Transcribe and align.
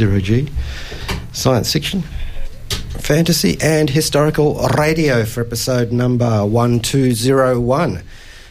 Zero 0.00 0.18
G 0.18 0.48
science 1.32 1.70
fiction, 1.70 2.00
fantasy, 3.00 3.58
and 3.60 3.90
historical 3.90 4.54
radio 4.78 5.26
for 5.26 5.42
episode 5.42 5.92
number 5.92 6.42
1201, 6.46 8.02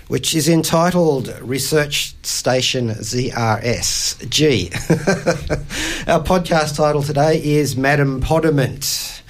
which 0.09 0.35
is 0.35 0.47
entitled 0.47 1.35
Research 1.41 2.13
Station 2.21 2.89
ZRS 2.89 4.29
G. 4.29 4.69
Our 6.07 6.23
podcast 6.23 6.77
title 6.77 7.01
today 7.01 7.43
is 7.43 7.75
Madam 7.75 8.21
Podiment. 8.21 9.23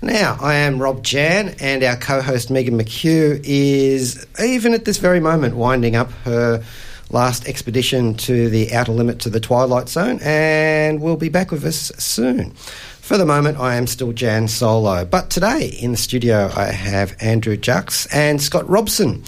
Now, 0.00 0.38
I 0.40 0.54
am 0.54 0.80
Rob 0.80 1.04
Jan, 1.04 1.56
and 1.60 1.84
our 1.84 1.96
co 1.96 2.22
host 2.22 2.50
Megan 2.50 2.78
McKeough 2.78 3.42
is, 3.44 4.26
even 4.42 4.72
at 4.72 4.86
this 4.86 4.96
very 4.96 5.20
moment, 5.20 5.56
winding 5.56 5.94
up 5.94 6.10
her 6.24 6.64
last 7.10 7.46
expedition 7.48 8.14
to 8.14 8.48
the 8.48 8.72
outer 8.72 8.92
limit 8.92 9.20
to 9.20 9.30
the 9.30 9.40
Twilight 9.40 9.88
Zone, 9.88 10.18
and 10.22 11.00
will 11.00 11.16
be 11.16 11.28
back 11.28 11.50
with 11.50 11.64
us 11.64 11.92
soon. 11.98 12.52
For 13.00 13.16
the 13.16 13.26
moment, 13.26 13.58
I 13.58 13.76
am 13.76 13.86
still 13.86 14.12
Jan 14.12 14.48
solo, 14.48 15.04
but 15.04 15.30
today 15.30 15.68
in 15.80 15.92
the 15.92 15.96
studio 15.96 16.50
I 16.56 16.66
have 16.66 17.16
Andrew 17.20 17.56
Jaksch 17.56 18.08
and 18.12 18.42
Scott 18.42 18.68
Robson, 18.68 19.22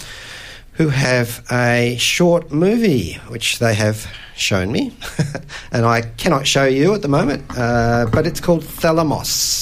who 0.72 0.88
have 0.88 1.44
a 1.50 1.96
short 1.98 2.50
movie 2.50 3.14
which 3.28 3.58
they 3.58 3.74
have 3.74 4.06
shown 4.34 4.72
me, 4.72 4.92
and 5.72 5.86
I 5.86 6.02
cannot 6.02 6.46
show 6.46 6.64
you 6.64 6.94
at 6.94 7.02
the 7.02 7.08
moment, 7.08 7.44
uh, 7.56 8.06
but 8.12 8.26
it's 8.26 8.40
called 8.40 8.62
Thalamos. 8.62 9.57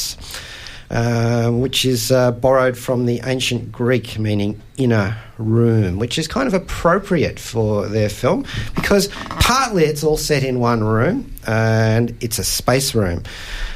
Uh, 0.88 1.50
which 1.50 1.84
is 1.84 2.12
uh, 2.12 2.30
borrowed 2.30 2.78
from 2.78 3.06
the 3.06 3.20
ancient 3.24 3.72
Greek 3.72 4.20
meaning 4.20 4.62
inner 4.76 5.16
room, 5.36 5.98
which 5.98 6.16
is 6.16 6.28
kind 6.28 6.46
of 6.46 6.54
appropriate 6.54 7.40
for 7.40 7.88
their 7.88 8.08
film 8.08 8.44
because 8.76 9.08
partly 9.40 9.82
it's 9.82 10.04
all 10.04 10.16
set 10.16 10.44
in 10.44 10.60
one 10.60 10.84
room 10.84 11.32
and 11.44 12.16
it's 12.20 12.38
a 12.38 12.44
space 12.44 12.94
room. 12.94 13.24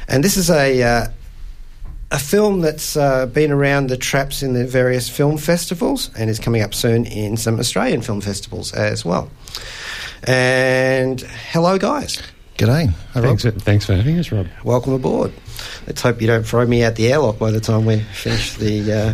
And 0.07 0.23
this 0.23 0.37
is 0.37 0.49
a. 0.49 0.81
Uh, 0.83 1.07
a 2.13 2.19
film 2.19 2.59
that's 2.59 2.97
uh, 2.97 3.25
been 3.27 3.51
around 3.51 3.87
the 3.87 3.95
traps 3.95 4.43
in 4.43 4.51
the 4.51 4.65
various 4.65 5.07
film 5.07 5.37
festivals 5.37 6.11
and 6.17 6.29
is 6.29 6.39
coming 6.39 6.61
up 6.61 6.73
soon 6.73 7.05
in 7.05 7.37
some 7.37 7.57
Australian 7.57 8.01
film 8.01 8.19
festivals 8.19 8.73
as 8.73 9.05
well. 9.05 9.29
And 10.27 11.21
hello, 11.21 11.77
guys. 11.77 12.21
G'day. 12.57 12.89
Hi, 13.13 13.19
Rob. 13.21 13.23
Thanks 13.23 13.43
for, 13.43 13.51
thanks 13.51 13.85
for 13.85 13.95
having 13.95 14.19
us, 14.19 14.29
Rob. 14.29 14.47
Welcome 14.65 14.91
aboard. 14.91 15.31
Let's 15.87 16.01
hope 16.01 16.21
you 16.21 16.27
don't 16.27 16.43
throw 16.43 16.65
me 16.65 16.83
out 16.83 16.95
the 16.95 17.11
airlock 17.11 17.39
by 17.39 17.51
the 17.51 17.59
time 17.59 17.85
we 17.85 17.99
finish 17.99 18.55
the 18.55 18.91
uh, 18.91 19.13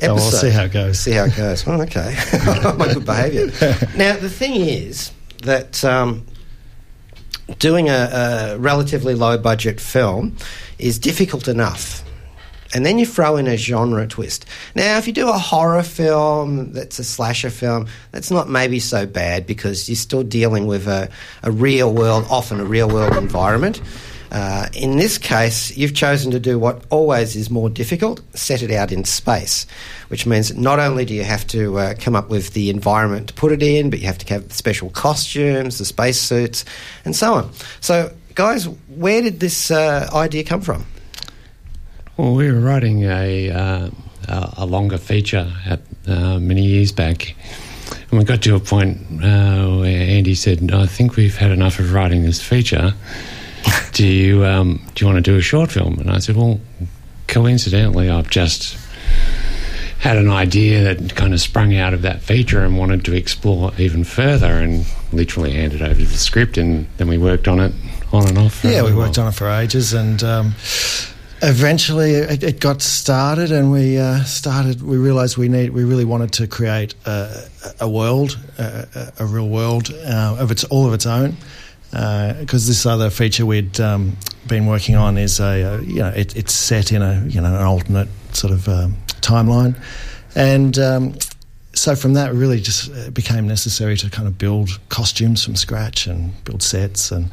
episode. 0.00 0.10
Oh, 0.10 0.14
we'll 0.14 0.30
see 0.30 0.50
how 0.50 0.64
it 0.64 0.72
goes. 0.72 0.98
See 0.98 1.12
how 1.12 1.24
it 1.24 1.36
goes. 1.36 1.66
Okay. 1.66 2.16
My 2.78 2.92
good 2.92 3.04
behaviour. 3.04 3.46
now, 3.96 4.16
the 4.16 4.30
thing 4.30 4.56
is 4.56 5.12
that 5.42 5.84
um, 5.84 6.26
doing 7.58 7.88
a, 7.88 7.92
a 8.54 8.58
relatively 8.58 9.14
low 9.14 9.38
budget 9.38 9.80
film 9.80 10.36
is 10.78 10.98
difficult 10.98 11.48
enough. 11.48 12.04
And 12.72 12.86
then 12.86 12.98
you 13.00 13.06
throw 13.06 13.36
in 13.36 13.48
a 13.48 13.56
genre 13.56 14.06
twist. 14.06 14.46
Now, 14.76 14.96
if 14.98 15.08
you 15.08 15.12
do 15.12 15.28
a 15.28 15.38
horror 15.38 15.82
film 15.82 16.72
that's 16.72 17.00
a 17.00 17.04
slasher 17.04 17.50
film, 17.50 17.88
that's 18.12 18.30
not 18.30 18.48
maybe 18.48 18.78
so 18.78 19.06
bad 19.06 19.44
because 19.44 19.88
you're 19.88 19.96
still 19.96 20.22
dealing 20.22 20.66
with 20.66 20.86
a, 20.86 21.10
a 21.42 21.50
real 21.50 21.92
world, 21.92 22.26
often 22.30 22.60
a 22.60 22.64
real 22.64 22.88
world 22.88 23.16
environment. 23.16 23.82
Uh, 24.30 24.68
in 24.74 24.96
this 24.96 25.18
case, 25.18 25.76
you've 25.76 25.94
chosen 25.94 26.30
to 26.30 26.38
do 26.38 26.58
what 26.58 26.84
always 26.90 27.34
is 27.34 27.50
more 27.50 27.68
difficult 27.68 28.20
set 28.34 28.62
it 28.62 28.70
out 28.70 28.92
in 28.92 29.04
space, 29.04 29.66
which 30.08 30.26
means 30.26 30.54
not 30.56 30.78
only 30.78 31.04
do 31.04 31.14
you 31.14 31.24
have 31.24 31.46
to 31.48 31.78
uh, 31.78 31.94
come 31.98 32.14
up 32.14 32.30
with 32.30 32.52
the 32.52 32.70
environment 32.70 33.28
to 33.28 33.34
put 33.34 33.52
it 33.52 33.62
in, 33.62 33.90
but 33.90 33.98
you 33.98 34.06
have 34.06 34.18
to 34.18 34.32
have 34.32 34.52
special 34.52 34.90
costumes, 34.90 35.78
the 35.78 35.84
spacesuits, 35.84 36.64
and 37.04 37.16
so 37.16 37.34
on. 37.34 37.50
So, 37.80 38.12
guys, 38.34 38.68
where 38.88 39.22
did 39.22 39.40
this 39.40 39.70
uh, 39.70 40.08
idea 40.12 40.44
come 40.44 40.60
from? 40.60 40.86
Well, 42.16 42.34
we 42.34 42.50
were 42.52 42.60
writing 42.60 43.04
a 43.04 43.50
uh, 43.50 43.90
a 44.28 44.66
longer 44.66 44.98
feature 44.98 45.52
at, 45.66 45.80
uh, 46.06 46.38
many 46.38 46.62
years 46.62 46.92
back, 46.92 47.34
and 48.10 48.18
we 48.18 48.24
got 48.24 48.42
to 48.42 48.54
a 48.54 48.60
point 48.60 48.98
uh, 49.22 49.78
where 49.78 50.08
Andy 50.08 50.34
said, 50.34 50.70
"I 50.72 50.86
think 50.86 51.16
we've 51.16 51.36
had 51.36 51.50
enough 51.50 51.78
of 51.78 51.92
writing 51.92 52.22
this 52.22 52.40
feature. 52.40 52.94
do 53.92 54.06
you 54.06 54.44
um, 54.44 54.80
do 54.94 55.04
you 55.04 55.12
want 55.12 55.24
to 55.24 55.30
do 55.30 55.36
a 55.36 55.42
short 55.42 55.70
film?" 55.70 55.98
And 55.98 56.10
I 56.10 56.18
said, 56.18 56.36
"Well, 56.36 56.60
coincidentally, 57.28 58.10
I've 58.10 58.30
just." 58.30 58.76
Had 59.98 60.16
an 60.16 60.30
idea 60.30 60.94
that 60.94 61.14
kind 61.14 61.34
of 61.34 61.42
sprung 61.42 61.76
out 61.76 61.92
of 61.92 62.00
that 62.02 62.22
feature 62.22 62.64
and 62.64 62.78
wanted 62.78 63.04
to 63.04 63.14
explore 63.14 63.70
even 63.76 64.02
further, 64.02 64.46
and 64.46 64.86
literally 65.12 65.52
handed 65.52 65.82
over 65.82 65.92
the 65.92 66.06
script, 66.16 66.56
and 66.56 66.86
then 66.96 67.06
we 67.06 67.18
worked 67.18 67.46
on 67.46 67.60
it 67.60 67.74
on 68.10 68.26
and 68.26 68.38
off. 68.38 68.64
Yeah, 68.64 68.82
we 68.82 68.94
worked 68.94 69.18
on 69.18 69.28
it 69.28 69.32
for 69.32 69.50
ages, 69.50 69.92
and 69.92 70.22
um, 70.22 70.54
eventually 71.42 72.12
it, 72.12 72.42
it 72.42 72.60
got 72.60 72.82
started, 72.82 73.52
and 73.52 73.70
we 73.70 73.98
uh, 73.98 74.24
started. 74.24 74.82
We 74.82 74.96
realised 74.96 75.36
we 75.36 75.48
need, 75.48 75.70
we 75.70 75.84
really 75.84 76.04
wanted 76.04 76.32
to 76.32 76.46
create 76.46 76.94
a, 77.04 77.48
a 77.80 77.88
world, 77.88 78.38
a, 78.58 79.12
a 79.18 79.24
a 79.24 79.26
real 79.26 79.48
world 79.48 79.90
uh, 79.92 80.36
of 80.38 80.50
its 80.50 80.64
all 80.64 80.86
of 80.86 80.94
its 80.94 81.06
own. 81.06 81.36
Because 81.90 82.66
this 82.68 82.86
other 82.86 83.10
feature 83.10 83.44
we'd 83.44 83.80
um, 83.80 84.16
been 84.46 84.66
working 84.66 84.94
on 84.96 85.18
is 85.18 85.40
a, 85.40 85.62
uh 85.74 85.80
you 85.80 85.96
know 86.00 86.08
it, 86.08 86.36
it's 86.36 86.52
set 86.52 86.92
in 86.92 87.02
a 87.02 87.24
you 87.28 87.40
know 87.40 87.48
an 87.54 87.62
alternate 87.62 88.08
sort 88.32 88.52
of 88.52 88.68
um, 88.68 88.96
timeline, 89.20 89.74
and 90.36 90.78
um, 90.78 91.14
so 91.72 91.94
from 91.96 92.14
that, 92.14 92.30
it 92.30 92.34
really 92.34 92.60
just 92.60 92.90
uh, 92.92 93.10
became 93.10 93.46
necessary 93.48 93.96
to 93.96 94.10
kind 94.10 94.28
of 94.28 94.36
build 94.38 94.70
costumes 94.88 95.44
from 95.44 95.56
scratch 95.56 96.06
and 96.06 96.32
build 96.44 96.62
sets 96.62 97.10
and 97.12 97.30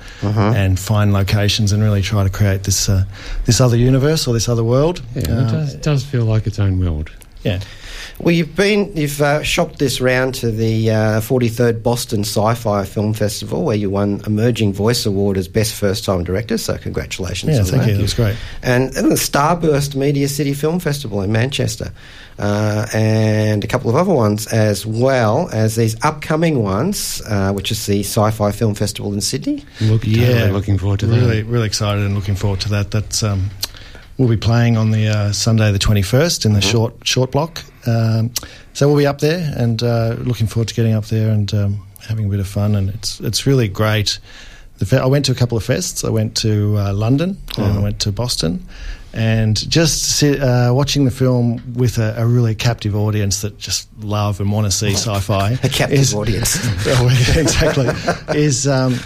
and 0.55 0.79
find 0.79 1.13
locations 1.13 1.71
and 1.71 1.81
really 1.83 2.01
try 2.01 2.23
to 2.23 2.29
create 2.29 2.63
this 2.63 2.89
uh, 2.89 3.03
this 3.45 3.61
other 3.61 3.77
universe 3.77 4.27
or 4.27 4.33
this 4.33 4.49
other 4.49 4.63
world. 4.63 5.01
Yeah, 5.15 5.21
it 5.21 5.29
Uh, 5.29 5.51
does, 5.51 5.73
it 5.75 5.83
does 5.83 6.03
feel 6.03 6.25
like 6.25 6.47
its 6.47 6.59
own 6.59 6.79
world. 6.79 7.11
Yeah. 7.43 7.59
Well, 8.19 8.33
you've 8.33 8.55
been 8.55 8.95
you've 8.95 9.21
uh, 9.21 9.43
shopped 9.43 9.77
this 9.77 10.01
round 10.01 10.35
to 10.35 10.49
the 10.51 10.89
uh, 10.89 11.21
43rd 11.21 11.83
Boston 11.83 12.21
Sci-Fi 12.21 12.83
Film 12.85 13.13
Festival, 13.13 13.63
where 13.63 13.75
you 13.75 13.91
won 13.91 14.21
Emerging 14.25 14.73
Voice 14.73 15.05
Award 15.05 15.37
as 15.37 15.47
Best 15.47 15.75
First 15.75 16.03
Time 16.03 16.23
Director. 16.23 16.57
So, 16.57 16.77
congratulations! 16.77 17.53
Yeah, 17.53 17.59
on 17.59 17.65
thank 17.65 17.83
that. 17.83 17.89
you. 17.91 17.99
It 17.99 18.01
was 18.01 18.13
great. 18.15 18.35
And, 18.63 18.95
and 18.95 19.11
the 19.11 19.15
Starburst 19.15 19.95
Media 19.95 20.27
City 20.27 20.53
Film 20.53 20.79
Festival 20.79 21.21
in 21.21 21.31
Manchester, 21.31 21.91
uh, 22.39 22.87
and 22.91 23.63
a 23.63 23.67
couple 23.67 23.89
of 23.89 23.95
other 23.95 24.13
ones 24.13 24.47
as 24.47 24.85
well 24.85 25.49
as 25.53 25.75
these 25.75 26.03
upcoming 26.03 26.63
ones, 26.63 27.21
uh, 27.27 27.53
which 27.53 27.71
is 27.71 27.85
the 27.85 27.99
Sci-Fi 27.99 28.51
Film 28.51 28.73
Festival 28.73 29.13
in 29.13 29.21
Sydney. 29.21 29.63
Look, 29.81 30.03
totally 30.03 30.51
looking 30.51 30.77
forward 30.79 31.01
to 31.01 31.07
really, 31.07 31.43
that. 31.43 31.47
really 31.47 31.67
excited 31.67 32.03
and 32.03 32.15
looking 32.15 32.35
forward 32.35 32.61
to 32.61 32.69
that. 32.69 32.89
That's 32.89 33.21
um, 33.21 33.51
we'll 34.17 34.29
be 34.29 34.37
playing 34.37 34.77
on 34.77 34.91
the 34.91 35.07
uh, 35.07 35.31
Sunday 35.31 35.71
the 35.71 35.79
twenty 35.79 36.01
first 36.01 36.45
in 36.45 36.53
the 36.53 36.59
Mm-hmm. 36.59 36.69
short 36.71 36.93
short 37.03 37.31
block. 37.31 37.63
Um, 37.85 38.31
so 38.73 38.87
we'll 38.87 38.97
be 38.97 39.07
up 39.07 39.19
there 39.19 39.53
and 39.57 39.81
uh, 39.81 40.15
looking 40.19 40.47
forward 40.47 40.67
to 40.67 40.73
getting 40.75 40.93
up 40.93 41.05
there 41.05 41.31
and 41.31 41.51
um, 41.53 41.87
having 42.07 42.25
a 42.25 42.29
bit 42.29 42.39
of 42.39 42.47
fun. 42.47 42.75
And 42.75 42.89
it's 42.89 43.19
it's 43.21 43.45
really 43.47 43.67
great. 43.67 44.19
The 44.79 44.85
fe- 44.85 44.97
I 44.99 45.07
went 45.07 45.25
to 45.25 45.31
a 45.31 45.35
couple 45.35 45.57
of 45.57 45.63
fests. 45.65 46.05
I 46.05 46.11
went 46.11 46.37
to 46.37 46.77
uh, 46.77 46.93
London 46.93 47.37
and 47.57 47.77
Oh. 47.77 47.79
I 47.79 47.83
went 47.83 47.99
to 48.01 48.11
Boston. 48.11 48.63
And 49.13 49.57
just 49.71 50.17
sit, 50.17 50.39
uh, 50.39 50.71
watching 50.75 51.05
the 51.05 51.11
film 51.11 51.73
with 51.73 51.97
a, 51.97 52.13
a 52.17 52.25
really 52.27 52.53
captive 52.53 52.95
audience 52.95 53.41
that 53.41 53.57
just 53.57 53.87
love 53.99 54.39
and 54.39 54.51
want 54.51 54.65
to 54.67 54.71
see 54.71 54.91
sci-fi. 54.95 55.53
A 55.63 55.69
captive 55.69 55.97
is- 55.99 56.13
audience. 56.13 56.55
Exactly. 57.35 57.87
is 58.39 58.67
um, 58.67 58.99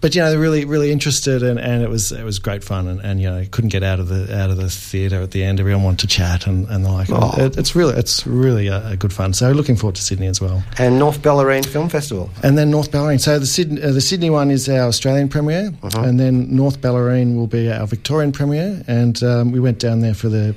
but 0.00 0.14
you 0.14 0.20
know 0.20 0.30
they're 0.30 0.38
really 0.38 0.64
really 0.64 0.90
interested 0.90 1.42
and, 1.42 1.58
and 1.58 1.82
it 1.82 1.90
was 1.90 2.12
it 2.12 2.24
was 2.24 2.38
great 2.38 2.64
fun 2.64 2.88
and, 2.88 3.00
and 3.00 3.20
you 3.20 3.28
know 3.28 3.44
couldn't 3.50 3.70
get 3.70 3.82
out 3.82 4.00
of 4.00 4.08
the 4.08 4.34
out 4.36 4.50
of 4.50 4.56
the 4.56 4.68
theatre 4.70 5.20
at 5.20 5.30
the 5.30 5.42
end. 5.42 5.60
Everyone 5.60 5.82
wanted 5.82 6.00
to 6.00 6.06
chat 6.06 6.46
and, 6.46 6.66
and 6.68 6.84
the 6.84 6.90
like. 6.90 7.08
Oh. 7.10 7.34
It, 7.36 7.56
it's 7.58 7.74
really 7.76 7.94
it's 7.94 8.26
really 8.26 8.68
a, 8.68 8.88
a 8.88 8.96
good 8.96 9.12
fun. 9.12 9.32
So 9.32 9.52
looking 9.52 9.76
forward 9.76 9.96
to 9.96 10.02
Sydney 10.02 10.26
as 10.26 10.40
well. 10.40 10.62
and 10.78 10.98
North 10.98 11.20
Bellarine 11.22 11.66
Film 11.66 11.88
Festival. 11.88 12.30
And 12.42 12.56
then 12.56 12.70
North 12.70 12.90
Bellarine. 12.90 13.20
So 13.20 13.38
the 13.38 13.46
Sydney, 13.46 13.82
uh, 13.82 13.92
the 13.92 14.00
Sydney 14.00 14.30
one 14.30 14.50
is 14.50 14.68
our 14.68 14.88
Australian 14.88 15.28
premiere, 15.28 15.72
and 15.94 16.18
then 16.18 16.54
North 16.54 16.80
Bellarine 16.80 17.36
will 17.36 17.46
be 17.46 17.70
our 17.70 17.86
Victorian 17.86 18.32
premiere. 18.32 18.82
And 18.86 19.22
um, 19.22 19.52
we 19.52 19.60
went 19.60 19.78
down 19.78 20.00
there 20.00 20.14
for 20.14 20.28
the 20.28 20.54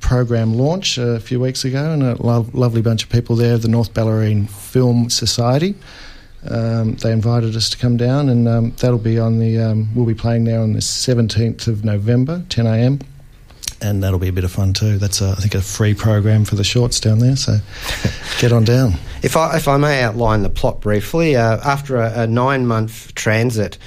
program 0.00 0.54
launch 0.54 0.98
a 0.98 1.20
few 1.20 1.38
weeks 1.38 1.64
ago, 1.64 1.92
and 1.92 2.02
a 2.02 2.20
lo- 2.22 2.46
lovely 2.52 2.82
bunch 2.82 3.04
of 3.04 3.10
people 3.10 3.36
there, 3.36 3.58
the 3.58 3.68
North 3.68 3.94
Bellarine 3.94 4.48
Film 4.48 5.10
Society. 5.10 5.74
Um, 6.48 6.94
they 6.94 7.12
invited 7.12 7.54
us 7.54 7.68
to 7.70 7.76
come 7.78 7.96
down, 7.96 8.28
and 8.28 8.48
um, 8.48 8.70
that'll 8.78 8.98
be 8.98 9.18
on 9.18 9.38
the. 9.38 9.58
Um, 9.58 9.94
we'll 9.94 10.06
be 10.06 10.14
playing 10.14 10.44
there 10.44 10.60
on 10.60 10.72
the 10.72 10.80
seventeenth 10.80 11.66
of 11.66 11.84
November, 11.84 12.44
ten 12.48 12.66
a.m. 12.66 13.00
And 13.82 14.02
that'll 14.02 14.18
be 14.18 14.28
a 14.28 14.32
bit 14.32 14.44
of 14.44 14.52
fun 14.52 14.74
too. 14.74 14.98
That's, 14.98 15.22
a, 15.22 15.30
I 15.30 15.34
think, 15.36 15.54
a 15.54 15.62
free 15.62 15.94
program 15.94 16.44
for 16.44 16.54
the 16.54 16.64
shorts 16.64 17.00
down 17.00 17.18
there. 17.18 17.36
So 17.36 17.58
get 18.38 18.52
on 18.52 18.64
down. 18.64 18.94
If 19.22 19.38
I, 19.38 19.56
if 19.56 19.68
I 19.68 19.78
may 19.78 20.02
outline 20.02 20.42
the 20.42 20.50
plot 20.50 20.82
briefly, 20.82 21.34
uh, 21.34 21.58
after 21.64 21.96
a, 21.96 22.20
a 22.20 22.26
nine 22.26 22.66
month 22.66 23.14
transit, 23.14 23.78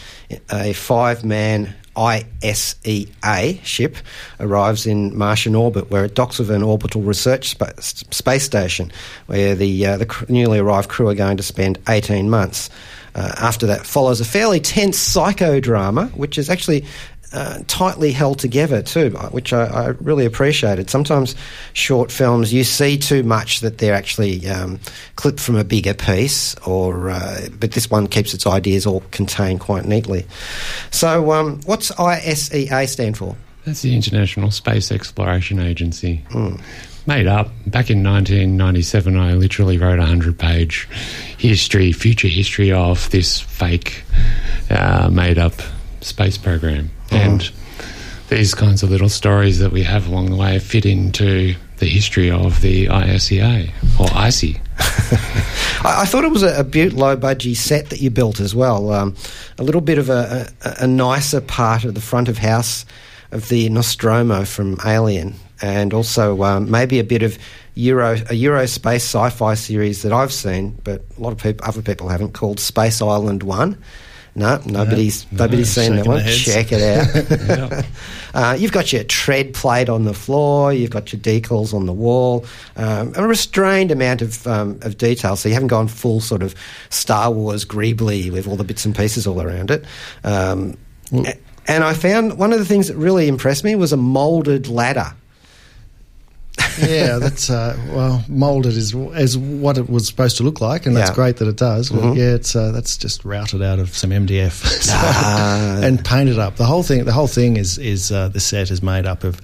a 0.51 0.73
five 0.73 1.23
man 1.23 1.75
ISEA 1.95 3.63
ship 3.63 3.97
arrives 4.39 4.85
in 4.85 5.17
Martian 5.17 5.55
orbit, 5.55 5.89
where 5.91 6.05
it 6.05 6.15
docks 6.15 6.39
with 6.39 6.49
an 6.49 6.63
orbital 6.63 7.01
research 7.01 7.49
spa- 7.49 7.71
space 7.79 8.43
station, 8.43 8.91
where 9.27 9.55
the, 9.55 9.85
uh, 9.85 9.97
the 9.97 10.05
cr- 10.05 10.25
newly 10.29 10.59
arrived 10.59 10.89
crew 10.89 11.07
are 11.07 11.15
going 11.15 11.37
to 11.37 11.43
spend 11.43 11.79
18 11.87 12.29
months. 12.29 12.69
Uh, 13.15 13.31
after 13.37 13.67
that 13.67 13.85
follows 13.85 14.19
a 14.19 14.25
fairly 14.25 14.59
tense 14.59 14.97
psychodrama, 14.97 16.11
which 16.15 16.39
is 16.39 16.49
actually 16.49 16.83
uh, 17.33 17.59
tightly 17.67 18.11
held 18.11 18.39
together 18.39 18.81
too, 18.81 19.09
which 19.31 19.53
I, 19.53 19.65
I, 19.65 19.87
really 19.99 20.25
appreciated. 20.25 20.89
Sometimes 20.89 21.35
short 21.73 22.11
films 22.11 22.53
you 22.53 22.63
see 22.63 22.97
too 22.97 23.23
much 23.23 23.61
that 23.61 23.79
they're 23.79 23.95
actually 23.95 24.47
um, 24.47 24.79
clipped 25.15 25.39
from 25.39 25.55
a 25.55 25.63
bigger 25.63 25.95
piece, 25.95 26.55
or 26.67 27.09
uh, 27.09 27.47
but 27.59 27.71
this 27.71 27.89
one 27.89 28.07
keeps 28.07 28.33
its 28.33 28.45
ideas 28.45 28.85
all 28.85 29.01
contained 29.11 29.59
quite 29.59 29.85
neatly. 29.85 30.25
So, 30.91 31.31
um, 31.31 31.59
what's 31.65 31.91
ISEA 31.91 32.87
stand 32.87 33.17
for? 33.17 33.35
That's 33.65 33.81
the 33.81 33.95
International 33.95 34.51
Space 34.51 34.91
Exploration 34.91 35.59
Agency. 35.59 36.23
Mm. 36.29 36.61
Made 37.05 37.27
up 37.27 37.47
back 37.67 37.89
in 37.89 38.03
1997, 38.03 39.17
I 39.17 39.33
literally 39.33 39.77
wrote 39.77 39.99
a 39.99 40.05
hundred-page 40.05 40.87
history, 41.37 41.91
future 41.91 42.29
history 42.29 42.71
of 42.71 43.09
this 43.09 43.41
fake, 43.41 44.03
uh, 44.69 45.09
made-up 45.11 45.53
space 45.99 46.37
program. 46.37 46.91
And 47.15 47.51
these 48.29 48.55
kinds 48.55 48.83
of 48.83 48.89
little 48.89 49.09
stories 49.09 49.59
that 49.59 49.71
we 49.71 49.83
have 49.83 50.07
along 50.07 50.31
the 50.31 50.35
way 50.35 50.57
fit 50.59 50.85
into 50.85 51.55
the 51.77 51.85
history 51.85 52.31
of 52.31 52.61
the 52.61 52.87
ISEA 52.87 53.69
or 53.99 54.07
ICI. 54.27 54.59
I, 55.85 56.05
thought 56.05 56.23
it 56.23 56.31
was 56.31 56.43
a, 56.43 56.59
a 56.59 56.63
beaut 56.63 56.93
low 56.93 57.15
budgie 57.15 57.55
set 57.55 57.89
that 57.89 57.99
you 58.01 58.09
built 58.09 58.39
as 58.39 58.55
well. 58.55 58.91
Um, 58.91 59.15
a 59.57 59.63
little 59.63 59.81
bit 59.81 59.97
of 59.97 60.09
a, 60.09 60.47
a, 60.63 60.75
a, 60.83 60.87
nicer 60.87 61.41
part 61.41 61.83
of 61.83 61.93
the 61.93 62.01
front 62.01 62.27
of 62.29 62.37
house 62.37 62.85
of 63.31 63.49
the 63.49 63.69
Nostromo 63.69 64.45
from 64.45 64.77
Alien, 64.85 65.35
and 65.61 65.93
also 65.93 66.41
um, 66.43 66.71
maybe 66.71 66.99
a 66.99 67.03
bit 67.03 67.21
of 67.21 67.37
Euro 67.75 68.13
a 68.13 68.33
Eurospace 68.33 68.95
sci-fi 68.95 69.55
series 69.55 70.03
that 70.03 70.13
I've 70.13 70.33
seen, 70.33 70.79
but 70.83 71.03
a 71.17 71.21
lot 71.21 71.33
of 71.33 71.39
people, 71.39 71.67
other 71.67 71.81
people 71.81 72.07
haven't, 72.07 72.33
called 72.33 72.59
Space 72.59 73.01
Island 73.01 73.43
One. 73.43 73.77
No, 74.35 74.59
nobody's 74.65 75.31
no, 75.31 75.43
nobody's 75.45 75.77
no, 75.77 75.83
seen 75.83 75.95
that 75.97 76.07
one. 76.07 76.25
Check 76.25 76.71
it 76.71 76.81
out. 76.81 77.85
uh, 78.33 78.55
you've 78.57 78.71
got 78.71 78.91
your 78.91 79.03
tread 79.03 79.53
plate 79.53 79.89
on 79.89 80.05
the 80.05 80.13
floor. 80.13 80.73
You've 80.73 80.89
got 80.89 81.13
your 81.13 81.21
decals 81.21 81.73
on 81.73 81.85
the 81.85 81.93
wall. 81.93 82.45
Um, 82.75 83.13
a 83.15 83.27
restrained 83.27 83.91
amount 83.91 84.23
of 84.23 84.47
um, 84.47 84.79
of 84.81 84.97
detail. 84.97 85.35
So 85.35 85.49
you 85.49 85.53
haven't 85.53 85.67
gone 85.67 85.87
full 85.87 86.19
sort 86.19 86.41
of 86.41 86.55
Star 86.89 87.31
Wars 87.31 87.63
Greebly 87.63 88.31
with 88.31 88.47
all 88.47 88.55
the 88.55 88.63
bits 88.63 88.85
and 88.85 88.95
pieces 88.95 89.27
all 89.27 89.41
around 89.41 89.69
it. 89.69 89.85
Um, 90.23 90.77
well, 91.11 91.31
and 91.67 91.83
I 91.83 91.93
found 91.93 92.37
one 92.37 92.51
of 92.51 92.59
the 92.59 92.65
things 92.65 92.87
that 92.87 92.97
really 92.97 93.27
impressed 93.27 93.63
me 93.63 93.75
was 93.75 93.93
a 93.93 93.97
moulded 93.97 94.67
ladder 94.67 95.13
yeah, 96.79 97.17
that's 97.19 97.49
uh, 97.49 97.77
well 97.89 98.23
molded 98.27 98.73
is 98.73 98.95
as 99.13 99.37
what 99.37 99.77
it 99.77 99.89
was 99.89 100.07
supposed 100.07 100.37
to 100.37 100.43
look 100.43 100.61
like, 100.61 100.85
and 100.85 100.95
that's 100.95 101.09
yeah. 101.11 101.15
great 101.15 101.37
that 101.37 101.47
it 101.47 101.57
does. 101.57 101.89
mm-hmm. 101.89 102.17
yeah, 102.17 102.35
it's 102.35 102.55
uh, 102.55 102.71
that's 102.71 102.97
just 102.97 103.25
routed 103.25 103.61
out 103.61 103.79
of 103.79 103.95
some 103.95 104.09
MDF 104.09 104.51
so, 104.51 104.93
ah. 104.95 105.79
and 105.81 106.03
painted 106.03 106.39
up. 106.39 106.55
The 106.57 106.65
whole 106.65 106.83
thing, 106.83 107.05
the 107.05 107.13
whole 107.13 107.27
thing 107.27 107.57
is 107.57 107.77
is 107.77 108.11
uh, 108.11 108.29
the 108.29 108.39
set 108.39 108.71
is 108.71 108.81
made 108.81 109.05
up 109.05 109.23
of 109.23 109.41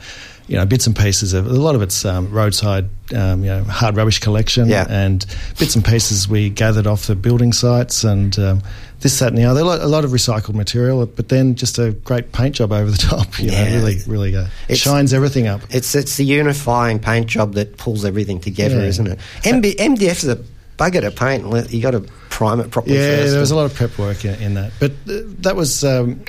you 0.49 0.55
know 0.55 0.65
bits 0.65 0.87
and 0.87 0.95
pieces 0.95 1.33
of 1.33 1.45
a 1.45 1.49
lot 1.49 1.75
of 1.75 1.81
it's 1.81 2.03
um, 2.03 2.29
roadside 2.31 2.89
um, 3.15 3.43
you 3.43 3.49
know 3.49 3.63
hard 3.63 3.95
rubbish 3.95 4.19
collection 4.19 4.67
yeah. 4.67 4.85
and 4.89 5.25
bits 5.59 5.75
and 5.75 5.85
pieces 5.85 6.27
we 6.27 6.49
gathered 6.49 6.87
off 6.87 7.05
the 7.05 7.15
building 7.15 7.53
sites 7.53 8.03
and 8.03 8.37
um, 8.39 8.61
this 9.01 9.19
that 9.19 9.29
and 9.29 9.37
the 9.37 9.45
other 9.45 9.61
a 9.61 9.63
lot, 9.63 9.79
a 9.79 9.87
lot, 9.87 10.03
of 10.03 10.11
recycled 10.11 10.55
material 10.55 11.05
but 11.05 11.29
then 11.29 11.53
just 11.53 11.77
a 11.77 11.91
great 11.91 12.31
paint 12.31 12.55
job 12.55 12.71
over 12.71 12.89
the 12.89 12.97
top 13.09 13.39
you 13.39 13.51
yeah. 13.51 13.69
know 13.69 13.75
really 13.75 13.97
really 14.07 14.35
uh, 14.35 14.47
it 14.67 14.75
shines 14.75 15.13
everything 15.13 15.45
up 15.45 15.61
it's 15.69 15.93
it's 15.93 16.17
the 16.17 16.25
unifying 16.25 16.97
paint 16.97 17.27
job 17.27 17.53
that 17.53 17.77
pulls 17.77 18.03
everything 18.03 18.39
together 18.39 18.79
yeah. 18.79 18.87
isn't 18.87 19.07
it 19.07 19.19
MB, 19.43 19.75
MDF 19.75 20.23
is 20.23 20.27
a 20.27 20.43
bugger 20.77 21.01
to 21.01 21.11
paint 21.11 21.71
you 21.71 21.81
got 21.81 21.91
to 21.91 22.01
prime 22.29 22.59
it 22.59 22.71
properly 22.71 22.95
yeah 22.95 23.17
there 23.25 23.39
was 23.39 23.51
a 23.51 23.55
lot 23.55 23.65
of 23.65 23.73
prep 23.75 23.95
work 23.99 24.25
in, 24.25 24.33
in 24.41 24.53
that 24.55 24.71
but 24.79 24.91
uh, 24.91 25.21
that 25.41 25.55
was 25.55 25.83
um, 25.83 26.23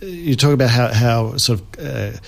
you 0.00 0.36
talk 0.36 0.52
about 0.52 0.70
how, 0.70 0.92
how 0.92 1.36
sort 1.36 1.60
of 1.60 1.66
uh, 1.78 2.18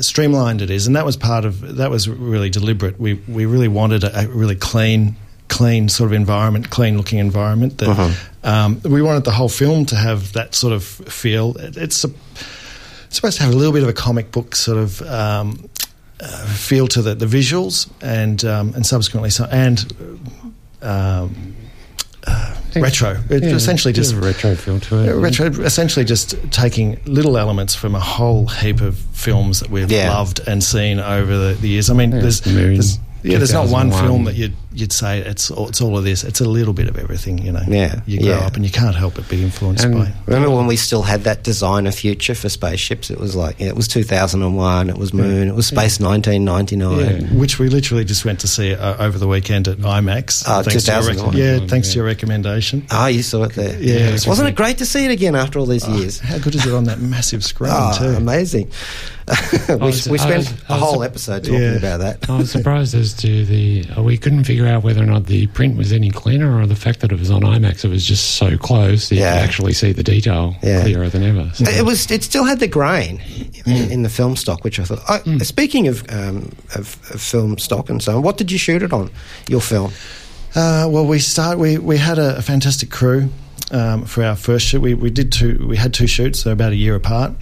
streamlined 0.00 0.62
it 0.62 0.70
is, 0.70 0.86
and 0.86 0.96
that 0.96 1.04
was 1.04 1.16
part 1.16 1.44
of 1.44 1.76
that 1.76 1.90
was 1.90 2.08
really 2.08 2.50
deliberate. 2.50 2.98
We 2.98 3.14
we 3.28 3.46
really 3.46 3.68
wanted 3.68 4.04
a, 4.04 4.20
a 4.20 4.28
really 4.28 4.56
clean, 4.56 5.16
clean 5.48 5.88
sort 5.88 6.08
of 6.08 6.12
environment, 6.12 6.70
clean 6.70 6.96
looking 6.96 7.18
environment. 7.18 7.78
That 7.78 7.88
uh-huh. 7.88 8.10
um, 8.44 8.80
we 8.84 9.02
wanted 9.02 9.24
the 9.24 9.32
whole 9.32 9.48
film 9.48 9.86
to 9.86 9.96
have 9.96 10.32
that 10.34 10.54
sort 10.54 10.72
of 10.72 10.84
feel. 10.84 11.56
It, 11.56 11.76
it's, 11.76 12.04
a, 12.04 12.10
it's, 13.06 13.16
supposed 13.16 13.38
to 13.38 13.42
have 13.44 13.52
a 13.52 13.56
little 13.56 13.72
bit 13.72 13.82
of 13.82 13.88
a 13.88 13.94
comic 13.94 14.32
book 14.32 14.54
sort 14.54 14.78
of. 14.78 15.02
Um, 15.02 15.68
uh, 16.22 16.46
feel 16.48 16.86
to 16.86 17.00
the, 17.00 17.14
the 17.14 17.24
visuals 17.24 17.90
and 18.02 18.44
um, 18.44 18.74
and 18.74 18.84
subsequently 18.84 19.30
so 19.30 19.46
and 19.50 20.20
um, 20.82 21.56
uh, 22.26 22.59
retro. 22.76 23.18
It's 23.28 23.46
yeah, 23.46 23.54
essentially 23.54 23.92
just 23.92 24.14
retro 24.14 24.54
feel 24.54 24.80
to 24.80 24.96
it. 24.98 25.14
retro, 25.14 25.46
essentially 25.46 26.04
just 26.04 26.34
taking 26.50 27.00
little 27.04 27.36
elements 27.36 27.74
from 27.74 27.94
a 27.94 28.00
whole 28.00 28.46
heap 28.46 28.80
of 28.80 28.98
films 28.98 29.60
that 29.60 29.70
we've 29.70 29.90
yeah. 29.90 30.12
loved 30.12 30.40
and 30.46 30.62
seen 30.62 31.00
over 31.00 31.36
the, 31.36 31.54
the 31.54 31.68
years. 31.68 31.90
I 31.90 31.94
mean, 31.94 32.10
there's, 32.10 32.40
there's 32.40 32.98
yeah, 33.22 33.38
there's 33.38 33.52
not 33.52 33.68
one 33.68 33.90
film 33.90 34.24
that 34.24 34.34
you'd 34.34 34.54
you'd 34.72 34.92
say 34.92 35.18
it's 35.20 35.50
it's 35.50 35.80
all 35.80 35.98
of 35.98 36.04
this. 36.04 36.24
It's 36.24 36.40
a 36.40 36.48
little 36.48 36.72
bit 36.72 36.88
of 36.88 36.96
everything, 36.96 37.38
you 37.38 37.52
know. 37.52 37.62
Yeah, 37.66 38.00
you 38.06 38.20
grow 38.20 38.28
yeah. 38.30 38.46
up 38.46 38.56
and 38.56 38.64
you 38.64 38.70
can't 38.70 38.94
help 38.94 39.14
but 39.14 39.28
be 39.28 39.42
influenced 39.42 39.84
and 39.84 39.94
by. 39.94 40.12
Remember 40.26 40.50
when 40.50 40.66
we 40.66 40.76
still 40.76 41.02
had 41.02 41.22
that 41.22 41.42
designer 41.42 41.92
future 41.92 42.34
for 42.34 42.48
spaceships? 42.48 43.10
It 43.10 43.18
was 43.18 43.34
like 43.34 43.58
yeah, 43.60 43.68
it 43.68 43.76
was 43.76 43.88
2001. 43.88 44.90
It 44.90 44.96
was 44.96 45.12
Moon. 45.12 45.48
It 45.48 45.54
was 45.54 45.66
Space 45.66 46.00
1999. 46.00 47.38
Which 47.38 47.58
we 47.58 47.68
literally 47.68 48.04
just 48.04 48.24
went 48.24 48.40
to 48.40 48.48
see 48.48 48.74
uh, 48.74 49.04
over 49.04 49.18
the 49.18 49.28
weekend 49.28 49.68
at 49.68 49.78
IMAX. 49.78 50.44
Oh, 50.46 50.62
thanks 50.62 50.84
to 50.84 50.92
rec- 50.92 51.34
yeah, 51.34 51.66
thanks 51.66 51.90
to 51.90 51.96
your 51.96 52.06
recommendation. 52.06 52.86
Ah, 52.90 53.04
oh, 53.04 53.06
you 53.08 53.22
saw 53.22 53.44
it 53.44 53.54
there. 53.54 53.80
Yeah, 53.80 54.14
it 54.14 54.26
wasn't 54.26 54.48
it 54.48 54.54
great 54.54 54.78
to 54.78 54.86
see 54.86 55.04
it 55.04 55.10
again 55.10 55.34
after 55.34 55.58
all 55.58 55.66
these 55.66 55.86
oh, 55.86 55.96
years? 55.96 56.20
How 56.20 56.38
good 56.38 56.54
is 56.54 56.66
it 56.66 56.72
on 56.72 56.84
that 56.84 57.00
massive 57.00 57.44
screen 57.44 57.72
oh, 57.74 57.96
too? 57.98 58.16
Amazing. 58.16 58.70
we, 59.68 59.76
was, 59.76 60.08
we 60.08 60.18
spent 60.18 60.38
was, 60.38 60.64
a 60.68 60.74
whole 60.74 61.02
episode 61.04 61.44
talking 61.44 61.60
yeah. 61.60 61.76
about 61.76 61.98
that. 61.98 62.28
I 62.28 62.38
was 62.38 62.50
surprised 62.50 62.94
as 62.94 63.14
to 63.14 63.44
the. 63.44 63.84
Uh, 63.96 64.02
we 64.02 64.18
couldn't 64.18 64.44
figure 64.44 64.59
out 64.66 64.82
whether 64.82 65.02
or 65.02 65.06
not 65.06 65.26
the 65.26 65.46
print 65.48 65.76
was 65.76 65.92
any 65.92 66.10
cleaner 66.10 66.60
or 66.60 66.66
the 66.66 66.76
fact 66.76 67.00
that 67.00 67.12
it 67.12 67.18
was 67.18 67.30
on 67.30 67.42
IMAX. 67.42 67.84
It 67.84 67.88
was 67.88 68.04
just 68.04 68.36
so 68.36 68.56
close 68.56 69.08
that 69.08 69.16
yeah. 69.16 69.34
you 69.34 69.40
could 69.40 69.48
actually 69.48 69.72
see 69.72 69.92
the 69.92 70.02
detail 70.02 70.56
yeah. 70.62 70.82
clearer 70.82 71.08
than 71.08 71.22
ever. 71.22 71.50
So. 71.54 71.64
It 71.70 71.84
was. 71.84 72.10
It 72.10 72.22
still 72.22 72.44
had 72.44 72.60
the 72.60 72.68
grain 72.68 73.18
mm. 73.18 73.66
in, 73.66 73.92
in, 73.92 74.02
the 74.02 74.08
film 74.08 74.36
stock, 74.36 74.64
which 74.64 74.78
I 74.78 74.84
thought. 74.84 75.00
Oh, 75.08 75.18
mm. 75.24 75.44
Speaking 75.44 75.88
of, 75.88 76.04
um, 76.10 76.52
of, 76.74 76.98
of, 77.12 77.20
film 77.20 77.58
stock 77.58 77.90
and 77.90 78.02
so 78.02 78.16
on, 78.16 78.22
what 78.22 78.36
did 78.36 78.50
you 78.50 78.58
shoot 78.58 78.82
it 78.82 78.92
on? 78.92 79.10
Your 79.48 79.60
film? 79.60 79.92
Uh, 80.54 80.88
well, 80.90 81.06
we 81.06 81.18
start. 81.18 81.58
We 81.58 81.78
we 81.78 81.96
had 81.96 82.18
a, 82.18 82.38
a 82.38 82.42
fantastic 82.42 82.90
crew. 82.90 83.30
Um, 83.72 84.04
for 84.04 84.24
our 84.24 84.36
first 84.36 84.66
shoot, 84.66 84.80
we, 84.80 84.94
we 84.94 85.10
did 85.10 85.32
two. 85.32 85.66
We 85.68 85.76
had 85.76 85.94
two 85.94 86.06
shoots, 86.06 86.40
so 86.40 86.52
about 86.52 86.72
a 86.72 86.76
year 86.76 86.96
apart. 86.96 87.32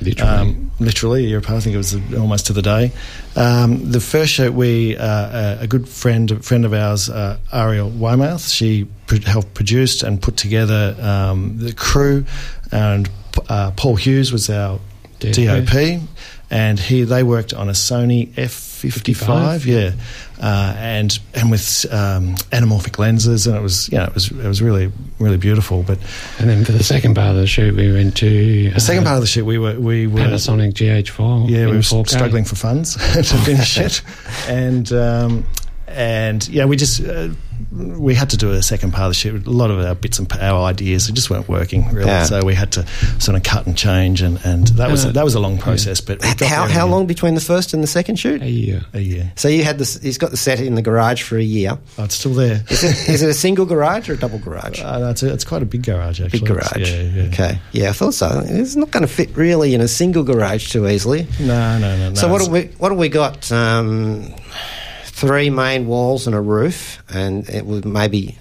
Literally. 0.00 0.30
Um, 0.30 0.70
literally, 0.78 1.24
a 1.24 1.28
year 1.28 1.38
apart. 1.38 1.58
I 1.58 1.60
think 1.60 1.74
it 1.74 1.78
was 1.78 1.94
almost 2.14 2.46
to 2.46 2.52
the 2.52 2.62
day. 2.62 2.92
Um, 3.36 3.90
the 3.90 4.00
first 4.00 4.32
shoot, 4.32 4.52
we 4.52 4.96
uh, 4.96 5.62
a 5.62 5.66
good 5.66 5.88
friend 5.88 6.44
friend 6.44 6.64
of 6.64 6.74
ours, 6.74 7.08
uh, 7.08 7.38
Ariel 7.52 7.90
Weymouth, 7.90 8.48
she 8.48 8.86
helped 9.24 9.54
produced 9.54 10.02
and 10.02 10.20
put 10.20 10.36
together 10.36 10.94
um, 11.00 11.58
the 11.58 11.72
crew, 11.72 12.24
and 12.70 13.08
uh, 13.48 13.70
Paul 13.72 13.96
Hughes 13.96 14.30
was 14.30 14.50
our 14.50 14.80
DOP, 15.20 16.02
and 16.50 16.78
he 16.78 17.02
they 17.02 17.22
worked 17.22 17.54
on 17.54 17.68
a 17.68 17.72
Sony 17.72 18.36
F 18.36 18.67
fifty 18.78 19.12
five, 19.12 19.66
yeah, 19.66 19.92
uh, 20.40 20.74
and 20.76 21.18
and 21.34 21.50
with 21.50 21.86
um, 21.92 22.34
anamorphic 22.52 22.98
lenses, 22.98 23.46
and 23.46 23.56
it 23.56 23.60
was 23.60 23.88
yeah, 23.90 24.06
it 24.06 24.14
was 24.14 24.30
it 24.30 24.46
was 24.46 24.62
really 24.62 24.92
really 25.18 25.36
beautiful. 25.36 25.82
But 25.82 25.98
and 26.38 26.48
then 26.48 26.64
for 26.64 26.72
the 26.72 26.84
second 26.84 27.14
part 27.14 27.30
of 27.30 27.36
the 27.36 27.46
shoot, 27.46 27.74
we 27.74 27.92
went 27.92 28.16
to 28.18 28.70
uh, 28.70 28.74
the 28.74 28.80
second 28.80 29.04
part 29.04 29.16
of 29.16 29.22
the 29.22 29.26
shoot. 29.26 29.44
We 29.44 29.58
were 29.58 29.78
we 29.78 30.06
were 30.06 30.20
Panasonic 30.20 30.74
GH4. 30.74 31.50
Yeah, 31.50 31.66
we 31.66 31.72
were 31.72 31.78
4K. 31.78 32.08
struggling 32.08 32.44
for 32.44 32.56
funds 32.56 32.94
to 33.14 33.22
finish 33.22 33.78
it, 33.78 34.02
and. 34.48 34.92
Um, 34.92 35.44
and 35.88 36.46
yeah, 36.48 36.64
we 36.66 36.76
just 36.76 37.02
uh, 37.04 37.28
we 37.72 38.14
had 38.14 38.30
to 38.30 38.36
do 38.36 38.52
a 38.52 38.62
second 38.62 38.92
part 38.92 39.04
of 39.06 39.10
the 39.10 39.14
shoot. 39.14 39.46
A 39.46 39.50
lot 39.50 39.70
of 39.70 39.78
our 39.80 39.94
bits 39.94 40.18
and 40.18 40.32
our 40.34 40.62
ideas 40.64 41.08
just 41.08 41.28
weren't 41.30 41.48
working 41.48 41.88
really, 41.92 42.06
Yeah. 42.08 42.24
so 42.24 42.44
we 42.44 42.54
had 42.54 42.70
to 42.72 42.86
sort 43.18 43.36
of 43.36 43.42
cut 43.42 43.66
and 43.66 43.76
change, 43.76 44.22
and, 44.22 44.38
and 44.44 44.68
that 44.68 44.90
was 44.90 45.04
Uh, 45.04 45.10
that 45.12 45.24
was 45.24 45.34
a 45.34 45.40
long 45.40 45.58
process. 45.58 46.00
But 46.00 46.22
How, 46.40 46.66
how 46.68 46.86
long 46.86 47.06
between 47.06 47.34
the 47.34 47.40
first 47.40 47.74
and 47.74 47.82
the 47.82 47.86
second 47.88 48.16
shoot? 48.16 48.42
A 48.42 48.48
year. 48.50 48.84
A 48.94 49.00
year. 49.00 49.32
So 49.36 49.48
you 49.48 49.64
had 49.64 49.78
this. 49.78 50.00
He's 50.00 50.18
got 50.18 50.30
the 50.30 50.36
set 50.36 50.60
in 50.60 50.74
the 50.76 50.82
garage 50.82 51.22
for 51.22 51.36
a 51.36 51.42
year. 51.42 51.78
Oh, 51.98 52.04
it's 52.04 52.14
still 52.14 52.34
there. 52.34 52.62
Is 52.70 52.84
it, 52.84 53.08
is 53.08 53.22
it 53.22 53.28
a 53.30 53.34
single 53.46 53.66
garage 53.66 54.08
or 54.08 54.12
a 54.14 54.16
double 54.18 54.38
garage? 54.38 54.80
Uh, 54.80 54.98
no, 55.00 55.10
it's, 55.10 55.22
a, 55.22 55.32
it's 55.32 55.44
quite 55.44 55.62
a 55.62 55.66
big 55.66 55.82
garage, 55.82 56.20
actually. 56.20 56.40
Big 56.40 56.48
garage. 56.48 56.76
Yeah, 56.92 57.02
yeah. 57.02 57.22
Okay. 57.32 57.58
Yeah, 57.72 57.90
I 57.90 57.92
thought 57.92 58.14
so. 58.14 58.42
It's 58.44 58.76
not 58.76 58.90
going 58.92 59.02
to 59.06 59.12
fit 59.12 59.36
really 59.36 59.74
in 59.74 59.80
a 59.80 59.88
single 59.88 60.22
garage 60.22 60.70
too 60.70 60.86
easily. 60.88 61.26
No, 61.40 61.78
no, 61.78 61.96
no. 61.96 62.08
no 62.10 62.14
so 62.14 62.28
what 62.28 62.40
it's- 62.42 62.46
have 62.46 62.52
we 62.70 62.76
what 62.78 62.92
have 62.92 62.98
we 62.98 63.08
got? 63.08 63.50
Um, 63.50 64.32
three 65.18 65.50
main 65.50 65.88
walls 65.88 66.28
and 66.28 66.36
a 66.36 66.40
roof, 66.40 67.02
and 67.12 67.48
it 67.48 67.66
would 67.66 67.84
maybe, 67.84 68.37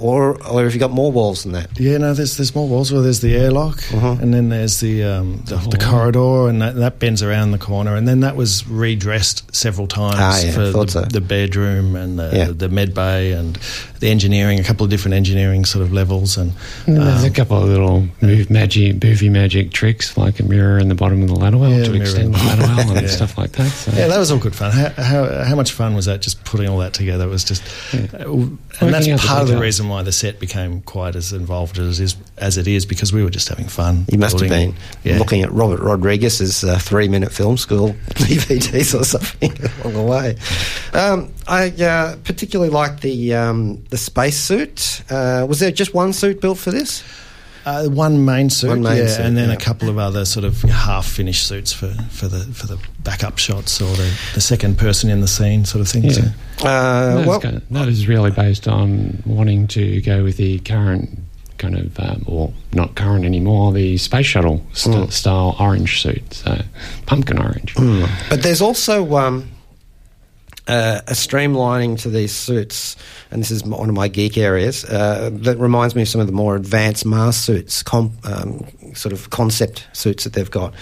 or 0.00 0.36
or 0.46 0.64
have 0.64 0.72
you 0.74 0.80
got 0.80 0.90
more 0.90 1.12
walls 1.12 1.42
than 1.42 1.52
that? 1.52 1.78
Yeah, 1.78 1.98
no, 1.98 2.14
there's 2.14 2.36
there's 2.36 2.54
more 2.54 2.66
walls. 2.68 2.92
Well, 2.92 3.02
there's 3.02 3.20
the 3.20 3.36
airlock, 3.36 3.78
Uh-huh. 3.92 4.16
and 4.20 4.32
then 4.34 4.48
there's 4.48 4.80
the 4.80 5.04
um, 5.04 5.42
the, 5.46 5.56
the 5.56 5.78
corridor, 5.78 6.48
and 6.48 6.60
that, 6.62 6.74
that 6.76 6.98
bends 6.98 7.22
around 7.22 7.50
the 7.52 7.58
corner, 7.58 7.94
and 7.96 8.06
then 8.08 8.20
that 8.20 8.36
was 8.36 8.66
redressed 8.66 9.54
several 9.54 9.86
times 9.86 10.16
Ah, 10.18 10.40
yeah, 10.42 10.52
for 10.52 10.60
the, 10.70 10.88
so. 10.88 11.00
the 11.02 11.20
bedroom 11.20 11.96
and 11.96 12.18
the, 12.18 12.30
Yeah. 12.32 12.50
the 12.52 12.68
med 12.68 12.94
bay 12.94 13.32
and 13.32 13.56
the 14.00 14.08
engineering, 14.10 14.58
a 14.58 14.64
couple 14.64 14.84
of 14.84 14.90
different 14.90 15.14
engineering 15.14 15.64
sort 15.66 15.82
of 15.84 15.92
levels, 15.92 16.36
and 16.38 16.52
And 16.86 16.96
There's 16.96 17.24
a 17.24 17.26
um, 17.26 17.32
couple 17.34 17.58
of 17.62 17.68
little 17.68 18.06
move 18.22 18.48
magic, 18.50 19.02
movie 19.04 19.28
magic 19.28 19.72
tricks, 19.72 20.16
like 20.16 20.40
a 20.40 20.44
mirror 20.44 20.78
in 20.78 20.88
the 20.88 20.94
bottom 20.94 21.20
of 21.22 21.28
the 21.28 21.34
ladder 21.34 21.58
well 21.58 21.70
Yeah, 21.70 21.84
to 21.84 21.94
extend 21.94 22.34
the 22.34 22.38
ladder 22.38 22.62
well 22.62 22.90
and 22.96 23.02
Yeah. 23.02 23.08
stuff 23.08 23.36
like 23.36 23.52
that. 23.52 23.68
So. 23.70 23.92
yeah, 23.92 24.06
that 24.08 24.18
was 24.18 24.30
all 24.30 24.38
good 24.38 24.54
fun. 24.54 24.72
How, 24.72 24.88
how 25.02 25.44
how 25.44 25.54
much 25.56 25.72
fun 25.72 25.94
was 25.94 26.06
that? 26.06 26.22
Just 26.22 26.42
putting 26.44 26.68
all 26.68 26.78
that 26.78 26.94
together 26.94 27.24
It 27.26 27.28
was 27.30 27.44
just, 27.44 27.62
uh, 27.92 27.98
and 27.98 28.58
that's 28.80 28.80
Working 28.80 29.12
out 29.12 29.20
the 29.20 29.26
part 29.26 29.42
of 29.42 29.48
the 29.48 29.58
reason 29.58 29.88
why 29.90 30.02
the 30.02 30.12
set 30.12 30.40
became 30.40 30.80
quite 30.82 31.14
as 31.16 31.32
involved 31.32 31.78
as 31.78 32.00
it 32.00 32.04
is 32.04 32.16
as 32.38 32.56
it 32.56 32.66
is 32.66 32.86
because 32.86 33.12
we 33.12 33.22
were 33.22 33.30
just 33.30 33.48
having 33.48 33.66
fun. 33.66 34.06
You 34.10 34.18
must 34.18 34.40
have 34.40 34.48
been. 34.48 34.74
Yeah. 35.04 35.18
looking 35.18 35.42
at 35.42 35.52
Robert 35.52 35.80
Rodriguez's 35.80 36.64
uh, 36.64 36.78
three-minute 36.78 37.32
film 37.32 37.56
school 37.56 37.88
DVDs 38.10 38.98
or 38.98 39.04
something 39.04 39.52
along 39.84 39.94
the 39.94 40.02
way. 40.02 40.36
Um, 40.92 41.32
I 41.46 41.68
uh, 41.70 42.16
particularly 42.24 42.70
like 42.70 43.00
the 43.00 43.34
um, 43.34 43.84
the 43.90 43.98
space 43.98 44.38
suit. 44.38 45.02
Uh, 45.10 45.46
was 45.48 45.60
there 45.60 45.70
just 45.70 45.92
one 45.92 46.12
suit 46.12 46.40
built 46.40 46.58
for 46.58 46.70
this? 46.70 47.02
Uh, 47.66 47.86
one 47.88 48.24
main 48.24 48.48
suit, 48.50 48.68
One 48.70 48.82
main 48.82 48.96
yeah, 48.98 49.06
suit, 49.08 49.26
and 49.26 49.36
then 49.36 49.48
yeah. 49.48 49.54
a 49.54 49.58
couple 49.58 49.88
of 49.88 49.98
other 49.98 50.24
sort 50.24 50.44
of 50.44 50.62
half-finished 50.62 51.46
suits 51.46 51.72
for, 51.72 51.92
for 52.10 52.26
the 52.28 52.40
for 52.54 52.66
the 52.66 52.78
backup 53.04 53.38
shots 53.38 53.80
or 53.82 53.94
the, 53.96 54.18
the 54.34 54.40
second 54.40 54.78
person 54.78 55.10
in 55.10 55.20
the 55.20 55.28
scene 55.28 55.64
sort 55.64 55.80
of 55.82 55.88
things. 55.88 56.18
Yeah. 56.18 56.24
Uh, 56.62 57.14
That, 57.16 57.26
well, 57.26 57.36
is 57.38 57.42
kind 57.42 57.56
of- 57.56 57.68
that 57.70 57.88
is 57.88 58.08
really 58.08 58.30
based 58.30 58.66
on 58.68 59.22
wanting 59.26 59.66
to 59.68 60.00
go 60.02 60.24
with 60.24 60.36
the 60.38 60.58
current 60.60 61.18
kind 61.58 61.76
of, 61.76 62.00
um, 62.00 62.22
or 62.26 62.50
not 62.72 62.94
current 62.94 63.26
anymore, 63.26 63.70
the 63.74 63.98
space 63.98 64.24
shuttle 64.24 64.64
st- 64.72 64.96
Mm. 64.96 65.12
style 65.12 65.56
orange 65.60 66.00
suit, 66.00 66.32
so 66.32 66.62
pumpkin 67.04 67.38
orange. 67.38 67.74
But 68.30 68.42
there's 68.42 68.62
also 68.62 69.16
um, 69.16 69.50
uh, 70.70 71.00
a 71.08 71.12
streamlining 71.12 71.98
to 72.02 72.08
these 72.08 72.32
suits, 72.32 72.96
and 73.30 73.40
this 73.42 73.50
is 73.50 73.64
one 73.64 73.88
of 73.88 73.94
my 73.94 74.08
geek 74.08 74.38
areas, 74.38 74.84
uh, 74.84 75.30
that 75.32 75.58
reminds 75.58 75.94
me 75.94 76.02
of 76.02 76.08
some 76.08 76.20
of 76.20 76.26
the 76.26 76.32
more 76.32 76.56
advanced 76.56 77.04
Mars 77.04 77.36
suits, 77.36 77.82
com- 77.82 78.16
um, 78.24 78.64
sort 78.94 79.12
of 79.12 79.30
concept 79.30 79.86
suits 79.92 80.24
that 80.24 80.32
they've 80.32 80.50
got. 80.50 80.72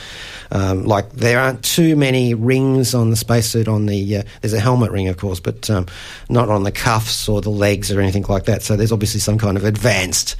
Um, 0.51 0.85
like 0.85 1.11
there 1.13 1.39
aren't 1.41 1.63
too 1.63 1.95
many 1.97 2.35
rings 2.35 2.95
on 2.95 3.11
the 3.11 3.17
spacesuit. 3.17 3.69
On 3.69 3.87
the 3.87 4.19
uh, 4.19 4.23
there's 4.41 4.55
a 4.55 4.61
helmet 4.61 4.91
ring, 4.93 5.09
of 5.09 5.17
course, 5.17 5.41
but 5.41 5.69
um, 5.71 5.87
not 6.29 6.49
on 6.49 6.63
the 6.63 6.73
cuffs 6.73 7.29
or 7.29 7.41
the 7.41 7.51
legs 7.51 7.93
or 7.93 8.01
anything 8.01 8.25
like 8.29 8.45
that. 8.45 8.63
So 8.63 8.77
there's 8.77 8.93
obviously 8.93 9.21
some 9.21 9.39
kind 9.39 9.57
of 9.57 9.65
advanced 9.65 10.37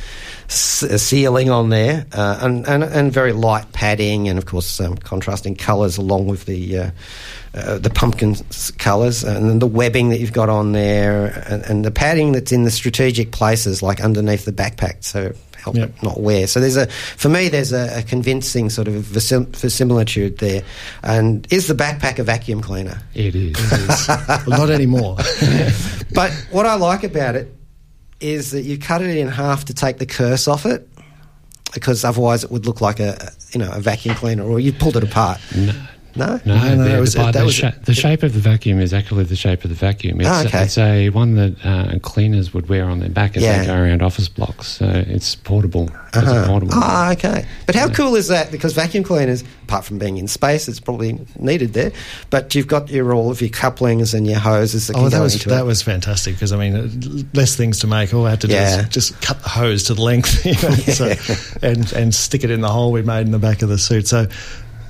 s- 0.49 0.83
uh, 0.83 0.97
sealing 0.99 1.51
on 1.51 1.69
there, 1.69 2.07
uh, 2.13 2.39
and, 2.41 2.67
and 2.67 2.85
and 2.85 3.13
very 3.13 3.33
light 3.33 3.71
padding, 3.73 4.29
and 4.29 4.39
of 4.39 4.47
course 4.47 4.81
um, 4.81 4.97
contrasting 4.97 5.57
colours 5.57 5.99
along 5.99 6.27
with 6.27 6.47
the. 6.47 6.91
Uh, 7.59 7.77
the 7.79 7.91
pumpkin 7.91 8.37
colours 8.79 9.25
and 9.25 9.51
then 9.51 9.59
the 9.59 9.67
webbing 9.67 10.11
that 10.11 10.21
you've 10.21 10.33
got 10.33 10.49
on 10.49 10.73
there 10.73 11.27
and, 11.49 11.63
and 11.65 11.85
the 11.85 11.91
padding 11.91 12.31
that's 12.33 12.53
in 12.53 12.63
the 12.65 12.71
strategic 12.71 13.33
places 13.33 13.83
like 13.83 14.01
underneath 14.01 14.45
the 14.45 14.53
backpack 14.53 15.03
so 15.03 15.33
help 15.57 15.75
Yep. 15.77 15.89
it 15.89 16.03
not 16.05 16.21
wear 16.21 16.47
so 16.47 16.61
there's 16.61 16.77
a 16.77 16.87
for 17.17 17.29
me 17.29 17.49
there's 17.49 17.73
a, 17.73 17.99
a 17.99 18.03
convincing 18.03 18.71
sort 18.71 18.87
of 18.87 18.95
versim- 18.95 19.47
verisimilitude 19.57 20.39
there 20.39 20.63
and 21.03 21.47
is 21.53 21.67
the 21.67 21.75
backpack 21.75 22.19
a 22.21 22.23
vacuum 22.23 22.61
cleaner 22.61 23.01
It 23.15 23.35
is. 23.35 23.57
well, 24.47 24.59
not 24.61 24.71
anymore. 24.71 25.17
but 26.15 26.31
what 26.53 26.65
I 26.65 26.75
like 26.77 27.03
about 27.03 27.35
it 27.35 27.53
is 28.21 28.53
that 28.53 28.63
you 28.63 28.79
cut 28.79 29.03
it 29.03 29.17
in 29.17 29.27
half 29.29 29.65
to 29.67 29.75
take 29.75 29.99
the 29.99 30.07
curse 30.07 30.47
off 30.49 30.65
it 30.65 30.89
because 31.75 32.05
otherwise 32.05 32.45
it 32.45 32.51
would 32.51 32.67
look 32.67 32.81
like 32.81 33.01
a 33.01 33.33
you 33.53 33.59
know 33.59 33.71
a 33.73 33.81
vacuum 33.81 34.15
cleaner 34.15 34.45
or 34.45 34.61
you 34.61 34.73
pulled 34.73 34.97
it 34.97 35.05
apart 35.05 35.41
no. 35.57 35.73
No 36.19 36.41
No, 36.45 36.57
No, 36.57 36.75
no, 36.75 36.85
the, 36.85 36.97
it 36.97 37.01
was- 37.01 37.15
the, 37.15 37.23
that 37.23 37.33
the, 37.35 37.45
was- 37.45 37.55
sha- 37.55 37.71
the 37.85 37.95
shape 37.95 38.23
of 38.23 38.35
the 38.35 38.41
vacuum 38.41 38.81
is 38.81 38.93
actually 38.93 39.25
the 39.25 39.37
shape 39.37 39.65
of 39.65 39.71
the 39.71 39.77
vacuum. 39.77 40.21
It's, 40.21 40.29
Ah, 40.29 40.45
okay. 40.45 40.63
it's 40.65 40.77
a 40.79 41.09
one 41.11 41.35
that 41.37 41.55
uh, 41.65 41.99
cleaners 42.01 42.53
would 42.53 42.69
wear 42.69 42.85
on 42.85 43.01
their 43.01 43.09
back 43.09 43.37
as 43.37 43.43
Yeah. 43.43 43.61
they 43.61 43.67
go 43.67 43.75
around 43.75 44.03
office 44.03 44.29
blocks. 44.29 44.67
So 44.69 44.87
it's 44.87 45.35
portable. 45.35 45.89
It's 46.09 46.17
Uh-huh. 46.19 46.47
portable. 46.47 46.73
Ah, 46.77 47.13
okay. 47.13 47.47
But 47.67 47.75
how 47.75 47.89
cool 47.89 48.15
is 48.17 48.29
that? 48.29 48.51
Because 48.51 48.73
vacuum 48.73 49.05
cleaners, 49.05 49.45
apart 49.65 49.85
from 49.85 49.99
being 49.99 50.17
in 50.19 50.27
space, 50.29 50.69
it's 50.69 50.81
probably 50.81 51.19
needed 51.39 51.73
there. 51.75 51.93
But 52.31 52.55
you've 52.55 52.67
got 52.67 52.89
your 52.91 53.13
all 53.13 53.31
of 53.31 53.41
your 53.41 53.51
couplings 53.51 54.15
and 54.15 54.27
your 54.27 54.39
hoses 54.39 54.87
that 54.87 54.95
can 54.95 55.05
Oh, 55.05 55.09
that 55.09 55.19
go 55.19 55.23
was 55.23 55.35
into 55.35 55.49
that 55.51 55.61
it. 55.61 55.65
was 55.67 55.83
fantastic 55.83 56.35
because 56.35 56.53
I 56.53 56.57
mean, 56.57 56.75
uh, 56.77 56.89
less 57.35 57.55
things 57.57 57.79
to 57.81 57.87
make. 57.87 58.13
All 58.15 58.27
I 58.27 58.31
had 58.31 58.41
to 58.43 58.47
do 58.49 58.55
Yeah. 58.55 58.83
is 58.83 58.89
just 58.89 59.21
cut 59.21 59.43
the 59.43 59.49
hose 59.51 59.85
to 59.85 59.95
the 59.95 60.03
length, 60.03 60.45
you 60.47 60.53
know, 60.53 60.75
so, 60.77 61.15
and 61.63 61.93
and 61.93 62.15
stick 62.15 62.43
it 62.45 62.51
in 62.51 62.61
the 62.63 62.69
hole 62.69 62.91
we 62.93 63.03
made 63.03 63.27
in 63.27 63.33
the 63.33 63.39
back 63.39 63.63
of 63.63 63.69
the 63.69 63.79
suit. 63.79 64.09
So, 64.09 64.27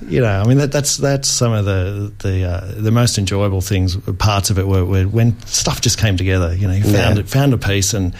you 0.06 0.20
know, 0.20 0.40
I 0.40 0.44
mean, 0.46 0.58
that, 0.58 0.70
that's 0.72 0.96
that's 0.96 1.28
some 1.28 1.52
of 1.52 1.64
the 1.64 2.12
the 2.18 2.44
uh, 2.44 2.72
the 2.76 2.90
most 2.90 3.18
enjoyable 3.18 3.60
things. 3.60 3.96
Parts 4.18 4.50
of 4.50 4.58
it 4.58 4.66
were, 4.66 4.84
were 4.84 5.04
when 5.04 5.38
stuff 5.46 5.80
just 5.80 5.98
came 5.98 6.16
together. 6.16 6.54
You 6.54 6.68
know, 6.68 6.74
you 6.74 6.84
found 6.84 7.16
Yeah. 7.16 7.20
it, 7.20 7.28
found 7.28 7.52
a 7.52 7.58
piece, 7.58 7.94
and, 7.94 8.14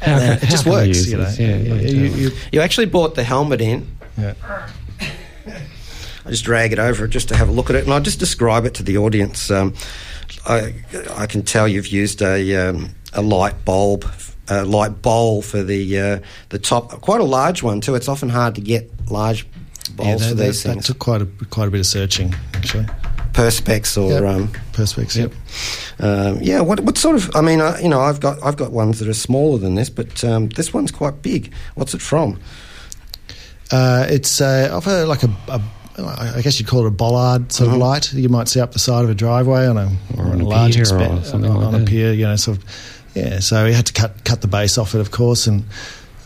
and 0.00 0.20
can- 0.20 0.32
it 0.48 0.50
just 0.50 0.64
how 0.64 0.70
can 0.72 0.80
we 0.80 0.86
works. 0.86 0.88
use 0.98 1.10
You 1.12 1.18
know. 1.18 1.30
Yeah, 1.38 1.56
yeah, 1.56 1.74
You- 1.90 2.06
you- 2.14 2.30
You 2.52 2.60
actually 2.60 2.86
bought 2.86 3.14
the 3.14 3.22
helmet 3.24 3.60
in. 3.60 3.86
yeah. 4.18 4.34
I 6.26 6.30
just 6.30 6.44
drag 6.44 6.72
it 6.72 6.78
over 6.78 7.08
just 7.08 7.28
to 7.30 7.36
have 7.36 7.48
a 7.48 7.52
look 7.52 7.70
at 7.70 7.76
it, 7.76 7.84
and 7.84 7.92
I'll 7.92 8.00
just 8.00 8.18
describe 8.20 8.64
it 8.66 8.74
to 8.74 8.82
the 8.82 8.98
audience. 8.98 9.50
Um, 9.50 9.74
I, 10.46 10.74
I 11.16 11.26
can 11.26 11.42
tell 11.42 11.66
you've 11.66 11.86
used 11.88 12.20
a, 12.22 12.68
um, 12.68 12.90
a 13.14 13.22
light 13.22 13.64
bulb, 13.64 14.04
a 14.48 14.64
light 14.64 15.00
bowl 15.00 15.40
for 15.42 15.62
the 15.62 15.98
uh, 15.98 16.18
the 16.50 16.58
top, 16.58 17.00
quite 17.00 17.20
a 17.20 17.24
large 17.24 17.62
one 17.62 17.80
too. 17.80 17.94
It's 17.94 18.06
often 18.08 18.28
hard 18.28 18.54
to 18.56 18.60
get 18.60 18.90
large 19.10 19.46
bowls 19.96 20.22
Yeah, 20.22 20.28
for 20.30 20.34
that, 20.36 20.44
these 20.46 20.62
that, 20.62 20.76
that 20.76 20.84
took 20.84 20.98
quite 20.98 21.22
a 21.22 21.26
quite 21.50 21.68
a 21.68 21.70
bit 21.70 21.80
of 21.80 21.86
searching 21.86 22.34
actually. 22.54 22.86
perspex 23.32 23.96
or 24.00 24.10
Yep. 24.12 24.22
um, 24.24 24.48
Perspex, 24.72 25.16
yep. 25.16 25.32
Um, 25.98 26.38
yeah, 26.42 26.60
what, 26.62 26.80
what 26.80 26.96
sort 26.96 27.16
of? 27.16 27.30
I 27.36 27.42
mean, 27.42 27.60
I, 27.60 27.80
you 27.80 27.88
know, 27.88 28.00
I've 28.00 28.20
got 28.20 28.42
I've 28.42 28.56
got 28.56 28.72
ones 28.72 28.98
that 29.00 29.08
are 29.08 29.14
smaller 29.14 29.58
than 29.58 29.74
this, 29.74 29.90
but 29.90 30.24
um, 30.24 30.48
this 30.50 30.72
one's 30.72 30.90
quite 30.90 31.20
big. 31.22 31.52
What's 31.74 31.92
it 31.94 32.00
from? 32.00 32.40
Uh, 33.70 34.06
it's 34.08 34.40
uh, 34.40 34.68
of 34.72 34.86
a, 34.86 35.04
like 35.06 35.22
a, 35.22 35.30
a, 35.48 35.62
I 35.98 36.40
guess 36.42 36.58
you'd 36.58 36.68
call 36.68 36.80
it 36.84 36.88
a 36.88 36.90
bollard 36.90 37.52
sort 37.52 37.68
Mhm. 37.70 37.74
of 37.74 37.78
light. 37.78 38.12
You 38.12 38.28
might 38.28 38.48
see 38.48 38.60
up 38.60 38.72
the 38.72 38.78
side 38.78 39.04
of 39.04 39.10
a 39.10 39.14
driveway 39.14 39.66
on 39.66 39.76
a 39.76 39.90
Or 40.16 40.26
on 40.26 40.40
a 40.40 40.44
large 40.44 40.74
pier 40.74 40.82
or 40.82 40.86
something 41.22 41.50
on, 41.50 41.56
like 41.62 41.74
on 41.74 41.82
a 41.82 41.84
pier. 41.84 42.12
You 42.12 42.24
know, 42.24 42.36
sort 42.36 42.56
of. 42.58 42.64
Yeah, 43.14 43.40
so 43.40 43.64
we 43.64 43.72
had 43.72 43.86
to 43.86 43.92
cut 43.92 44.24
cut 44.24 44.40
the 44.40 44.46
base 44.48 44.78
off 44.78 44.94
it, 44.94 45.00
of 45.00 45.10
course, 45.10 45.46
and 45.46 45.64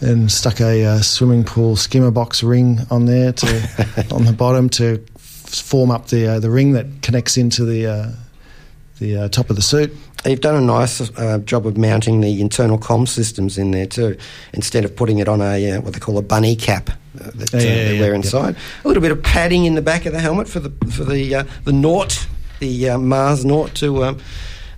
and 0.04 0.30
stuck 0.30 0.60
a 0.60 0.84
uh, 0.84 1.00
swimming 1.00 1.44
pool 1.44 1.76
skimmer 1.76 2.10
box 2.10 2.42
ring 2.42 2.80
on 2.90 3.06
there 3.06 3.32
to 3.32 4.06
on 4.12 4.24
the 4.24 4.32
bottom 4.32 4.68
to 4.70 5.04
f- 5.16 5.20
form 5.20 5.90
up 5.90 6.08
the 6.08 6.26
uh, 6.26 6.40
the 6.40 6.50
ring 6.50 6.72
that 6.72 6.86
connects 7.02 7.36
into 7.36 7.64
the 7.64 7.86
uh, 7.86 8.10
the 8.98 9.16
uh, 9.16 9.28
top 9.28 9.50
of 9.50 9.56
the 9.56 9.62
suit. 9.62 9.92
You've 10.26 10.40
done 10.40 10.56
a 10.56 10.60
nice 10.60 11.00
uh, 11.18 11.38
job 11.38 11.66
of 11.66 11.76
mounting 11.76 12.20
the 12.22 12.40
internal 12.40 12.78
comm 12.78 13.06
systems 13.06 13.58
in 13.58 13.72
there 13.72 13.86
too, 13.86 14.16
instead 14.54 14.84
of 14.86 14.96
putting 14.96 15.18
it 15.18 15.28
on 15.28 15.40
a 15.42 15.72
uh, 15.72 15.80
what 15.80 15.92
they 15.92 16.00
call 16.00 16.16
a 16.16 16.22
bunny 16.22 16.56
cap 16.56 16.88
uh, 16.90 17.30
that 17.34 17.52
Yeah, 17.52 17.58
uh, 17.58 17.62
yeah, 17.62 17.84
they 17.88 18.00
wear 18.00 18.10
yeah. 18.10 18.16
inside. 18.16 18.56
A 18.84 18.88
little 18.88 19.02
bit 19.02 19.12
of 19.12 19.22
padding 19.22 19.64
in 19.66 19.74
the 19.74 19.82
back 19.82 20.06
of 20.06 20.12
the 20.12 20.20
helmet 20.20 20.48
for 20.48 20.60
the 20.60 20.70
for 20.90 21.04
the 21.04 21.34
uh, 21.34 21.44
the 21.64 21.72
Naught, 21.72 22.26
the 22.60 22.90
uh, 22.90 22.98
Mars 22.98 23.44
Naught 23.44 23.74
to 23.76 24.04
um, 24.04 24.18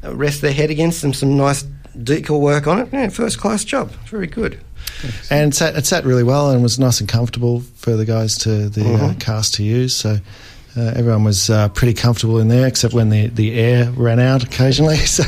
rest 0.03 0.41
their 0.41 0.53
head 0.53 0.71
against, 0.71 1.05
and 1.05 1.15
some 1.15 1.37
nice 1.37 1.63
decal 1.97 2.41
work 2.41 2.67
on 2.67 2.81
it. 2.81 2.89
Yeah, 2.93 3.09
first 3.09 3.39
class 3.39 3.65
job, 3.65 3.91
very 4.09 4.27
good. 4.27 4.59
And 5.31 5.53
it 5.53 5.57
sat, 5.57 5.77
it 5.77 5.87
sat 5.87 6.05
really 6.05 6.23
well 6.25 6.51
and 6.51 6.63
was 6.63 6.79
nice 6.79 7.01
and 7.01 7.09
comfortable 7.09 7.63
for 7.77 7.97
the 7.97 8.05
guys 8.05 8.37
to 8.39 8.69
the 8.69 8.83
uh, 8.83 8.99
Mhm. 9.13 9.21
cast 9.21 9.55
to 9.55 9.63
use. 9.63 9.95
So 9.95 10.19
Uh, 10.79 10.93
everyone 10.95 11.25
was 11.25 11.49
uh, 11.49 11.71
pretty 11.71 11.95
comfortable 11.95 12.39
in 12.39 12.49
there, 12.49 12.67
except 12.67 12.93
when 12.93 13.09
the, 13.09 13.29
the 13.29 13.59
air 13.59 13.91
ran 13.97 14.21
out 14.21 14.43
occasionally. 14.45 14.99
So, 15.07 15.23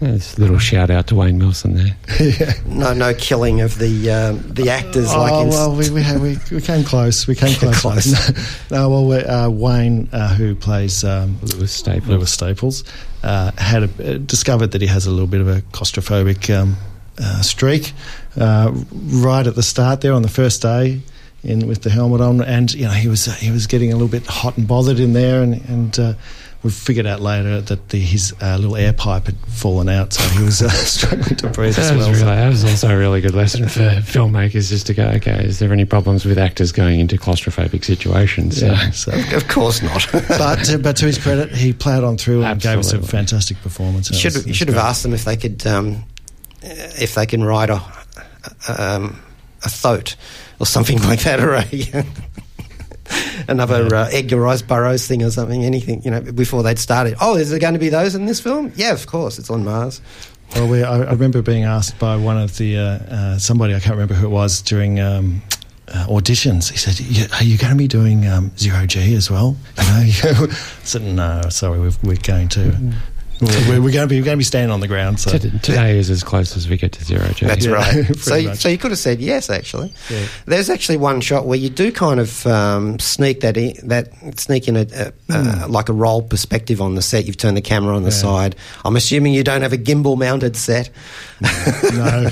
There's 0.00 0.36
a 0.36 0.40
little 0.40 0.58
shout 0.58 0.90
out 0.90 1.06
to 1.06 1.14
Wayne 1.14 1.38
Wilson 1.38 1.74
there. 1.76 1.96
yeah. 2.20 2.54
No, 2.66 2.92
no 2.92 3.14
killing 3.14 3.60
of 3.60 3.78
the 3.78 4.10
um, 4.10 4.42
the 4.52 4.68
actors 4.68 5.14
like 5.14 5.32
oh 5.32 5.42
in. 5.42 5.48
well, 5.50 5.76
we 5.76 5.90
we, 5.90 6.02
had, 6.02 6.20
we 6.20 6.38
we 6.50 6.60
came 6.60 6.82
close. 6.82 7.28
We 7.28 7.36
came 7.36 7.54
close. 7.60 7.80
Close. 7.82 8.70
no, 8.72 8.88
well, 8.90 9.12
uh, 9.30 9.48
Wayne, 9.48 10.08
uh, 10.12 10.34
who 10.34 10.56
plays 10.56 11.04
um, 11.04 11.38
Lewis 11.42 11.70
Staples. 11.70 12.08
Lewis 12.08 12.32
Staples, 12.32 12.82
uh, 13.22 13.52
had 13.58 13.84
a, 13.84 13.90
uh, 14.14 14.18
discovered 14.18 14.72
that 14.72 14.80
he 14.80 14.88
has 14.88 15.06
a 15.06 15.10
little 15.12 15.28
bit 15.28 15.40
of 15.40 15.46
a 15.46 15.60
claustrophobic 15.70 16.50
um, 16.52 16.76
uh, 17.22 17.42
streak 17.42 17.92
uh, 18.38 18.70
right 18.92 19.46
at 19.46 19.54
the 19.54 19.62
start 19.62 20.00
there 20.00 20.12
on 20.12 20.22
the 20.22 20.28
first 20.28 20.62
day. 20.62 21.00
In 21.42 21.66
with 21.66 21.80
the 21.80 21.88
helmet 21.88 22.20
on, 22.20 22.42
and 22.42 22.70
you 22.74 22.84
know 22.84 22.90
he 22.90 23.08
was 23.08 23.24
he 23.36 23.50
was 23.50 23.66
getting 23.66 23.90
a 23.92 23.94
little 23.94 24.08
bit 24.08 24.26
hot 24.26 24.58
and 24.58 24.68
bothered 24.68 25.00
in 25.00 25.14
there, 25.14 25.40
and 25.42 25.54
and 25.70 25.98
uh, 25.98 26.12
we 26.62 26.70
figured 26.70 27.06
out 27.06 27.20
later 27.20 27.62
that 27.62 27.88
the, 27.88 27.98
his 27.98 28.34
uh, 28.42 28.58
little 28.58 28.76
air 28.76 28.92
pipe 28.92 29.24
had 29.24 29.38
fallen 29.48 29.88
out, 29.88 30.12
so 30.12 30.22
he 30.38 30.44
was 30.44 30.60
uh, 30.60 30.68
struggling 30.68 31.36
to 31.36 31.48
breathe 31.48 31.78
as 31.78 31.88
That 31.88 31.96
was, 31.96 32.08
really, 32.08 32.18
So- 32.18 32.26
that 32.26 32.48
was 32.50 32.64
also 32.66 32.90
a 32.90 32.98
really 32.98 33.22
good 33.22 33.34
lesson 33.34 33.66
for 33.70 33.80
filmmakers 33.80 34.68
just 34.68 34.86
to 34.88 34.92
go, 34.92 35.04
okay, 35.16 35.42
is 35.42 35.60
there 35.60 35.72
any 35.72 35.86
problems 35.86 36.26
with 36.26 36.36
actors 36.36 36.72
going 36.72 37.00
into 37.00 37.16
claustrophobic 37.16 37.86
situations? 37.86 38.60
yeah, 38.60 38.90
So, 38.90 39.10
so 39.12 39.36
Of 39.38 39.48
course 39.48 39.80
not. 39.80 40.06
but 40.28 40.56
to, 40.64 40.78
but 40.78 40.96
to 40.98 41.06
his 41.06 41.16
credit, 41.16 41.52
he 41.52 41.72
ploughed 41.72 42.04
on 42.04 42.18
through 42.18 42.44
and 42.44 42.60
gave 42.60 42.78
us 42.80 42.92
a 42.92 43.00
fantastic 43.00 43.62
performance. 43.62 44.10
You 44.10 44.16
should 44.18 44.26
was- 44.34 44.36
have, 44.42 44.46
you 44.46 44.52
should 44.52 44.68
have 44.68 44.76
asked 44.76 45.04
them 45.04 45.14
if 45.14 45.24
they 45.24 45.38
could 45.38 45.66
um, 45.66 46.04
if 46.62 47.14
they 47.14 47.24
can 47.24 47.42
ride 47.42 47.70
a 47.70 47.82
um, 48.68 49.20
a 49.64 49.68
thoat 49.68 50.16
or 50.58 50.66
something 50.66 51.00
like 51.02 51.20
that, 51.20 51.40
or 51.40 51.54
a 51.54 52.04
another 53.48 53.94
uh, 53.94 54.08
Edgar 54.12 54.40
Rice 54.40 54.62
Burroughs 54.62 55.06
thing 55.06 55.22
or 55.22 55.30
something. 55.30 55.64
Anything 55.64 56.02
you 56.02 56.10
know 56.10 56.20
before 56.20 56.62
they'd 56.62 56.78
started. 56.78 57.16
Oh, 57.20 57.36
is 57.36 57.50
there 57.50 57.58
going 57.58 57.74
to 57.74 57.80
be 57.80 57.88
those 57.88 58.14
in 58.14 58.26
this 58.26 58.40
film? 58.40 58.72
Yeah, 58.76 58.92
of 58.92 59.06
course. 59.06 59.38
It's 59.38 59.50
on 59.50 59.64
Mars. 59.64 60.00
Well, 60.54 60.68
we, 60.68 60.82
I, 60.82 61.02
I 61.02 61.12
remember 61.12 61.42
being 61.42 61.62
asked 61.62 61.98
by 61.98 62.16
one 62.16 62.36
of 62.36 62.56
the 62.56 62.76
uh, 62.76 62.82
uh, 62.82 63.38
somebody 63.38 63.74
I 63.74 63.78
can't 63.80 63.92
remember 63.94 64.14
who 64.14 64.26
it 64.26 64.30
was 64.30 64.62
during 64.62 64.98
um, 64.98 65.42
uh, 65.88 66.06
auditions. 66.08 66.70
He 66.70 66.76
said, 66.76 66.98
"Yeah, 67.00 67.26
"Are 67.38 67.44
you 67.44 67.56
going 67.56 67.70
to 67.72 67.76
be 67.78 67.88
doing 67.88 68.26
um, 68.26 68.50
zero 68.56 68.86
G 68.86 69.14
as 69.14 69.30
well?" 69.30 69.56
You 70.00 70.32
know, 70.32 70.46
I 70.48 70.54
said, 70.84 71.02
"No, 71.02 71.42
sorry, 71.50 71.78
we're, 71.78 71.92
we're 72.02 72.16
going 72.16 72.48
to. 72.50 72.92
We're, 73.68 73.80
we're 73.80 73.92
going 73.92 74.06
to 74.06 74.06
be 74.06 74.18
we're 74.20 74.24
going 74.24 74.36
to 74.36 74.38
be 74.38 74.44
standing 74.44 74.70
on 74.70 74.80
the 74.80 74.86
ground." 74.88 75.18
So 75.18 75.38
today 75.38 75.98
is 75.98 76.10
as 76.10 76.22
close 76.22 76.56
as 76.56 76.68
we 76.68 76.76
get 76.76 76.92
to 76.92 77.04
zero 77.04 77.26
G. 77.28 77.46
That's 77.46 77.64
Yeah, 77.64 77.72
right. 77.72 78.16
so, 78.16 78.40
much. 78.42 78.58
so 78.58 78.68
you 78.68 78.76
could 78.78 78.90
have 78.90 78.98
said 78.98 79.20
yes. 79.20 79.48
Actually, 79.48 79.92
Yeah. 80.10 80.26
there's 80.46 80.68
actually 80.68 80.98
one 80.98 81.20
shot 81.20 81.46
where 81.46 81.58
you 81.58 81.70
do 81.70 81.90
kind 81.90 82.20
of 82.20 82.46
um, 82.46 82.98
sneak 82.98 83.40
that 83.40 83.56
in, 83.56 83.74
that 83.88 84.10
sneak 84.38 84.68
in 84.68 84.76
a, 84.76 84.86
a, 84.94 85.12
a 85.30 85.68
like 85.68 85.88
a 85.88 85.92
roll 85.94 86.22
perspective 86.22 86.80
on 86.82 86.94
the 86.96 87.02
set. 87.02 87.24
You've 87.24 87.38
turned 87.38 87.56
the 87.56 87.62
camera 87.62 87.96
on 87.96 88.02
the. 88.02 88.10
Yeah. 88.10 88.16
side. 88.20 88.56
I'm 88.84 88.96
assuming 88.96 89.32
you 89.32 89.42
don't 89.44 89.62
have 89.62 89.72
a 89.72 89.78
gimbal 89.78 90.18
mounted 90.18 90.54
set. 90.56 90.90
no, 91.40 92.28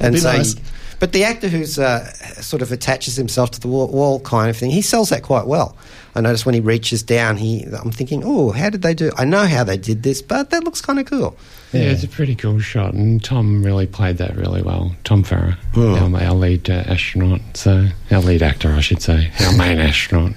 and 0.00 0.14
Be 0.14 0.18
so, 0.20 0.32
nice. 0.32 0.54
but 0.98 1.12
the 1.12 1.22
actor 1.24 1.48
who's 1.48 1.78
uh, 1.78 2.04
sort 2.42 2.62
of 2.62 2.72
attaches 2.72 3.14
himself 3.16 3.50
to 3.52 3.60
the 3.60 3.68
wall, 3.68 3.88
wall 3.88 4.20
kind 4.20 4.50
of 4.50 4.56
thing, 4.56 4.70
he 4.70 4.82
sells 4.82 5.10
that 5.10 5.22
quite 5.22 5.46
well. 5.46 5.76
I 6.14 6.20
notice 6.20 6.44
when 6.44 6.54
he 6.54 6.60
reaches 6.60 7.02
down, 7.02 7.36
he 7.38 7.64
I'm 7.64 7.90
thinking, 7.92 8.22
oh, 8.24 8.50
how 8.50 8.68
did 8.70 8.82
they 8.82 8.94
do? 8.94 9.10
I 9.16 9.24
know 9.24 9.46
how 9.46 9.64
they 9.64 9.76
did 9.78 10.02
this, 10.02 10.20
but 10.22 10.50
that 10.50 10.64
looks 10.64 10.80
kind 10.80 10.98
of 10.98 11.06
cool. 11.06 11.36
Yeah, 11.72 11.84
Yeah. 11.84 11.90
it's 11.92 12.04
a 12.04 12.08
pretty 12.08 12.34
cool 12.34 12.60
shot, 12.60 12.92
and 12.92 13.24
Tom 13.24 13.62
really 13.62 13.86
played 13.86 14.18
that 14.18 14.36
really 14.36 14.60
well. 14.60 14.94
Tom 15.04 15.22
Farrer, 15.22 15.56
Hmm. 15.72 16.14
our, 16.14 16.22
our 16.22 16.34
lead 16.34 16.68
uh, 16.68 16.84
astronaut, 16.86 17.40
so 17.54 17.88
our 18.10 18.20
lead 18.20 18.42
actor, 18.42 18.68
I 18.72 18.80
should 18.80 19.00
say, 19.00 19.30
our 19.40 19.52
main 19.56 19.78
astronaut. 19.78 20.32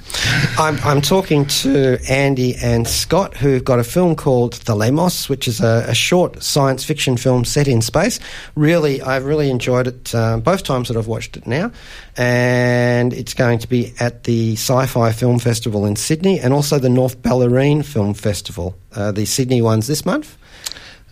I'm, 0.58 0.78
I'm 0.86 1.02
talking 1.02 1.46
to 1.48 1.98
Andy 2.10 2.56
and 2.64 2.88
Scott, 2.88 3.36
who've 3.36 3.66
got 3.66 3.80
a 3.80 3.84
film 3.84 4.16
called 4.16 4.54
Thalamos, 4.54 5.28
which 5.28 5.46
is 5.50 5.60
a, 5.60 5.84
a 5.90 5.94
short 5.94 6.42
science 6.42 6.86
fiction 6.86 7.18
film 7.18 7.44
set 7.44 7.68
in 7.68 7.82
space. 7.82 8.18
Really, 8.56 9.02
I've 9.02 9.26
really 9.26 9.50
enjoyed 9.50 9.88
it 9.88 10.16
um, 10.16 10.40
both 10.40 10.64
times 10.64 10.88
that 10.88 10.96
I've 10.96 11.08
watched 11.08 11.36
it 11.36 11.46
now. 11.46 11.70
And 12.18 13.12
it's 13.14 13.34
going 13.34 13.60
to 13.60 13.68
be 13.68 13.94
at 14.00 14.24
the 14.24 14.54
Sci 14.54 14.86
Fi 14.86 15.12
Film 15.12 15.38
Festival 15.38 15.65
in 15.66 15.96
Sydney 15.96 16.40
and 16.40 16.54
also 16.54 16.78
the 16.78 16.90
North 16.90 17.22
Bellarine 17.22 17.84
Film 17.84 18.14
Festival. 18.14 18.76
Uh, 18.94 19.12
the 19.12 19.26
Sydney 19.26 19.62
one's 19.62 19.88
this 19.88 20.06
month? 20.06 20.38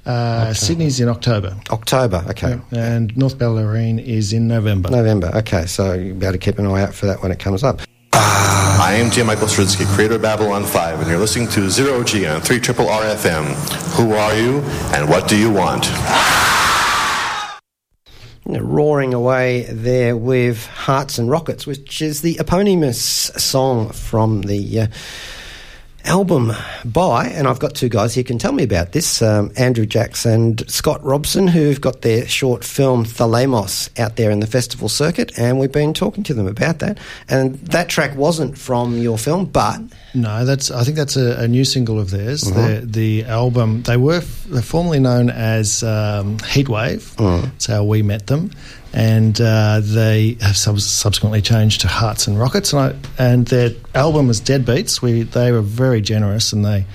uh, 0.06 0.54
Sydney's 0.54 1.00
in 1.00 1.08
October, 1.08 1.56
October, 1.70 2.24
okay. 2.30 2.60
and 2.72 3.16
North 3.16 3.38
Bellarine 3.38 4.04
is 4.04 4.34
in 4.34 4.48
November. 4.48 4.90
November, 4.90 5.32
okay, 5.36 5.66
so 5.66 5.94
you'll 5.94 6.18
be 6.18 6.26
able 6.26 6.34
to 6.34 6.38
keep 6.38 6.60
an 6.60 6.68
eye 6.68 6.84
out 6.84 6.94
for 6.94 7.06
that 7.06 7.22
when 7.22 7.32
it 7.32 7.40
comes 7.40 7.64
up. 7.64 7.82
I 8.14 8.96
am 8.96 9.12
J. 9.12 9.24
Michael 9.24 9.48
Straczynski, 9.48 9.86
creator 9.96 10.16
of 10.16 10.22
Babylon 10.22 10.66
5, 10.66 11.00
and 11.00 11.10
you're 11.10 11.20
listening 11.20 11.48
to 11.50 11.70
Zero 11.70 12.04
G 12.04 12.28
on 12.28 12.42
3 12.42 12.60
Triple 12.60 12.86
RFM. 12.86 13.46
Who 13.96 14.14
are 14.14 14.36
you, 14.36 14.60
and 14.94 15.10
what 15.10 15.28
do 15.30 15.38
you 15.38 15.52
want? 15.52 15.86
Roaring 18.46 19.14
away 19.14 19.64
there 19.70 20.18
with 20.18 20.66
Hearts 20.68 21.18
and 21.18 21.30
Rockets, 21.30 21.66
which 21.66 22.02
is 22.02 22.22
the 22.22 22.38
eponymous 22.40 23.00
song 23.38 23.90
from 23.92 24.42
the 24.42 24.82
uh, 24.82 24.88
album 26.04 26.52
by, 26.84 27.28
and 27.28 27.48
I've 27.48 27.60
got 27.60 27.74
two 27.74 27.88
guys 27.88 28.14
here 28.14 28.24
can 28.24 28.38
tell 28.38 28.52
me 28.52 28.64
about 28.64 28.92
this 28.92 29.22
um, 29.22 29.52
Andrew 29.56 29.86
Jaksch 29.86 30.26
and 30.26 30.70
Scott 30.70 31.02
Robson, 31.04 31.48
who've 31.48 31.80
got 31.80 32.02
their 32.02 32.28
short 32.28 32.66
film 32.66 33.06
Thalamos 33.06 33.98
out 33.98 34.18
there 34.18 34.30
in 34.30 34.42
the 34.42 34.48
festival 34.48 34.90
circuit, 34.90 35.32
and 35.38 35.58
we've 35.58 35.72
been 35.72 35.94
talking 35.94 36.24
to 36.24 36.34
them 36.34 36.48
about 36.48 36.80
that. 36.80 36.98
And 37.30 37.56
that 37.68 37.88
track 37.88 38.16
wasn't 38.18 38.58
from 38.58 38.98
your 38.98 39.18
film, 39.18 39.46
but 39.46 39.80
No, 40.16 40.46
that's. 40.46 40.70
I 40.70 40.84
think 40.84 40.96
that's 40.98 41.16
a, 41.18 41.40
a 41.42 41.48
new 41.48 41.66
single 41.66 42.00
of 42.00 42.12
theirs. 42.12 42.42
The, 42.44 42.82
the 42.86 43.26
album 43.26 43.82
they 43.84 43.98
were 43.98 44.18
f- 44.18 44.44
they're 44.48 44.62
formerly 44.62 45.00
known 45.00 45.30
as 45.32 45.82
um, 45.84 46.38
Heatwave. 46.38 47.16
That's 47.42 47.66
how 47.66 47.84
we 47.84 48.04
met 48.04 48.28
them, 48.28 48.52
and 48.94 49.40
uh, 49.42 49.80
they 49.82 50.38
have 50.42 50.56
sub- 50.56 50.80
subsequently 50.82 51.42
changed 51.42 51.82
to 51.82 51.88
Hearts 51.88 52.28
and 52.28 52.40
Rockets. 52.40 52.74
And 52.74 52.82
I, 52.82 53.24
and 53.24 53.48
their 53.48 53.72
album 53.96 54.28
was 54.28 54.40
Deadbeats. 54.40 55.02
We 55.02 55.24
they 55.24 55.52
were 55.52 55.62
very 55.62 56.00
generous 56.02 56.54
and 56.54 56.64
they 56.64 56.86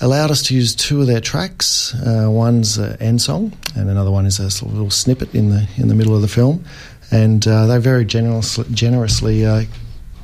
allowed 0.00 0.30
us 0.30 0.42
to 0.44 0.54
use 0.54 0.74
two 0.74 1.02
of 1.02 1.06
their 1.06 1.20
tracks. 1.20 1.94
Uh, 1.94 2.26
one's 2.30 2.78
an 2.78 2.96
end 3.02 3.20
song, 3.20 3.52
and 3.76 3.90
another 3.90 4.10
one 4.10 4.24
is 4.24 4.38
a 4.38 4.64
little 4.64 4.90
snippet 4.90 5.34
in 5.34 5.50
the 5.50 5.68
in 5.76 5.88
the 5.88 5.94
middle 5.94 6.16
of 6.16 6.22
the 6.22 6.28
film. 6.28 6.64
And 7.12 7.46
uh, 7.46 7.66
they 7.66 7.76
very 7.78 8.04
generously, 8.06 8.64
generously 8.72 9.44
uh, 9.44 9.64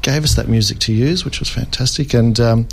gave 0.07 0.23
us 0.23 0.37
that 0.37 0.47
music 0.47 0.79
to 0.79 0.93
use, 0.93 1.25
which 1.25 1.41
was 1.41 1.51
fantastic 1.51 2.15
and 2.15 2.39
um, 2.39 2.69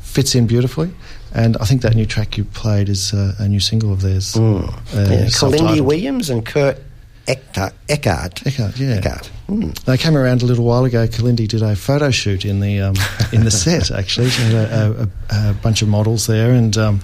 fits 0.00 0.34
in 0.34 0.46
beautifully. 0.46 0.90
And 1.32 1.56
I 1.56 1.64
think 1.64 1.80
that 1.80 1.94
new 1.94 2.04
track 2.04 2.36
you 2.36 2.44
played 2.44 2.88
is 2.90 3.14
uh, 3.14 3.34
a 3.38 3.48
new 3.48 3.58
single 3.58 3.90
of 3.90 4.02
theirs. 4.02 4.36
Uh, 4.36 4.70
yeah, 4.92 5.24
Kalindi. 5.26 5.80
Williams 5.80 6.28
and 6.28 6.44
Kurt 6.44 6.78
Eckhart. 7.26 7.72
Eckhart. 7.88 8.46
Eckhart, 8.46 8.78
yeah. 8.78 8.96
Eckhart. 8.96 9.26
Hmm. 9.46 9.70
They 9.86 9.96
came 9.96 10.14
around 10.14 10.42
a 10.42 10.46
little 10.46 10.64
while 10.64 10.84
ago. 10.84 11.06
Kalindi 11.06 11.48
did 11.48 11.62
a 11.62 11.74
photo 11.74 12.10
shoot 12.10 12.44
in 12.44 12.60
the 12.60 12.80
um, 12.80 12.94
in 13.32 13.44
the 13.44 13.50
set. 13.50 13.90
Actually, 13.90 14.28
she 14.28 14.42
had 14.42 14.54
a, 14.54 15.08
a, 15.30 15.50
a 15.50 15.54
bunch 15.54 15.80
of 15.80 15.88
models 15.88 16.26
there 16.26 16.52
and 16.52 16.76
um, 16.76 17.00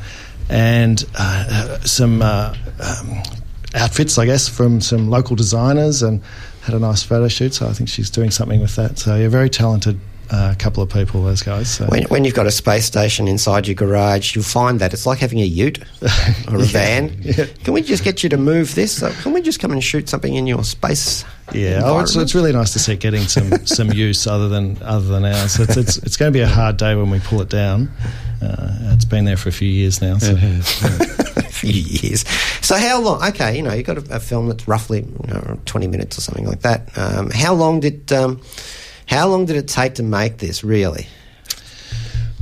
and 0.51 1.05
uh, 1.17 1.81
some 1.81 2.21
uh, 2.21 2.55
um, 2.81 3.23
outfits, 3.75 4.19
I 4.19 4.27
guess, 4.27 4.47
from 4.47 4.83
some 4.83 5.09
local 5.09 5.37
designers, 5.37 6.03
and 6.03 6.21
had 6.71 6.81
a 6.81 6.81
nice 6.81 7.03
photo 7.03 7.29
shoot. 7.29 7.55
So 7.55 7.67
I 7.67 7.73
think 7.73 7.89
she's 7.89 8.11
doing 8.11 8.31
something 8.31 8.61
with 8.61 8.77
that. 8.77 8.99
So 8.99 9.17
you're 9.17 9.31
very 9.31 9.51
talented. 9.51 9.99
Uh, 10.33 10.55
couple 10.61 10.81
of 10.81 10.89
people, 10.89 11.25
those 11.25 11.43
guys. 11.43 11.69
So. 11.69 11.87
When, 11.87 12.05
when 12.05 12.25
you've 12.25 12.37
got 12.37 12.47
a 12.47 12.53
space 12.53 12.85
station 12.85 13.27
inside 13.27 13.67
your 13.67 13.75
garage, 13.75 14.37
you'll 14.37 14.45
find 14.45 14.79
that 14.79 14.93
it's 14.93 15.05
like 15.05 15.19
having 15.19 15.41
a 15.41 15.45
ute 15.45 15.81
or 16.49 16.55
a 16.55 16.59
van. 16.67 17.21
Can 17.65 17.75
we 17.75 17.83
just 17.83 18.05
get 18.05 18.23
you 18.23 18.29
to 18.29 18.37
move 18.37 18.77
this? 18.77 19.01
Can 19.23 19.33
we 19.33 19.43
just 19.43 19.59
come 19.59 19.73
and 19.73 19.83
shoot 19.83 20.09
something 20.09 20.33
in 20.33 20.47
your 20.47 20.63
space? 20.63 21.25
Yeah, 21.53 21.81
oh, 21.83 21.99
it's, 21.99 22.15
it's 22.15 22.33
really 22.33 22.53
nice 22.53 22.73
to 22.75 22.79
see 22.79 22.93
it 22.93 23.01
getting 23.01 23.23
some, 23.23 23.67
some 23.67 23.91
use 23.93 24.25
other 24.29 24.49
than 24.49 24.81
other 24.83 25.09
than 25.09 25.25
ours. 25.25 25.59
It's, 25.59 25.77
it's, 25.77 25.97
it's 25.97 26.17
going 26.17 26.33
to 26.33 26.37
be 26.37 26.43
a 26.43 26.49
hard 26.49 26.77
day 26.77 26.95
when 26.95 27.11
we 27.11 27.19
pull 27.19 27.41
it 27.41 27.49
down. 27.49 27.91
Uh, 28.43 28.93
it's 28.93 29.05
been 29.05 29.25
there 29.25 29.37
for 29.37 29.49
a 29.49 29.53
few 29.53 29.69
years 29.69 30.01
now. 30.01 30.19
So. 30.19 30.33
It 30.33 30.39
has. 30.39 30.83
a 31.37 31.43
few 31.43 31.73
years. 31.73 32.27
So 32.63 32.77
how 32.77 33.01
long? 33.01 33.23
Okay, 33.29 33.57
you 33.57 33.63
know, 33.63 33.73
you've 33.73 33.87
got 33.87 33.99
a, 33.99 34.17
a 34.17 34.21
film 34.21 34.49
that's 34.49 34.67
roughly 34.67 35.01
you 35.01 35.35
know, 35.35 35.59
20 35.67 35.87
minutes 35.87 36.19
or 36.19 36.21
something 36.23 36.47
like 36.47 36.61
that. 36.61 36.97
Um, 36.97 37.31
how 37.31 37.55
long 37.55 37.81
did 37.81 38.13
um, 38.13 38.41
how 39.07 39.29
long 39.29 39.47
did 39.47 39.57
it 39.57 39.69
take 39.69 39.95
to 39.97 40.03
make 40.03 40.39
this? 40.39 40.65
Really? 40.65 41.07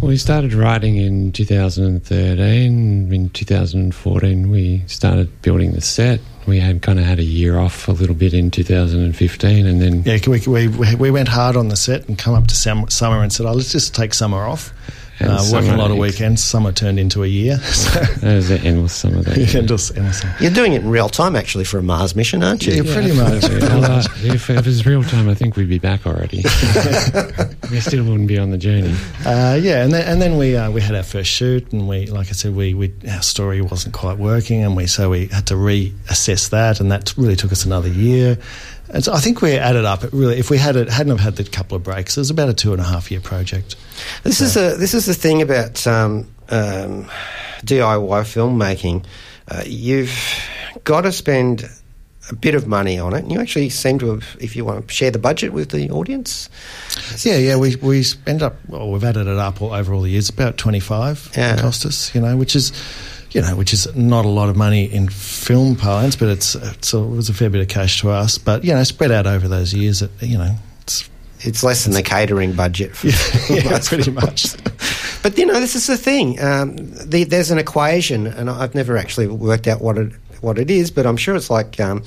Well, 0.00 0.10
we 0.10 0.16
started 0.16 0.54
writing 0.54 0.96
in 0.96 1.32
2013. 1.32 3.12
In 3.12 3.30
2014, 3.30 4.48
we 4.48 4.84
started 4.86 5.42
building 5.42 5.72
the 5.72 5.80
set. 5.80 6.20
We 6.46 6.60
had 6.60 6.82
kind 6.82 7.00
of 7.00 7.04
had 7.04 7.18
a 7.18 7.24
year 7.24 7.58
off 7.58 7.88
a 7.88 7.92
little 7.92 8.14
bit 8.14 8.32
in 8.32 8.52
2015, 8.52 9.66
and 9.66 9.82
then 9.82 10.02
Yeah, 10.04 10.18
we, 10.28 10.68
we, 10.68 10.94
we 10.94 11.10
went 11.10 11.26
hard 11.26 11.56
on 11.56 11.68
the 11.68 11.74
set 11.74 12.06
and 12.06 12.16
come 12.16 12.34
up 12.34 12.46
to 12.46 12.54
summer 12.54 13.22
and 13.22 13.32
said, 13.32 13.44
oh, 13.44 13.52
let's 13.52 13.72
just 13.72 13.92
take 13.92 14.14
summer 14.14 14.44
off 14.44 14.72
And 14.86 14.97
Uh, 15.20 15.44
working 15.52 15.70
a 15.70 15.76
lot 15.76 15.90
of 15.90 15.96
weekends. 15.98 16.42
Summer 16.42 16.70
turned 16.72 16.98
into 16.98 17.24
a 17.24 17.26
year. 17.26 17.58
So, 17.78 18.00
There's 18.20 18.50
an 18.50 18.64
endless 18.66 18.92
summer 18.94 19.22
there. 19.22 19.38
yeah, 19.38 19.60
just 19.62 19.96
endless. 19.96 20.22
You're 20.40 20.50
doing 20.50 20.72
it 20.74 20.82
in 20.82 20.90
real 20.90 21.08
time, 21.08 21.36
actually, 21.36 21.64
for 21.64 21.78
a 21.78 21.82
Mars 21.82 22.14
mission, 22.16 22.42
aren't 22.42 22.66
you? 22.66 22.82
Yeah, 22.82 22.92
pretty 22.92 23.12
much. 23.16 23.42
Well, 23.48 23.84
uh, 23.84 24.04
if 24.24 24.50
it 24.50 24.66
was 24.66 24.84
real 24.84 25.02
time, 25.04 25.28
I 25.28 25.34
think 25.34 25.56
we'd 25.56 25.68
be 25.68 25.78
back 25.78 26.06
already. 26.06 26.38
we 27.70 27.80
still 27.80 28.04
wouldn't 28.04 28.28
be 28.28 28.38
on 28.38 28.50
the 28.50 28.58
journey. 28.58 28.94
Uh, 29.24 29.58
yeah, 29.60 29.84
and 29.84 29.92
then, 29.92 30.06
and 30.08 30.20
then 30.20 30.36
we 30.38 30.56
uh, 30.56 30.70
we 30.70 30.80
had 30.80 30.94
our 30.94 31.02
first 31.02 31.30
shoot, 31.30 31.72
and 31.72 31.88
we, 31.88 32.06
like 32.06 32.28
I 32.28 32.32
said, 32.32 32.54
we, 32.54 32.74
we 32.74 32.92
our 33.10 33.22
story 33.22 33.60
wasn't 33.62 33.94
quite 33.94 34.18
working, 34.18 34.62
and 34.64 34.76
we 34.76 34.86
so 34.86 35.10
we 35.10 35.26
had 35.28 35.46
to 35.48 35.54
reassess 35.54 36.50
that, 36.50 36.80
and 36.80 36.90
that 36.90 37.14
really 37.16 37.36
took 37.36 37.52
us 37.52 37.64
another 37.64 37.88
year. 37.88 38.38
And 38.90 39.04
so 39.04 39.12
I 39.12 39.20
think 39.20 39.42
we 39.42 39.52
added 39.52 39.84
up. 39.84 40.02
It 40.04 40.12
really, 40.12 40.38
if 40.38 40.50
we 40.50 40.58
had 40.58 40.76
it, 40.76 40.88
hadn't 40.88 41.10
have 41.10 41.20
had 41.20 41.36
the 41.36 41.44
couple 41.44 41.76
of 41.76 41.82
breaks, 41.82 42.16
it 42.16 42.20
was 42.20 42.30
about 42.30 42.48
a 42.48 42.54
two 42.54 42.72
and 42.72 42.80
a 42.80 42.84
half 42.84 43.10
year 43.10 43.20
project. 43.20 43.76
This 44.22 44.40
is 44.40 44.56
a 44.56 44.76
this 44.76 44.94
is 44.94 45.06
the 45.06 45.14
thing 45.14 45.42
about 45.42 45.86
um, 45.86 46.26
um, 46.48 47.04
DIY 47.64 48.22
filmmaking. 48.24 49.04
Uh, 49.46 49.62
you've 49.66 50.12
got 50.84 51.02
to 51.02 51.12
spend 51.12 51.64
a 52.30 52.34
bit 52.34 52.54
of 52.54 52.66
money 52.66 52.98
on 52.98 53.14
it. 53.14 53.20
And 53.20 53.32
you 53.32 53.40
actually 53.40 53.70
seem 53.70 53.98
to 54.00 54.10
have, 54.10 54.36
if 54.38 54.54
you 54.54 54.64
want 54.64 54.86
to 54.86 54.94
share 54.94 55.10
the 55.10 55.18
budget 55.18 55.52
with 55.52 55.70
the 55.70 55.90
audience. 55.90 56.50
Yeah, 57.24 57.36
yeah, 57.38 57.56
we 57.56 57.76
we 57.76 58.04
end 58.26 58.42
up. 58.42 58.56
Well, 58.68 58.90
we've 58.90 59.04
added 59.04 59.26
it 59.26 59.38
up 59.38 59.62
all, 59.62 59.72
over 59.72 59.94
all 59.94 60.02
the 60.02 60.10
years. 60.10 60.28
About 60.28 60.56
twenty 60.56 60.80
five 60.80 61.30
Yeah. 61.36 61.56
cost 61.56 61.84
us, 61.86 62.14
you 62.14 62.20
know, 62.20 62.36
which 62.36 62.56
is. 62.56 62.72
You 63.32 63.42
know, 63.42 63.56
which 63.56 63.74
is 63.74 63.94
not 63.94 64.24
a 64.24 64.28
lot 64.28 64.48
of 64.48 64.56
money 64.56 64.84
in 64.84 65.08
film 65.08 65.76
parlance, 65.76 66.16
but 66.16 66.28
it's, 66.28 66.54
it's 66.54 66.94
a, 66.94 66.98
it 66.98 67.10
was 67.10 67.28
a 67.28 67.34
fair 67.34 67.50
bit 67.50 67.60
of 67.60 67.68
cash 67.68 68.00
to 68.00 68.10
us. 68.10 68.38
But 68.38 68.64
you 68.64 68.72
know, 68.72 68.82
spread 68.84 69.12
out 69.12 69.26
over 69.26 69.48
those 69.48 69.74
years, 69.74 70.00
it, 70.00 70.10
you 70.20 70.38
know, 70.38 70.54
it's 70.82 71.08
It's 71.40 71.62
less 71.62 71.84
than 71.84 71.92
the 71.92 72.02
catering 72.02 72.54
budget. 72.54 72.96
For 72.96 73.08
yeah, 73.52 73.70
most 73.70 73.88
pretty 73.92 74.10
much. 74.10 74.46
But 75.20 75.36
you 75.36 75.46
know, 75.46 75.58
this 75.58 75.74
is 75.74 75.88
the 75.88 75.96
thing. 75.96 76.40
Um, 76.40 76.76
the, 76.76 77.24
there's 77.24 77.50
an 77.50 77.58
equation, 77.58 78.28
and 78.28 78.48
I've 78.48 78.76
never 78.76 78.96
actually 78.96 79.26
worked 79.26 79.66
out 79.66 79.80
what 79.80 79.98
it 79.98 80.12
what 80.40 80.58
it 80.58 80.70
is, 80.70 80.92
but 80.92 81.06
I'm 81.06 81.16
sure 81.16 81.34
it's 81.34 81.50
like 81.50 81.80
um, 81.80 82.04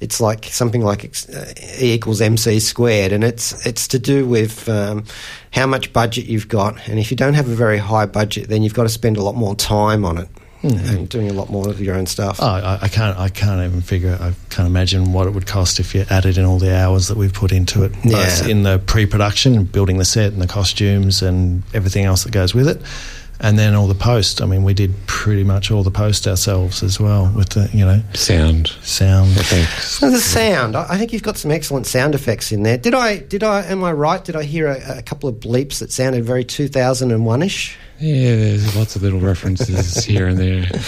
it's 0.00 0.20
like 0.20 0.44
something 0.46 0.82
like 0.82 1.04
uh, 1.32 1.44
E 1.80 1.92
equals 1.94 2.20
MC 2.20 2.58
squared, 2.58 3.12
and 3.12 3.22
it's 3.22 3.64
it's 3.64 3.86
to 3.88 4.00
do 4.00 4.26
with 4.26 4.68
um, 4.68 5.04
how 5.52 5.66
much 5.68 5.92
budget 5.92 6.26
you've 6.26 6.48
got, 6.48 6.88
and 6.88 6.98
if 6.98 7.12
you 7.12 7.16
don't 7.16 7.34
have 7.34 7.48
a 7.48 7.54
very 7.54 7.78
high 7.78 8.06
budget, 8.06 8.48
then 8.48 8.64
you've 8.64 8.74
got 8.74 8.82
to 8.82 8.88
spend 8.88 9.16
a 9.16 9.22
lot 9.22 9.36
more 9.36 9.54
time 9.54 10.04
on 10.04 10.18
it 10.18 10.28
Mm-hmm. 10.62 10.96
and 10.96 11.08
doing 11.08 11.30
a 11.30 11.32
lot 11.32 11.50
more 11.50 11.68
of 11.68 11.80
your 11.80 11.94
own 11.94 12.06
stuff. 12.06 12.38
Oh, 12.42 12.46
I, 12.46 12.78
I 12.82 12.88
can't. 12.88 13.16
I 13.16 13.28
can't 13.28 13.62
even 13.64 13.80
figure. 13.80 14.18
I 14.20 14.32
can't 14.50 14.66
imagine 14.66 15.12
what 15.12 15.28
it 15.28 15.30
would 15.30 15.46
cost 15.46 15.78
if 15.78 15.94
you 15.94 16.04
added 16.10 16.36
in 16.36 16.44
all 16.44 16.58
the 16.58 16.74
hours 16.76 17.06
that 17.06 17.16
we've 17.16 17.32
put 17.32 17.52
into 17.52 17.84
it, 17.84 17.92
both 18.02 18.04
Yeah. 18.44 18.48
in 18.48 18.64
the 18.64 18.80
pre-production, 18.84 19.62
building 19.64 19.98
the 19.98 20.04
set 20.04 20.32
and 20.32 20.42
the 20.42 20.48
costumes 20.48 21.22
and 21.22 21.62
everything 21.74 22.04
else 22.06 22.24
that 22.24 22.32
goes 22.32 22.54
with 22.54 22.66
it, 22.66 22.82
and 23.40 23.58
then 23.58 23.74
all 23.74 23.86
the 23.86 23.94
post. 23.94 24.40
I 24.42 24.46
mean, 24.46 24.64
we 24.64 24.74
did 24.74 24.94
pretty 25.06 25.44
much 25.44 25.70
all 25.70 25.82
the 25.82 25.90
post 25.90 26.26
ourselves 26.26 26.82
as 26.82 26.98
well 26.98 27.32
with 27.34 27.50
the 27.50 27.68
you 27.72 27.84
know 27.84 28.02
Sound 28.14 28.68
sound. 28.82 29.30
effects. 29.36 29.98
So 29.98 30.10
the 30.10 30.18
sound, 30.20 30.76
I 30.76 30.86
I 30.90 30.98
think 30.98 31.12
you've 31.12 31.22
got 31.22 31.36
some 31.36 31.50
excellent 31.50 31.86
sound 31.86 32.14
effects 32.14 32.52
in 32.52 32.62
there. 32.62 32.78
Did 32.78 32.94
I? 32.94 33.18
Did 33.18 33.42
I? 33.42 33.62
Am 33.62 33.84
I 33.84 33.92
right? 33.92 34.24
Did 34.24 34.36
I 34.36 34.42
hear 34.44 34.66
a, 34.68 34.98
a 34.98 35.02
couple 35.02 35.28
of 35.28 35.36
bleeps 35.36 35.78
that 35.78 35.92
sounded 35.92 36.24
very 36.24 36.44
2001 36.44 37.42
ish? 37.42 37.76
Yeah, 38.00 38.36
there's 38.36 38.76
lots 38.76 38.94
of 38.96 39.02
little 39.02 39.18
references 39.20 40.04
here 40.04 40.28
and 40.28 40.38
there. 40.38 40.66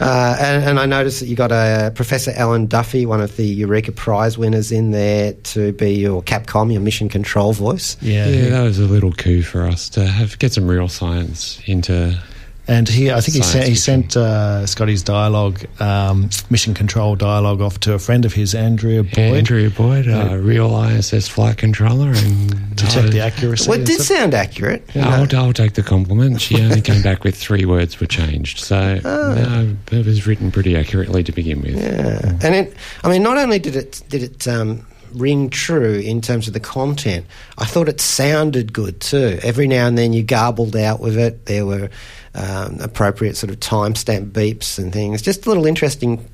Uh, 0.00 0.36
and, 0.38 0.64
and 0.64 0.80
I 0.80 0.86
noticed 0.86 1.20
that 1.20 1.26
you 1.26 1.36
got 1.36 1.52
a 1.52 1.92
Professor 1.94 2.32
Alan 2.34 2.66
Duffy, 2.66 3.06
one 3.06 3.20
of 3.20 3.36
the 3.36 3.46
Eureka 3.46 3.92
Prize 3.92 4.36
winners, 4.36 4.72
in 4.72 4.90
there 4.90 5.32
to 5.32 5.72
be 5.72 5.92
your 5.92 6.22
Capcom, 6.22 6.72
your 6.72 6.80
mission 6.80 7.08
control 7.08 7.52
voice. 7.52 7.96
Yeah, 8.00 8.28
Yeah, 8.28 8.48
that 8.50 8.62
was 8.62 8.78
a 8.78 8.86
little 8.86 9.12
coup 9.12 9.42
for 9.42 9.62
us 9.62 9.88
to 9.90 10.06
have 10.06 10.38
get 10.38 10.52
some 10.52 10.68
real 10.68 10.88
science 10.88 11.60
into. 11.66 12.20
And 12.68 12.86
he, 12.86 13.10
I 13.10 13.20
think 13.22 13.36
he 13.36 13.42
sent, 13.42 13.66
he 13.66 13.74
sent 13.74 14.16
uh, 14.16 14.66
Scotty's 14.66 15.02
dialogue, 15.02 15.64
um, 15.80 16.28
mission 16.50 16.74
control 16.74 17.16
dialogue, 17.16 17.62
off 17.62 17.80
to 17.80 17.94
a 17.94 17.98
friend 17.98 18.26
of 18.26 18.34
his, 18.34 18.54
Andrea 18.54 19.02
Boyd, 19.02 19.16
Andrea 19.16 19.70
Boyd, 19.70 20.06
a 20.06 20.38
real 20.38 20.76
ISS 20.84 21.28
flight 21.28 21.56
controller, 21.56 22.12
and 22.14 22.78
to 22.78 22.86
check 22.90 23.10
the 23.10 23.20
accuracy. 23.20 23.70
Well, 23.70 23.80
it 23.80 23.86
did 23.86 24.00
stuff. 24.00 24.18
sound 24.18 24.34
accurate. 24.34 24.84
you 24.94 25.00
know. 25.00 25.08
I'll, 25.08 25.36
I'll 25.36 25.52
take 25.54 25.72
the 25.72 25.82
compliment. 25.82 26.42
She 26.42 26.56
only 26.62 26.82
came 26.82 27.02
back 27.02 27.24
with 27.24 27.34
three 27.34 27.64
words 27.64 27.98
were 28.00 28.06
changed, 28.06 28.58
so 28.58 29.00
no, 29.02 29.76
it 29.90 30.04
was 30.04 30.26
written 30.26 30.52
pretty 30.52 30.76
accurately 30.76 31.24
to 31.24 31.32
begin 31.32 31.62
with. 31.62 31.76
Yeah, 31.76 32.38
and 32.42 32.54
it. 32.54 32.76
I 33.02 33.08
mean, 33.08 33.22
not 33.22 33.38
only 33.38 33.58
did 33.58 33.76
it 33.76 34.02
did 34.10 34.22
it 34.22 34.46
um, 34.46 34.86
ring 35.12 35.50
true 35.50 35.94
in 35.94 36.20
terms 36.20 36.46
of 36.46 36.54
the 36.54 36.60
content, 36.60 37.26
I 37.56 37.64
thought 37.64 37.88
it 37.88 38.00
sounded 38.00 38.72
good 38.72 39.00
too. 39.00 39.38
Every 39.42 39.66
now 39.66 39.86
and 39.86 39.96
then 39.96 40.12
you 40.12 40.22
garbled 40.22 40.76
out 40.76 41.00
with 41.00 41.16
it. 41.16 41.46
There 41.46 41.66
were 41.66 41.90
um, 42.34 42.78
appropriate 42.80 43.36
sort 43.36 43.50
of 43.50 43.60
timestamp 43.60 44.32
beeps 44.32 44.78
and 44.78 44.92
things. 44.92 45.22
Just 45.22 45.46
little 45.46 45.66
interesting 45.66 46.28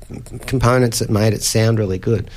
components 0.45 0.99
that 0.99 1.09
made 1.09 1.33
it 1.33 1.41
sound 1.41 1.79
really 1.79 1.97
good. 1.97 2.29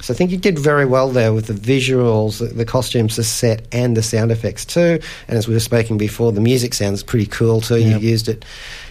So 0.00 0.12
I 0.12 0.16
think 0.16 0.30
you 0.30 0.36
did 0.36 0.58
very 0.58 0.84
well 0.86 1.08
there 1.08 1.32
with 1.32 1.46
the 1.46 1.52
visuals, 1.54 2.38
the, 2.38 2.46
the 2.46 2.64
costumes, 2.64 3.16
the 3.16 3.24
set, 3.24 3.66
and 3.72 3.96
the 3.96 4.02
sound 4.02 4.30
effects 4.30 4.64
too. 4.64 5.00
And 5.28 5.38
as 5.38 5.48
we 5.48 5.54
were 5.54 5.60
speaking 5.60 5.98
before, 5.98 6.32
the 6.32 6.40
music 6.40 6.74
sounds 6.74 7.02
pretty 7.02 7.26
cool 7.26 7.60
too. 7.60 7.78
Yep. 7.78 7.88
You've 7.92 8.04
used 8.04 8.28
it. 8.28 8.44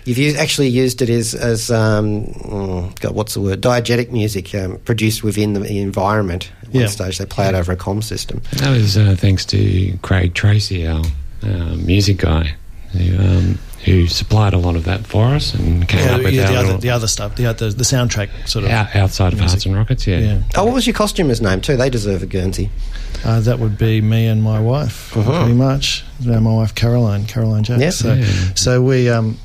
You've 0.06 0.18
used, 0.18 0.38
actually 0.38 0.68
used 0.68 1.02
it 1.02 1.10
as, 1.10 1.34
as 1.34 1.72
um, 1.72 2.26
mm, 2.26 3.00
God, 3.00 3.16
what's 3.16 3.34
the 3.34 3.42
word? 3.42 3.62
Diegetic 3.62 4.12
music 4.12 4.54
um, 4.54 4.78
produced 4.80 5.24
within 5.24 5.54
the 5.54 5.80
environment. 5.80 6.52
At 6.64 6.70
one 6.70 6.82
Yeah. 6.82 6.88
stage, 6.88 7.18
they 7.18 7.26
play 7.26 7.48
it 7.48 7.56
over 7.56 7.72
a 7.72 7.78
comm 7.78 8.04
system. 8.04 8.42
That 8.58 8.72
was 8.72 8.98
uh, 8.98 9.16
thanks 9.18 9.46
to 9.46 9.98
Craig 10.02 10.34
Tracy, 10.34 10.86
our 10.88 11.02
uh, 11.44 11.76
music 11.78 12.18
guy, 12.18 12.56
who, 12.92 13.18
um, 13.18 13.60
who 13.86 14.08
supplied 14.08 14.54
a 14.54 14.58
lot 14.58 14.76
of 14.76 14.84
that 14.86 15.06
for 15.06 15.26
us 15.28 15.54
and 15.54 15.88
came 15.88 16.06
Yeah, 16.06 16.16
up 16.16 16.24
with 16.24 16.34
yeah, 16.34 16.52
the, 16.52 16.58
other, 16.58 16.78
the 16.78 16.90
other 16.90 17.08
stuff, 17.08 17.36
the, 17.36 17.46
other, 17.46 17.72
the 17.72 17.84
soundtrack 17.84 18.30
sort 18.48 18.66
of. 18.66 18.72
out- 18.72 18.96
outside 18.96 19.32
of. 19.34 19.40
Hearts 19.40 19.66
and 19.66 19.76
Rockets. 19.76 20.06
Yeah, 20.08 20.20
Yeah. 20.20 20.42
Oh, 20.56 20.66
what 20.66 20.74
was 20.74 20.88
your 20.88 20.96
costumer's 20.96 21.42
name 21.42 21.62
too? 21.62 21.78
They 21.78 21.90
deserve 21.90 22.24
a 22.24 22.26
Guernsey. 22.26 22.70
Uh, 23.24 23.40
that 23.42 23.60
would 23.60 23.78
be 23.78 24.02
me 24.02 24.28
and 24.28 24.44
my 24.44 24.60
wife, 24.60 25.16
Uh-huh. 25.16 25.40
pretty 25.40 25.54
much. 25.56 26.04
Uh, 26.28 26.40
my 26.42 26.54
wife 26.54 26.76
Caroline, 26.76 27.26
Caroline 27.26 27.64
Jaksch. 27.64 27.80
Yeah. 27.80 27.90
So, 27.92 28.14
Yeah. 28.14 28.26
so 28.56 28.82
we, 28.82 29.10
um, 29.10 29.38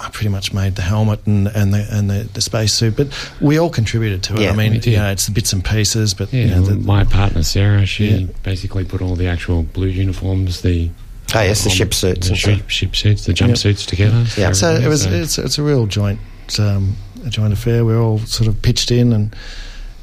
I 0.00 0.10
pretty 0.10 0.28
much 0.30 0.52
made 0.52 0.76
the 0.76 0.82
helmet 0.82 1.26
and, 1.26 1.48
and 1.48 1.74
the 1.74 1.84
and 1.90 2.08
the, 2.08 2.28
the 2.32 2.40
spacesuit, 2.40 2.96
but 2.96 3.08
we 3.40 3.58
all 3.58 3.68
contributed 3.68 4.22
to 4.24 4.34
it. 4.34 4.40
Yeah, 4.42 4.52
I 4.52 4.56
mean, 4.56 4.72
we 4.74 4.78
did. 4.78 4.92
you 4.92 4.96
know, 4.98 5.10
it's 5.10 5.26
the 5.26 5.32
bits 5.32 5.52
and 5.52 5.64
pieces, 5.64 6.14
but 6.14 6.32
Yeah, 6.32 6.44
you 6.44 6.50
know, 6.52 6.62
the, 6.62 6.74
my 6.76 7.02
partner 7.04 7.42
Sarah, 7.42 7.84
she 7.84 8.08
Yeah. 8.08 8.26
basically 8.44 8.84
put 8.84 9.02
all 9.02 9.16
the 9.16 9.26
actual 9.26 9.64
blue 9.64 9.88
uniforms, 9.88 10.60
the 10.62 10.90
Oh 11.34 11.40
yes, 11.42 11.64
the 11.64 11.70
um, 11.70 11.76
ship 11.76 11.94
suits. 11.94 12.26
the 12.26 12.32
and 12.32 12.38
stuff. 12.38 12.54
ship, 12.56 12.68
ship 12.70 12.96
suits, 12.96 13.26
the 13.26 13.32
jumpsuits 13.32 13.86
together. 13.86 14.24
Yeah. 14.36 14.52
so 14.52 14.74
it 14.74 14.88
was 14.88 15.02
so- 15.02 15.10
it's 15.10 15.38
it's 15.38 15.58
a 15.58 15.62
real 15.62 15.86
joint 15.86 16.20
um, 16.58 16.96
a 17.24 17.30
joint 17.30 17.52
affair. 17.52 17.84
We're 17.84 18.00
all 18.00 18.18
sort 18.20 18.48
of 18.48 18.60
pitched 18.62 18.90
in 18.90 19.12
and. 19.12 19.34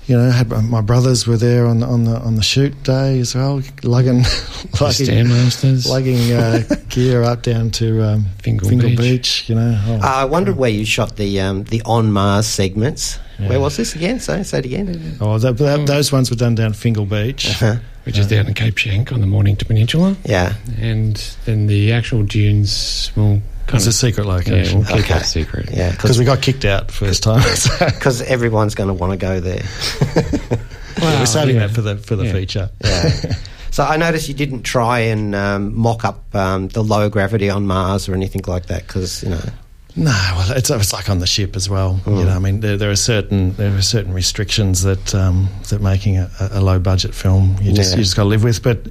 You 0.07 0.15
know, 0.15 0.29
had 0.29 0.49
my 0.51 0.81
brothers 0.81 1.25
were 1.25 1.35
there 1.35 1.65
on 1.65 1.79
the 1.79 1.87
on 1.87 2.03
the 2.03 2.19
on 2.19 2.35
the 2.35 2.43
shoot 2.43 2.83
day 2.83 3.19
as 3.19 3.33
well, 3.33 3.59
lugging 3.81 4.21
the 4.21 5.83
lugging, 5.89 5.89
lugging 5.89 6.31
uh, 6.31 6.61
gear 6.89 7.23
up 7.23 7.41
down 7.41 7.71
to 7.71 8.03
um, 8.03 8.25
Fingal 8.43 8.69
Beach. 8.69 8.97
Beach. 8.99 9.49
You 9.49 9.55
know, 9.55 9.81
oh. 9.87 9.95
Uh, 9.95 9.99
I 10.03 10.25
wondered 10.25 10.57
where 10.57 10.69
you 10.69 10.85
shot 10.85 11.15
the 11.15 11.41
um, 11.41 11.63
the 11.63 11.81
on 11.87 12.11
Mars 12.11 12.45
segments. 12.45 13.17
Where 13.39 13.59
was 13.59 13.77
this 13.77 13.95
again? 13.95 14.19
Say 14.19 14.43
say 14.43 14.59
it 14.59 14.65
again. 14.65 15.17
Oh, 15.19 15.39
that, 15.39 15.57
that, 15.57 15.87
those 15.87 16.11
ones 16.11 16.29
were 16.29 16.37
done 16.37 16.53
down 16.53 16.73
Fingal 16.73 17.07
Beach. 17.07 17.49
Uh-huh. 17.49 17.77
Which 18.05 18.17
is 18.19 18.27
down 18.27 18.45
in 18.47 18.53
Cape 18.53 18.75
Schanck 18.75 19.11
on 19.11 19.19
the 19.21 19.27
Mornington 19.27 19.67
Peninsula, 19.67 20.15
Yeah. 20.25 20.53
and 20.79 21.15
then 21.45 21.65
the 21.67 21.91
actual 21.91 22.21
dunes 22.23 23.11
will 23.15 23.41
kind 23.65 23.77
It's 23.77 23.85
of 23.85 23.89
a 23.89 23.93
secret 23.93 24.25
yeah, 24.27 24.31
location. 24.33 24.77
we'll 24.79 24.87
keep 24.87 24.97
Okay. 24.97 25.13
that 25.15 25.25
secret. 25.25 25.69
Yeah, 25.73 25.89
Because 25.91 26.19
we 26.19 26.25
got 26.25 26.39
kicked 26.41 26.65
out 26.65 26.91
first 26.91 27.23
time. 27.23 27.41
so 27.55 27.85
because 27.85 28.21
everyone's 28.21 28.75
going 28.75 28.89
to 28.89 28.93
want 28.93 29.11
to 29.11 29.17
go 29.17 29.39
there. 29.39 29.63
Well, 31.01 31.19
we're 31.19 31.25
saving 31.25 31.55
yeah. 31.57 31.67
that 31.67 31.75
for 31.75 31.81
the 31.81 31.97
for 31.97 32.15
the 32.15 32.25
Yeah. 32.27 32.31
feature. 32.31 32.69
Yeah. 32.81 33.35
so 33.69 33.83
I 33.83 33.97
noticed 33.97 34.29
you 34.29 34.33
didn't 34.33 34.63
try 34.63 34.99
and 34.99 35.35
um, 35.35 35.75
mock 35.77 36.05
up 36.05 36.23
um, 36.33 36.69
the 36.69 36.81
low 36.81 37.09
gravity 37.09 37.49
on 37.49 37.67
Mars 37.67 38.07
or 38.07 38.13
anything 38.13 38.43
like 38.47 38.67
that 38.67 38.87
because 38.87 39.21
you 39.21 39.29
know. 39.31 39.41
No, 39.97 40.11
well, 40.11 40.51
it's, 40.57 40.69
it's 40.69 40.91
like 40.91 41.09
on 41.09 41.19
the 41.19 41.27
ship 41.27 41.55
as 41.55 41.69
well. 41.69 42.01
Mm. 42.03 42.19
You 42.19 42.25
know, 42.25 42.31
I 42.35 42.39
mean, 42.39 42.59
there, 42.59 42.75
there 42.75 42.91
are 42.91 42.97
certain 42.97 43.53
there 43.53 43.73
are 43.75 43.81
certain 43.81 44.13
restrictions 44.13 44.81
that 44.83 45.15
um, 45.15 45.47
that 45.69 45.81
making 45.81 46.17
a, 46.17 46.29
a 46.51 46.61
low 46.61 46.79
budget 46.79 47.13
film 47.13 47.55
you 47.61 47.71
just 47.71 47.91
Yeah. 47.91 47.97
you 47.97 48.03
just 48.03 48.15
got 48.15 48.23
to 48.23 48.29
live 48.29 48.43
with. 48.43 48.61
But 48.61 48.87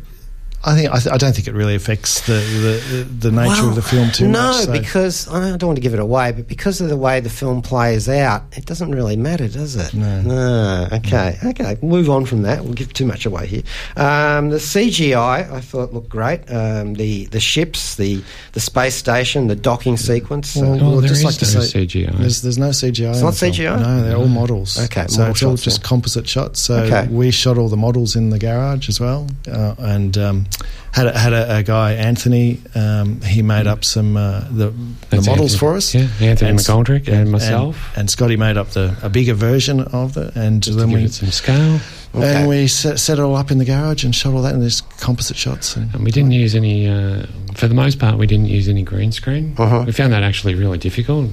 I 0.67 0.75
think 0.75 0.91
I, 0.91 0.99
th- 0.99 1.13
I 1.13 1.17
don't 1.19 1.35
think 1.35 1.47
it 1.49 1.55
really 1.55 1.75
affects 1.75 2.27
the 2.27 2.33
the, 2.35 2.97
the, 2.97 3.05
the 3.05 3.33
nature 3.33 3.69
of 3.69 3.75
the 3.75 3.83
film 3.83 4.11
too 4.11 4.29
no, 4.29 4.49
much. 4.49 4.65
so- 4.65 4.73
because 4.73 5.29
I 5.29 5.41
don't 5.57 5.63
want 5.69 5.77
to 5.77 5.83
give 5.83 5.95
it 5.95 6.01
away, 6.01 6.33
but 6.33 6.49
because 6.49 6.81
of 6.81 6.89
the 6.89 6.97
way 6.97 7.21
the 7.21 7.31
film 7.31 7.63
plays 7.63 8.09
out, 8.09 8.43
it 8.53 8.65
doesn't 8.67 8.91
really 8.91 9.17
matter, 9.17 9.49
does 9.49 9.77
it? 9.77 9.93
No. 9.95 10.89
Okay. 10.93 11.39
Okay. 11.45 11.77
Move 11.83 12.09
on 12.11 12.25
from 12.25 12.43
that. 12.43 12.65
We'll 12.65 12.75
give 12.75 12.93
too 12.93 13.07
much 13.07 13.27
away 13.27 13.47
here. 13.47 13.63
Um, 13.97 14.51
the 14.51 14.57
CGI 14.57 15.51
I 15.51 15.61
thought 15.61 15.93
looked 15.93 16.09
great. 16.09 16.51
Um, 16.51 16.95
the 16.95 17.27
the 17.27 17.41
ships, 17.41 17.97
the 17.97 18.23
the 18.53 18.61
space 18.61 18.95
station, 18.95 19.47
the 19.49 19.57
docking 19.57 19.97
sequence. 19.97 20.57
Well, 20.57 20.77
well, 20.79 21.01
there 21.01 21.09
just 21.09 21.25
is 21.25 21.25
like 21.25 21.55
no 21.55 21.61
say, 21.67 21.87
CGI. 21.87 22.19
There's, 22.19 22.43
there's 22.43 22.59
no 22.59 22.71
CGI. 22.71 23.11
It's 23.11 23.21
not 23.23 23.35
the 23.35 23.39
film. 23.39 23.53
CGI? 23.53 23.81
No, 23.81 24.03
they're 24.03 24.17
all 24.17 24.29
models. 24.29 24.79
Okay, 24.85 25.07
so 25.09 25.29
it's 25.31 25.43
all 25.43 25.57
just 25.57 25.81
yeah. 25.83 25.89
composite 25.89 26.29
shots. 26.29 26.61
So 26.61 26.75
Okay. 26.85 27.07
we 27.09 27.31
shot 27.31 27.59
all 27.59 27.69
the 27.69 27.77
models 27.77 28.17
in 28.17 28.31
the 28.31 28.39
garage 28.39 28.89
as 28.89 29.01
well, 29.01 29.27
uh, 29.51 29.75
and 29.79 30.17
um, 30.19 30.47
had 30.93 31.07
a, 31.09 31.19
had 31.19 31.33
a, 31.33 31.57
a 31.57 31.63
guy 31.63 31.95
Anthony. 31.95 32.61
Um, 32.75 33.21
he 33.23 33.43
made 33.43 33.67
up 33.67 33.85
some 33.85 34.17
uh, 34.17 34.41
the, 34.51 34.71
the 35.11 35.17
models 35.23 35.55
Anthony. 35.55 35.59
for 35.59 35.75
us. 35.75 35.95
Yeah, 35.95 36.09
Anthony 36.21 36.51
And- 36.51 36.59
McGoldrick 36.59 37.09
and 37.09 37.31
myself. 37.33 37.91
and, 37.95 38.01
and 38.03 38.11
Scotty 38.11 38.37
made 38.37 38.57
up 38.57 38.71
the 38.71 38.97
a 39.03 39.09
bigger 39.09 39.35
version 39.35 39.81
of 39.81 40.17
it, 40.17 40.37
and 40.37 40.63
Just 40.63 40.79
then 40.79 40.89
to 40.89 40.93
give 40.95 41.01
we 41.01 41.07
it 41.07 41.13
some 41.13 41.31
scale. 41.31 41.81
Okay. 42.15 42.33
and 42.37 42.49
we 42.49 42.69
set, 42.69 43.01
set 43.01 43.19
it 43.19 43.23
all 43.23 43.35
up 43.35 43.51
in 43.51 43.59
the 43.59 43.65
garage 43.65 44.05
and 44.05 44.15
shot 44.15 44.35
all 44.35 44.43
that 44.43 44.55
in 44.55 44.61
these 44.61 44.83
composite 45.01 45.37
shots. 45.37 45.75
And 45.75 45.93
And 45.95 46.05
we 46.05 46.13
didn't 46.13 46.31
use 46.31 46.55
any, 46.55 46.87
uh, 46.89 47.27
for 47.55 47.67
the 47.67 47.75
most 47.75 47.99
part, 47.99 48.17
we 48.19 48.29
didn't 48.29 48.47
use 48.47 48.69
any 48.69 48.85
green 48.85 49.11
screen. 49.11 49.57
Uh-huh. 49.59 49.83
We 49.85 49.91
found 49.91 50.13
that 50.13 50.23
actually 50.23 50.55
really 50.55 50.79
difficult. 50.79 51.31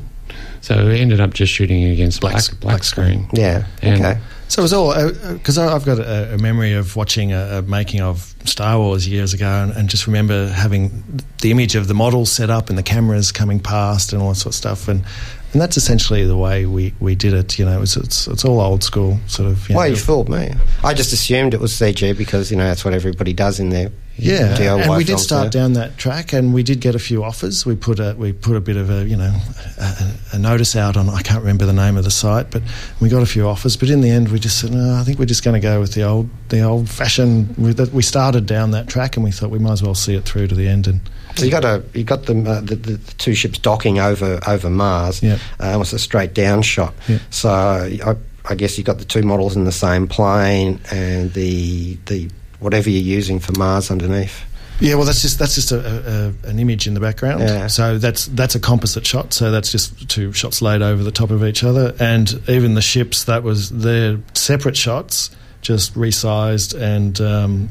So 0.61 0.87
we 0.87 0.99
ended 0.99 1.19
up 1.19 1.35
just 1.35 1.53
shooting 1.53 1.83
against 1.83 2.19
Black 2.21 2.33
black, 2.33 2.59
black, 2.61 2.83
screen. 2.83 3.27
Yeah. 3.31 3.65
And- 3.83 4.03
okay. 4.03 4.19
So 4.51 4.59
it 4.59 4.63
was 4.63 4.73
all 4.73 4.91
uh, 4.91 5.13
uh, 5.13 5.33
because 5.35 5.57
I've 5.57 5.85
got 5.85 5.97
a, 5.97 6.33
a 6.33 6.37
memory 6.37 6.73
of 6.73 6.97
watching 6.97 7.31
a, 7.31 7.59
a 7.59 7.61
making 7.61 8.01
of 8.01 8.35
Star 8.43 8.77
Wars 8.77 9.07
years 9.07 9.33
ago, 9.33 9.47
and, 9.47 9.71
and 9.71 9.87
just 9.87 10.07
remember 10.07 10.49
having 10.49 11.21
the 11.41 11.51
image 11.51 11.75
of 11.75 11.87
the 11.87 11.93
models 11.93 12.33
set 12.33 12.49
up 12.49 12.67
and 12.67 12.77
the 12.77 12.83
cameras 12.83 13.31
coming 13.31 13.61
past 13.61 14.11
and 14.11 14.21
all 14.21 14.27
that 14.27 14.35
sort 14.35 14.53
of 14.53 14.57
stuff, 14.57 14.89
and 14.89 15.05
and 15.53 15.61
that's 15.61 15.77
essentially 15.77 16.25
the 16.25 16.37
way 16.37 16.65
we, 16.65 16.93
we 16.99 17.15
did 17.15 17.33
it. 17.33 17.59
You 17.59 17.65
know, 17.65 17.81
it's 17.81 17.97
it's, 17.97 18.27
it's 18.27 18.45
all 18.45 18.59
old 18.61 18.83
school 18.83 19.19
sort 19.27 19.49
of. 19.49 19.67
You 19.69 19.75
Well, 19.75 19.85
know, 19.85 19.91
you 19.91 19.99
fooled 19.99 20.29
me. 20.29 20.53
I 20.83 20.93
just 20.93 21.11
assumed 21.13 21.53
it 21.53 21.59
was 21.59 21.73
CG 21.73 22.17
because 22.17 22.51
you 22.51 22.57
know 22.57 22.65
that's 22.65 22.85
what 22.85 22.93
everybody 22.93 23.33
does 23.33 23.59
in 23.59 23.69
their 23.69 23.91
Yeah, 24.17 24.55
DIY 24.55 24.83
and 24.83 24.95
we 24.97 25.03
did 25.03 25.19
start 25.19 25.51
down 25.51 25.73
that 25.73 25.97
track, 25.97 26.31
and 26.33 26.53
we 26.53 26.63
did 26.63 26.79
get 26.79 26.95
a 26.95 26.99
few 26.99 27.23
offers. 27.23 27.65
We 27.65 27.75
put 27.75 27.99
a 27.99 28.15
we 28.17 28.33
put 28.33 28.55
a 28.55 28.61
bit 28.61 28.77
of 28.77 28.89
a 28.89 29.05
you 29.05 29.17
know 29.17 29.35
a, 29.77 30.13
a 30.33 30.39
notice 30.39 30.75
out 30.75 30.95
on 30.95 31.09
I 31.09 31.21
can't 31.21 31.39
remember 31.41 31.65
the 31.65 31.73
name 31.73 31.97
of 31.97 32.03
the 32.03 32.11
site, 32.11 32.49
but 32.51 32.61
we 33.01 33.09
got 33.09 33.21
a 33.23 33.25
few 33.25 33.47
offers. 33.47 33.75
But 33.75 33.89
in 33.89 34.01
the 34.01 34.09
end, 34.09 34.29
we 34.29 34.39
just 34.39 34.59
said 34.59 34.71
no. 34.71 34.95
I 34.95 35.03
think 35.03 35.19
we're 35.19 35.25
just 35.25 35.43
going 35.43 35.59
to 35.59 35.65
go 35.65 35.79
with 35.79 35.93
the 35.93 36.03
old 36.03 36.29
the 36.49 36.61
old 36.61 36.89
fashioned. 36.89 37.57
We, 37.57 37.73
we 37.91 38.03
started 38.03 38.45
down 38.45 38.71
that 38.71 38.87
track, 38.87 39.17
and 39.17 39.23
we 39.23 39.31
thought 39.31 39.49
we 39.49 39.59
might 39.59 39.73
as 39.73 39.83
well 39.83 39.95
see 39.95 40.15
it 40.15 40.23
through 40.23 40.47
to 40.47 40.55
the 40.55 40.67
end. 40.67 40.87
And 40.87 41.01
So 41.35 41.45
you 41.45 41.51
got 41.51 41.65
a 41.65 41.83
you 41.93 42.03
got 42.03 42.25
the, 42.25 42.33
uh, 42.33 42.61
the, 42.61 42.75
the 42.75 42.91
the 42.93 43.13
two 43.13 43.33
ships 43.33 43.59
docking 43.59 43.99
over 43.99 44.39
over 44.47 44.69
Mars. 44.69 45.21
Yeah. 45.23 45.37
Uh, 45.59 45.73
it 45.75 45.77
was 45.77 45.93
a 45.93 45.99
straight 45.99 46.33
down 46.33 46.61
shot. 46.61 46.93
Yeah. 47.07 47.19
So 47.29 47.49
I, 47.49 48.15
I 48.49 48.55
guess 48.55 48.77
you 48.77 48.83
got 48.83 48.97
the 48.97 49.05
two 49.05 49.23
models 49.23 49.55
in 49.55 49.63
the 49.65 49.71
same 49.71 50.07
plane 50.07 50.79
and 50.91 51.33
the 51.33 51.97
the 52.05 52.29
whatever 52.59 52.89
you're 52.89 53.01
using 53.01 53.39
for 53.39 53.53
Mars 53.57 53.89
underneath. 53.89 54.43
yeah, 54.79 54.95
well, 54.95 55.05
that's 55.05 55.21
just 55.21 55.39
that's 55.39 55.55
just 55.55 55.71
a, 55.71 55.77
a, 55.77 56.47
a, 56.47 56.49
an 56.49 56.59
image 56.59 56.87
in 56.87 56.93
the 56.93 56.99
background. 56.99 57.41
Yeah. 57.41 57.67
So 57.67 57.97
that's 57.97 58.25
that's 58.27 58.55
a 58.55 58.59
composite 58.59 59.05
shot. 59.05 59.33
So 59.33 59.51
that's 59.51 59.71
just 59.71 60.09
two 60.09 60.33
shots 60.33 60.61
laid 60.61 60.81
over 60.81 61.03
the 61.03 61.11
top 61.11 61.31
of 61.31 61.43
each 61.43 61.63
other, 61.63 61.95
and 61.99 62.41
even 62.47 62.73
the 62.73 62.81
ships 62.81 63.23
that 63.25 63.43
was 63.43 63.69
their 63.69 64.17
separate 64.33 64.75
shots, 64.77 65.29
just 65.61 65.93
resized 65.95 66.79
and. 66.79 67.19
Um, 67.21 67.69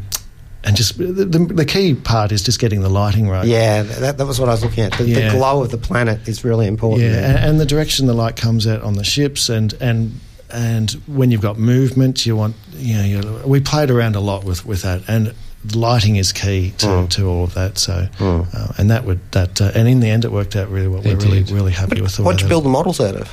and 0.65 0.77
just 0.77 0.99
the, 0.99 1.05
the, 1.25 1.39
the 1.39 1.65
key 1.65 1.95
part 1.95 2.33
is 2.33 2.43
just 2.43 2.59
getting 2.61 2.81
the 2.83 2.89
lighting 2.91 3.29
right. 3.29 3.47
Yeah, 3.47 3.83
that, 3.83 4.19
that 4.19 4.27
was 4.27 4.39
what 4.39 4.49
I 4.49 4.53
was 4.53 4.63
looking 4.65 4.85
at. 4.85 4.93
The, 4.93 5.05
Yeah. 5.05 5.31
the 5.31 5.37
glow 5.39 5.63
of 5.63 5.71
the 5.71 5.79
planet 5.79 6.29
is 6.29 6.45
really 6.45 6.67
important. 6.67 7.03
Yeah, 7.11 7.29
and, 7.31 7.37
and 7.39 7.61
the 7.61 7.67
direction 7.67 8.07
the 8.07 8.15
light 8.15 8.37
comes 8.37 8.67
out 8.67 8.83
on 8.83 8.95
the 8.95 9.05
ships, 9.05 9.49
and 9.49 9.73
and 9.81 10.21
and 10.53 10.91
when 11.07 11.31
you've 11.31 11.41
got 11.41 11.59
movement, 11.59 12.27
you 12.27 12.37
want 12.37 12.57
you 12.75 12.97
know 12.97 13.05
you, 13.05 13.41
we 13.47 13.61
played 13.61 13.91
around 13.91 14.17
a 14.17 14.21
lot 14.21 14.45
with 14.45 14.67
with 14.67 14.83
that, 14.83 15.03
and 15.09 15.33
lighting 15.75 16.17
is 16.17 16.33
key 16.33 16.73
to, 16.79 16.87
Mm. 16.87 17.09
to 17.11 17.27
all 17.29 17.45
of 17.45 17.53
that. 17.55 17.77
So, 17.79 18.09
Mm. 18.19 18.47
uh, 18.55 18.73
and 18.79 18.91
that 18.91 19.05
would 19.05 19.21
that, 19.33 19.61
uh, 19.61 19.71
and 19.75 19.87
in 19.89 20.01
the 20.01 20.09
end, 20.09 20.25
it 20.25 20.33
worked 20.33 20.57
out 20.57 20.71
really 20.71 20.89
well. 20.89 21.03
We're 21.03 21.13
It 21.17 21.23
really 21.23 21.43
really 21.45 21.73
happy 21.73 22.01
with 22.01 22.17
the 22.17 22.23
way 22.23 22.27
What'd 22.27 22.41
you 22.43 22.49
build 22.49 22.65
the 22.65 22.71
models 22.71 23.01
out 23.01 23.15
of? 23.17 23.31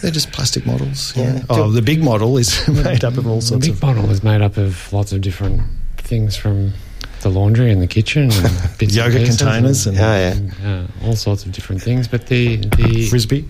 They're 0.00 0.10
just 0.10 0.32
plastic 0.32 0.64
models. 0.66 1.12
Yeah. 1.16 1.34
Yeah. 1.34 1.42
Oh, 1.50 1.70
the 1.70 1.82
big 1.82 2.02
model 2.02 2.36
is 2.38 2.66
made 2.84 3.04
up 3.04 3.16
of 3.18 3.26
all 3.26 3.40
sorts. 3.40 3.50
Of. 3.50 3.60
The 3.60 3.66
sorts 3.66 3.66
big 3.66 3.74
of. 3.74 3.80
bottle 3.80 4.10
is 4.10 4.22
made 4.24 4.40
up 4.42 4.56
of 4.56 4.92
lots 4.92 5.12
of 5.12 5.20
different 5.20 5.60
things 6.12 6.36
from 6.36 6.72
the 7.22 7.30
laundry 7.30 7.70
and 7.72 7.80
the 7.80 7.86
kitchen 7.86 8.24
and 8.24 8.32
bits 8.78 8.94
and 8.96 9.14
Yogurt 9.14 9.26
containers 9.28 9.86
and- 9.86 9.96
Oh, 9.98 10.00
yeah. 10.02 10.32
and, 10.34 10.52
uh, 10.64 11.06
all 11.06 11.16
sorts 11.16 11.46
of 11.46 11.52
different 11.52 11.80
things. 11.80 12.06
But 12.06 12.26
the 12.26 12.56
the 12.56 13.06
Frisbee. 13.08 13.44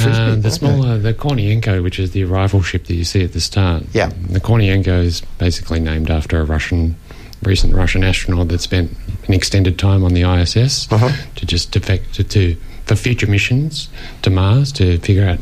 Uh, 0.00 0.34
the 0.34 0.38
okay. 0.38 0.50
smaller, 0.50 0.98
the 0.98 1.14
Kornienko, 1.14 1.82
which 1.82 1.98
is 2.00 2.10
the 2.10 2.24
arrival 2.24 2.60
ship 2.62 2.86
that 2.86 2.94
you 2.94 3.04
see 3.04 3.22
at 3.22 3.32
the 3.32 3.40
start. 3.40 3.84
Yeah. 3.92 4.10
The 4.30 4.40
Kornienko 4.40 4.96
is 5.04 5.20
basically 5.38 5.78
named 5.80 6.10
after 6.10 6.40
a 6.40 6.44
Russian, 6.44 6.96
recent 7.42 7.72
Russian 7.74 8.02
astronaut 8.02 8.48
that 8.48 8.60
spent 8.60 8.90
an 9.28 9.34
extended 9.34 9.78
time 9.78 10.02
on 10.04 10.12
the 10.14 10.22
ISS 10.22 10.90
Uh-huh. 10.90 11.10
to 11.36 11.46
just 11.46 11.70
defect 11.70 12.14
to, 12.14 12.24
to 12.24 12.56
for 12.86 12.96
future 12.96 13.28
missions 13.28 13.88
to 14.22 14.30
Mars 14.30 14.72
to 14.72 14.98
figure 14.98 15.28
out 15.28 15.40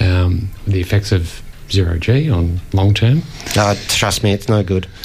um, 0.00 0.48
the 0.66 0.80
effects 0.80 1.12
of 1.12 1.42
zero 1.70 1.98
G 1.98 2.30
on 2.30 2.60
long 2.72 2.94
term. 2.94 3.22
No, 3.56 3.74
trust 3.88 4.22
me, 4.22 4.32
it's 4.32 4.48
no 4.48 4.62
good. 4.62 4.86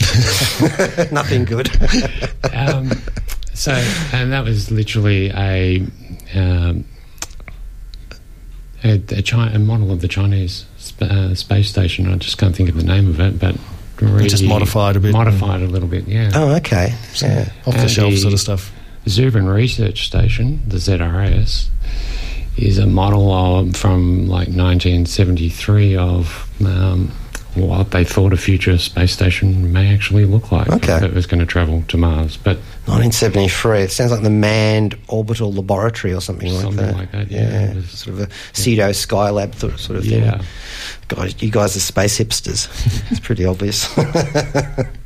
Nothing 1.12 1.46
good. 1.46 1.70
um, 2.54 2.92
so, 3.54 3.72
and 4.14 4.32
that 4.32 4.44
was 4.44 4.72
literally 4.72 5.30
a 5.32 5.82
um, 6.36 6.86
a, 8.84 9.02
a, 9.10 9.22
Chi- 9.22 9.50
a 9.50 9.60
model 9.60 9.92
of 9.92 10.02
the 10.02 10.08
Chinese 10.08 10.66
sp- 10.80 11.04
uh, 11.04 11.36
space 11.36 11.70
station. 11.70 12.12
I 12.12 12.16
just 12.16 12.38
can't 12.38 12.56
think 12.56 12.70
of 12.70 12.76
the 12.78 12.84
name 12.84 13.08
of 13.10 13.20
it, 13.20 13.40
but 13.40 13.56
really 14.02 14.30
Just 14.30 14.44
modified 14.46 14.96
a 14.96 15.00
bit. 15.00 15.12
Modified 15.12 15.62
a 15.62 15.68
little 15.68 15.90
bit, 15.90 16.08
yeah. 16.08 16.32
oh, 16.34 16.56
okay. 16.56 16.96
Yeah. 17.22 17.50
Off 17.66 17.74
the 17.74 17.82
And 17.82 17.92
shelf 17.92 18.12
the- 18.12 18.18
sort 18.18 18.34
of 18.34 18.40
stuff. 18.40 18.72
Zubrin 19.06 19.52
Research 19.54 20.06
Station, 20.06 20.62
the 20.68 20.78
ZRS, 20.78 21.68
is 22.66 22.78
a 22.78 22.86
model 22.86 23.32
of, 23.32 23.76
from 23.76 24.28
like 24.28 24.48
1973 24.50 25.96
of 25.96 26.50
um, 26.66 27.12
what 27.56 27.92
they 27.92 28.04
thought 28.04 28.32
a 28.32 28.38
future 28.38 28.78
space 28.78 29.12
station 29.12 29.74
may 29.74 29.94
actually 29.94 30.26
look 30.26 30.52
like 30.52 30.70
Okay. 30.70 30.96
if 30.98 31.04
it 31.04 31.14
was 31.14 31.26
going 31.26 31.40
to 31.40 31.46
travel 31.46 31.84
to 31.88 31.98
Mars. 31.98 32.38
But 32.38 32.58
1973. 32.86 33.80
It 33.82 33.92
sounds 33.92 34.12
like 34.12 34.22
the 34.22 34.30
manned 34.30 34.98
orbital 35.08 35.52
laboratory 35.52 36.14
or 36.14 36.22
something, 36.22 36.52
like 36.54 36.62
Something 36.62 36.86
that. 36.86 36.96
like 36.96 37.12
that, 37.12 37.32
yeah. 37.32 37.74
Was- 37.76 37.90
sort 37.90 38.20
of 38.20 38.30
a 38.30 38.34
pseudo 38.54 38.90
Skylab 38.92 39.60
th- 39.60 39.78
sort 39.80 39.98
of 40.00 40.06
thing. 40.06 40.24
Yeah. 40.24 40.42
Guys, 41.08 41.42
you 41.42 41.50
guys 41.52 41.76
are 41.76 41.80
space 41.80 42.20
hipsters. 42.20 42.68
it's 43.12 43.20
pretty 43.20 43.46
obvious. 43.46 43.88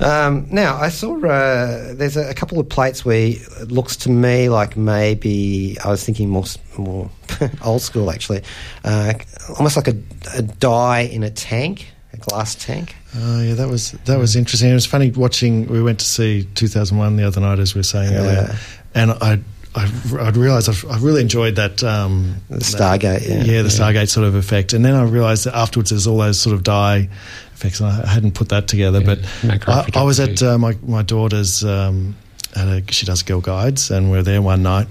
um, 0.00 0.46
now, 0.50 0.76
I 0.76 0.88
saw 0.90 1.16
uh, 1.16 1.94
there's 1.94 2.16
a, 2.16 2.30
a 2.30 2.34
couple 2.34 2.58
of 2.60 2.68
plates 2.68 3.04
where 3.04 3.28
it 3.32 3.70
looks 3.72 3.96
to 3.98 4.10
me 4.10 4.48
like 4.48 4.76
maybe 4.76 5.76
I 5.84 5.88
was 5.88 6.04
thinking 6.04 6.28
more 6.28 6.44
more 6.76 7.10
old 7.64 7.82
school 7.82 8.10
actually, 8.10 8.42
uh, 8.84 9.14
almost 9.56 9.76
like 9.76 9.88
a, 9.88 9.96
a 10.36 10.42
die 10.42 11.00
in 11.00 11.22
a 11.22 11.30
tank, 11.30 11.86
a 12.12 12.16
glass 12.18 12.54
tank. 12.54 12.94
Oh 13.16 13.42
yeah, 13.42 13.54
that 13.54 13.68
was 13.68 13.92
that 14.04 14.18
was 14.18 14.36
interesting. 14.36 14.70
It 14.70 14.74
was 14.74 14.86
funny 14.86 15.10
watching. 15.10 15.66
We 15.68 15.82
went 15.82 15.98
to 16.00 16.04
see 16.06 16.44
2001 16.54 17.16
the 17.16 17.24
other 17.24 17.40
night, 17.40 17.58
as 17.58 17.74
we 17.74 17.80
were 17.80 17.82
saying 17.84 18.12
Yeah. 18.12 18.18
earlier, 18.20 18.56
and 18.94 19.10
I. 19.12 19.40
I, 19.74 19.90
I 20.18 20.30
realised 20.30 20.68
I, 20.68 20.94
I 20.94 20.98
really 20.98 21.20
enjoyed 21.20 21.56
that 21.56 21.82
um, 21.84 22.36
The 22.48 22.56
Stargate, 22.56 23.28
yeah. 23.28 23.62
the 23.62 23.68
Stargate 23.68 24.08
sort 24.08 24.26
of 24.26 24.34
effect, 24.34 24.72
and 24.72 24.84
then 24.84 24.94
I 24.94 25.02
realised 25.02 25.44
that 25.44 25.54
afterwards 25.54 25.90
there's 25.90 26.06
all 26.06 26.18
those 26.18 26.40
sort 26.40 26.54
of 26.54 26.62
dye 26.62 27.08
effects, 27.54 27.80
and 27.80 27.88
I 27.88 28.06
hadn't 28.06 28.32
put 28.32 28.48
that 28.48 28.68
together. 28.68 29.00
Yeah, 29.00 29.16
but 29.42 29.68
I, 29.68 29.88
I 29.94 30.02
was 30.02 30.20
at 30.20 30.42
uh, 30.42 30.58
my 30.58 30.76
my 30.82 31.02
daughter's. 31.02 31.64
Um, 31.64 32.16
at 32.56 32.66
a, 32.66 32.92
she 32.92 33.06
does 33.06 33.22
girl 33.22 33.40
guides, 33.40 33.90
and 33.90 34.10
we 34.10 34.16
were 34.16 34.22
there 34.22 34.40
one 34.40 34.62
night, 34.62 34.88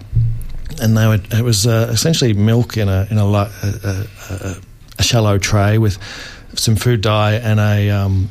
and 0.80 0.96
they 0.96 1.08
were, 1.08 1.20
it 1.32 1.44
was 1.44 1.66
uh, 1.66 1.90
essentially 1.92 2.34
milk 2.34 2.78
in 2.78 2.88
a 2.88 3.08
in 3.10 3.18
a, 3.18 3.26
a, 3.26 3.50
a, 3.64 4.08
a, 4.30 4.56
a 5.00 5.04
shallow 5.04 5.38
tray 5.38 5.78
with 5.78 5.98
some 6.54 6.76
food 6.76 7.02
dye 7.02 7.34
and 7.34 7.60
a 7.60 7.90
um, 7.90 8.30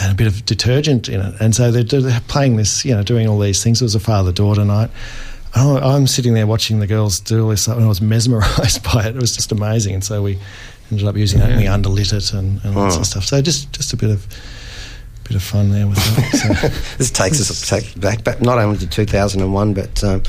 and 0.00 0.12
a 0.12 0.14
bit 0.14 0.26
of 0.26 0.44
detergent 0.44 1.08
in 1.08 1.20
it. 1.20 1.40
And 1.40 1.54
so 1.54 1.70
they're, 1.70 2.00
they're 2.00 2.20
playing 2.28 2.56
this, 2.56 2.84
you 2.84 2.94
know, 2.94 3.02
doing 3.02 3.28
all 3.28 3.38
these 3.38 3.62
things. 3.62 3.80
It 3.80 3.84
was 3.84 3.94
a 3.94 4.00
father 4.00 4.32
daughter 4.32 4.64
night. 4.64 4.90
And 5.54 5.78
I- 5.78 5.94
I'm 5.94 6.06
sitting 6.06 6.34
there 6.34 6.46
watching 6.46 6.78
the 6.80 6.86
girls 6.86 7.20
do 7.20 7.42
all 7.44 7.48
this 7.50 7.62
stuff, 7.62 7.76
and 7.76 7.84
I 7.84 7.88
was 7.88 8.00
mesmerised 8.14 8.82
by 8.84 9.06
it. 9.06 9.16
It 9.16 9.20
was 9.20 9.34
just 9.34 9.52
amazing. 9.52 9.94
And 9.94 10.04
so 10.04 10.22
we 10.22 10.38
ended 10.90 11.06
up 11.06 11.16
using 11.16 11.40
that, 11.40 11.50
and 11.50 11.60
we 11.60 11.66
underlit 11.66 12.12
it 12.12 12.32
and, 12.32 12.62
and 12.64 12.74
lots 12.74 12.96
Oh. 12.96 13.00
of 13.00 13.06
stuff. 13.06 13.24
So 13.24 13.40
just 13.42 13.72
just 13.72 13.92
a 13.92 13.96
bit 13.96 14.10
of 14.10 14.26
bit 15.24 15.36
of 15.36 15.42
fun 15.42 15.70
there 15.70 15.86
with 15.86 15.96
that. 16.16 16.36
So. 16.36 16.96
this 16.98 17.10
takes 17.10 17.40
us 17.40 17.68
take 17.68 17.98
back, 18.00 18.24
back 18.24 18.40
not 18.42 18.58
only 18.58 18.78
to 18.78 18.86
2001, 18.86 19.74
but 19.74 20.02
um, 20.04 20.22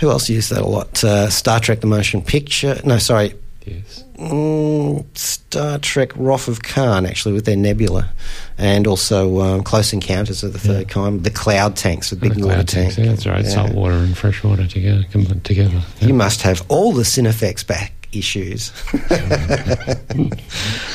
who 0.00 0.10
else 0.10 0.28
used 0.30 0.50
that 0.50 0.62
a 0.62 0.66
lot? 0.66 1.02
Uh, 1.04 1.28
Star 1.30 1.60
Trek: 1.60 1.80
The 1.80 1.86
Motion 1.86 2.22
Picture. 2.22 2.80
No, 2.84 2.98
sorry, 2.98 3.34
yes. 3.66 4.04
Mm, 4.16 5.04
Star 5.16 5.78
Trek: 5.78 6.12
Wrath 6.16 6.48
of 6.48 6.62
Khan, 6.62 7.04
actually, 7.04 7.34
with 7.34 7.44
their 7.44 7.56
nebula, 7.56 8.08
and 8.56 8.86
also 8.86 9.40
um, 9.40 9.62
Close 9.62 9.92
Encounters 9.92 10.42
of 10.42 10.54
the 10.54 10.58
Third 10.58 10.88
Kind, 10.88 11.24
the 11.24 11.30
cloud 11.30 11.76
tanks, 11.76 12.10
the 12.10 12.16
big 12.16 12.34
The 12.34 12.40
water 12.40 12.54
cloud 12.54 12.68
tank. 12.68 12.94
tanks, 12.94 12.98
Yeah, 12.98 13.04
that's 13.10 13.26
right. 13.26 13.44
Yeah. 13.44 13.50
Salt 13.50 13.74
water 13.74 13.96
and 13.96 14.16
fresh 14.16 14.42
water 14.42 14.66
together. 14.66 15.04
Together. 15.44 15.82
You 16.00 16.14
must 16.14 16.40
have 16.42 16.64
all 16.68 16.92
the 16.92 17.02
Cinefex 17.02 17.66
back 17.66 17.92
issues. 18.12 18.72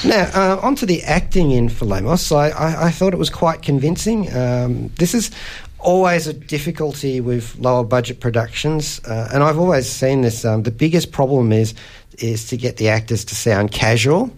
now, 0.06 0.30
uh, 0.34 0.60
on 0.62 0.76
to 0.76 0.86
the 0.86 1.04
acting 1.04 1.52
in 1.52 1.70
Thalamos. 1.70 2.36
I, 2.36 2.50
I, 2.50 2.88
I 2.88 2.92
thought 2.92 3.14
it 3.14 3.18
was 3.18 3.30
quite 3.30 3.62
convincing. 3.62 4.34
Um, 4.36 4.90
this 4.98 5.14
is 5.14 5.32
always 5.80 6.28
a 6.28 6.34
difficulty 6.34 7.22
with 7.22 7.56
lower 7.58 7.84
budget 7.84 8.20
productions, 8.20 9.00
uh, 9.06 9.30
and 9.34 9.44
I've 9.44 9.58
always 9.60 9.90
seen 9.90 10.22
this. 10.22 10.46
Um, 10.46 10.64
the 10.64 10.72
biggest 10.72 11.12
problem 11.12 11.52
is 11.52 11.74
is 12.20 12.48
to 12.50 12.58
get 12.58 12.78
the 12.78 12.90
actors 12.90 13.26
to 13.26 13.36
sound 13.36 13.72
casual, 13.72 14.32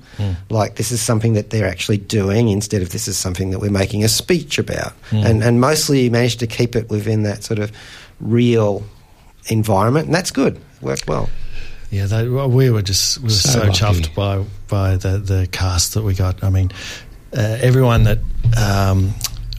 like 0.49 0.75
this 0.75 0.91
is 0.91 1.01
something 1.01 1.33
that 1.33 1.49
they're 1.49 1.67
actually 1.67 1.97
doing 1.97 2.49
instead 2.49 2.81
of 2.81 2.89
this 2.91 3.07
is 3.07 3.17
something 3.17 3.49
that 3.51 3.59
we're 3.59 3.71
making 3.71 4.03
a 4.03 4.07
speech 4.07 4.57
about. 4.59 4.93
And, 5.12 5.43
and 5.43 5.59
mostly 5.59 6.01
you 6.01 6.12
managed 6.12 6.39
to 6.39 6.47
keep 6.47 6.75
it 6.75 6.89
within 6.89 7.23
that 7.23 7.43
sort 7.43 7.59
of 7.59 7.71
real 8.19 8.83
environment, 9.47 10.05
and 10.05 10.15
that's 10.15 10.31
good. 10.31 10.59
Worked 10.81 11.07
well. 11.07 11.29
Yeah, 11.91 12.05
they, 12.07 12.27
well, 12.27 12.49
we 12.49 12.69
were 12.69 12.81
just 12.81 13.17
we 13.19 13.25
were 13.25 13.29
So 13.29 13.59
so, 13.59 13.69
chuffed 13.69 14.15
by 14.15 14.43
by 14.67 14.97
the 14.97 15.17
the 15.19 15.47
cast 15.51 15.93
that 15.93 16.03
we 16.03 16.13
got. 16.15 16.43
I 16.43 16.49
mean, 16.49 16.71
uh, 17.36 17.57
everyone 17.62 18.03
that 18.05 18.19
um, 18.57 19.13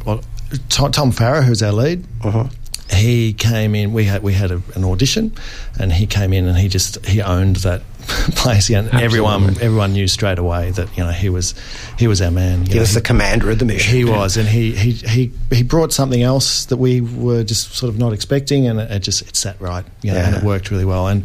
well, 0.04 0.20
Tom, 0.68 0.90
Tom 0.92 1.12
Farrow, 1.12 1.42
who's 1.42 1.62
our 1.62 1.72
lead, 1.72 2.04
Uh-huh. 2.22 2.48
he 2.90 3.32
came 3.34 3.74
in. 3.76 3.92
We 3.92 4.04
had 4.04 4.22
we 4.22 4.32
had 4.34 4.50
a, 4.50 4.60
an 4.74 4.84
audition, 4.84 5.32
and 5.78 5.92
he 5.92 6.06
came 6.06 6.32
in 6.32 6.46
and 6.48 6.58
he 6.58 6.68
just 6.68 7.04
he 7.06 7.22
owned 7.22 7.56
that 7.56 7.82
place. 8.36 8.70
And 8.70 8.88
everyone 8.94 9.34
Absolutely. 9.44 9.64
everyone 9.66 9.92
knew 9.92 10.06
straight 10.08 10.38
away 10.38 10.70
that 10.72 10.88
you 10.96 11.04
know 11.04 11.10
he 11.10 11.28
was 11.28 11.54
he 11.98 12.06
was 12.06 12.20
our 12.22 12.30
man. 12.30 12.66
He 12.66 12.74
know, 12.74 12.80
was 12.80 12.90
he- 12.90 12.94
the 12.96 13.00
commander 13.00 13.50
of 13.50 13.58
the 13.58 13.64
mission. 13.64 13.94
he 13.94 14.04
was, 14.04 14.36
and 14.36 14.48
he, 14.48 14.72
he, 14.74 14.92
he, 14.92 15.32
he 15.50 15.62
brought 15.62 15.92
something 15.92 16.22
else 16.22 16.66
that 16.66 16.76
we 16.76 17.00
were 17.00 17.44
just 17.44 17.74
sort 17.74 17.90
of 17.92 17.98
not 17.98 18.12
expecting, 18.12 18.66
and 18.66 18.80
it, 18.80 18.90
it 18.90 18.98
just 19.00 19.22
it 19.22 19.36
sat 19.36 19.60
right, 19.60 19.84
you 20.02 20.12
know, 20.12 20.18
and 20.18 20.36
it 20.36 20.42
worked 20.42 20.70
really 20.70 20.84
well. 20.84 21.08
And 21.08 21.24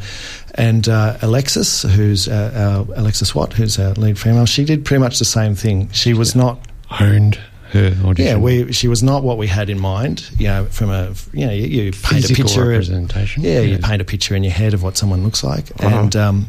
and 0.56 0.88
uh, 0.90 1.18
Alexis, 1.22 1.84
who's 1.84 2.28
uh, 2.28 2.86
our 2.90 2.96
Alexis 2.98 3.34
Watt, 3.34 3.54
who's 3.54 3.80
our 3.80 3.94
lead 3.94 4.20
female, 4.20 4.46
she 4.46 4.66
did 4.66 4.86
pretty 4.86 5.00
much 5.02 5.20
the 5.20 5.26
same 5.26 5.56
thing. 5.56 5.90
She 5.92 6.14
was 6.14 6.36
not, 6.36 6.60
Owned 7.00 7.40
her 7.72 7.94
audition. 8.04 8.26
yeah, 8.26 8.36
we 8.38 8.72
she 8.74 8.88
was 8.88 9.04
not 9.04 9.22
what 9.24 9.38
we 9.38 9.46
had 9.46 9.70
in 9.70 9.80
mind. 9.80 10.28
You 10.40 10.48
know, 10.48 10.66
from 10.66 10.90
a 10.90 11.14
you 11.34 11.46
know 11.46 11.54
you, 11.54 11.68
you 11.68 11.92
paint 11.92 12.24
Physical 12.26 12.46
a 12.46 12.48
picture, 12.48 12.66
representation. 12.68 13.44
yeah, 13.44 13.60
you 13.62 13.78
paint 13.78 14.02
a 14.02 14.06
picture 14.06 14.36
in 14.36 14.44
your 14.44 14.54
head 14.54 14.74
of 14.74 14.82
what 14.82 14.98
someone 14.98 15.24
looks 15.24 15.44
like, 15.44 15.70
Uh-huh. 15.84 15.88
and. 16.00 16.16
Um, 16.16 16.48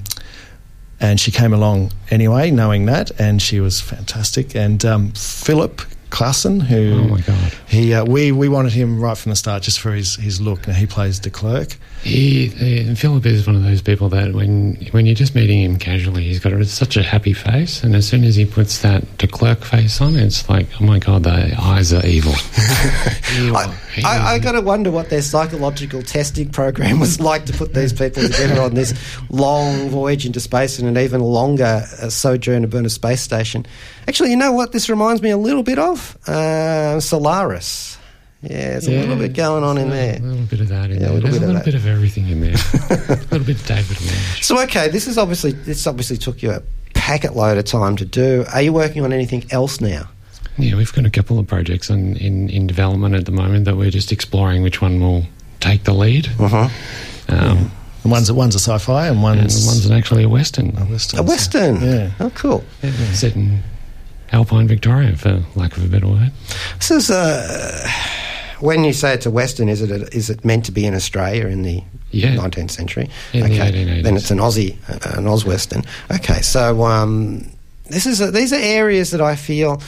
and 1.01 1.19
she 1.19 1.31
came 1.31 1.53
along 1.53 1.93
anyway, 2.11 2.51
knowing 2.51 2.87
that, 2.87 3.11
and 3.19 3.41
she 3.41 3.61
was 3.61 3.81
fantastic. 3.81 4.55
And 4.55 4.85
um, 4.85 5.13
Philip 5.13 5.83
Klassen, 6.11 6.61
who 6.63 7.01
Oh 7.01 7.05
my 7.09 7.21
God. 7.21 7.53
he 7.69 7.95
uh, 7.95 8.05
we 8.05 8.33
we 8.33 8.49
wanted 8.49 8.73
him 8.73 9.01
right 9.01 9.17
from 9.17 9.31
the 9.31 9.37
start 9.37 9.63
just 9.63 9.81
for 9.81 9.93
his 9.93 10.17
his 10.17 10.41
look. 10.41 10.67
Now 10.67 10.75
he 10.75 10.87
plays 10.87 11.19
de 11.19 11.31
Klerk. 11.31 11.77
He, 12.03 12.49
he, 12.49 12.95
Philip 12.95 13.27
is 13.27 13.47
one 13.47 13.57
of 13.57 13.63
those 13.63 13.83
people 13.83 14.09
that 14.09 14.33
when 14.33 14.77
when 14.93 15.07
you're 15.07 15.15
just 15.15 15.35
meeting 15.35 15.63
him 15.63 15.77
casually, 15.79 16.25
he's 16.25 16.41
got 16.41 16.53
a, 16.53 16.65
such 16.65 16.97
a 16.97 17.03
happy 17.03 17.33
face, 17.35 17.83
and 17.85 17.95
as 17.95 18.09
soon 18.09 18.25
as 18.25 18.37
he 18.37 18.47
puts 18.47 18.81
that 18.81 19.19
de 19.19 19.27
Klerk 19.27 19.65
face 19.65 20.01
on, 20.01 20.17
it's 20.17 20.49
like, 20.49 20.67
oh 20.81 20.85
my 20.85 20.99
god, 20.99 21.25
the 21.25 21.55
eyes 21.59 21.93
are 21.93 22.05
evil. 22.07 22.33
Evil. 23.39 23.57
I, 23.57 23.77
I, 24.05 24.35
I 24.35 24.39
got 24.39 24.53
to 24.53 24.61
wonder 24.61 24.91
what 24.91 25.09
their 25.11 25.23
psychological 25.23 26.03
testing 26.03 26.49
program 26.51 26.99
was 27.01 27.21
like 27.21 27.45
to 27.47 27.53
put 27.53 27.75
these 27.75 27.93
people 27.93 28.23
together 28.23 28.61
on 28.61 28.75
this 28.75 28.93
long 29.31 29.89
voyage 29.89 30.27
into 30.27 30.41
space 30.41 30.79
and 30.79 30.89
an 30.89 30.99
even 31.03 31.21
longer 31.21 31.83
uh, 32.01 32.09
sojourn 32.09 32.65
aboard 32.65 32.87
a 32.87 32.91
space 32.91 33.21
station. 33.21 33.67
Actually, 34.09 34.31
you 34.31 34.37
know 34.37 34.53
what 34.53 34.73
this 34.73 34.89
reminds 34.91 35.23
me 35.23 35.31
a 35.31 35.37
little 35.37 35.63
bit 35.63 35.79
of? 35.79 36.17
Uh, 36.29 36.99
Solaris. 37.01 37.97
Yeah, 38.43 38.49
there's 38.71 38.87
a 38.89 38.91
little 38.93 39.17
bit 39.17 39.35
going 39.35 39.63
on 39.65 39.77
in 39.77 39.91
there. 39.91 40.17
A 40.17 40.21
little 40.21 40.47
bit 40.47 40.61
of 40.61 40.69
that 40.69 40.91
in 40.91 41.01
Yeah, 41.01 41.09
a 41.09 41.11
there. 41.11 41.13
little 41.13 41.21
There's 41.31 41.35
bit 41.39 41.43
a 41.43 41.47
little 41.47 41.55
that. 41.57 41.65
bit 41.67 41.75
of 41.75 41.87
everything 41.87 42.29
in 42.29 42.41
there. 42.41 42.55
a 42.91 43.17
little 43.31 43.45
bit 43.47 43.61
of 43.61 43.67
David 43.67 44.01
Lynch. 44.01 44.43
So, 44.45 44.59
okay, 44.63 44.89
this 44.89 45.07
is 45.07 45.19
obviously 45.19 45.53
this 45.53 45.87
obviously 45.87 46.17
took 46.17 46.43
you 46.43 46.53
a 46.53 46.63
packet 46.95 47.37
load 47.37 47.59
of 47.59 47.67
time 47.67 47.97
to 47.97 48.05
do. 48.07 48.47
Are 48.55 48.63
you 48.63 48.73
working 48.73 49.05
on 49.05 49.13
anything 49.13 49.45
else 49.51 49.81
now? 49.83 50.09
Yeah, 50.57 50.75
we've 50.77 50.93
got 50.93 51.05
a 51.05 51.11
couple 51.11 51.39
of 51.39 51.47
projects 51.47 51.91
in, 51.91 52.17
in, 52.17 52.49
in 52.49 52.67
development 52.67 53.15
at 53.15 53.27
the 53.27 53.33
moment 53.33 53.67
that 53.67 53.77
we're 53.77 53.91
just 53.91 54.11
exploring 54.11 54.63
which 54.63 54.81
one 54.81 55.01
will 55.01 55.25
take 55.61 55.85
the 55.85 55.93
lead. 55.93 56.29
Uh-huh. 56.39 56.69
Um, 57.29 57.71
And 58.03 58.11
one's 58.13 58.31
a, 58.31 58.35
one's 58.35 58.55
a 58.55 58.59
sci-fi 58.59 59.07
and 59.09 59.17
and 59.17 59.23
one's, 59.23 59.67
one's 59.67 59.91
actually 59.91 60.23
a 60.25 60.29
western. 60.31 60.69
a 60.79 60.85
western. 60.87 61.21
A 61.21 61.23
western. 61.23 61.81
Yeah. 61.83 62.11
Oh, 62.21 62.31
cool. 62.31 62.65
set 63.13 63.37
in 63.37 63.63
Alpine 64.33 64.69
Victoria, 64.69 65.17
for 65.17 65.43
lack 65.57 65.77
of 65.77 65.85
a 65.85 65.89
better 65.89 66.07
word. 66.09 66.31
This 66.79 66.91
is 66.91 67.11
uh, 67.11 67.89
when 68.61 68.85
you 68.85 68.93
say 68.93 69.15
it's 69.15 69.27
a 69.27 69.31
western. 69.31 69.69
Is 69.69 69.83
it 69.83 69.91
a, 69.91 70.07
is 70.17 70.31
it 70.31 70.45
meant 70.45 70.65
to 70.67 70.73
be 70.73 70.87
in 70.87 70.95
Australia 70.95 71.47
in 71.47 71.63
the 71.63 71.83
Yeah. 72.13 72.35
19th 72.37 72.71
century? 72.71 73.09
In 73.33 73.41
the 73.49 73.53
okay, 73.55 73.73
1880s. 73.73 74.03
then 74.05 74.17
it's 74.17 74.31
an 74.31 74.39
Aussie, 74.39 74.77
uh, 74.89 75.19
an 75.19 75.27
Oz 75.27 75.45
western. 75.45 75.83
Okay, 76.13 76.41
so 76.43 76.85
um, 76.85 77.51
this 77.89 78.07
is 78.07 78.21
a, 78.21 78.31
these 78.31 78.53
are 78.53 78.61
areas 78.61 79.11
that 79.11 79.21
I 79.21 79.37
feel 79.37 79.83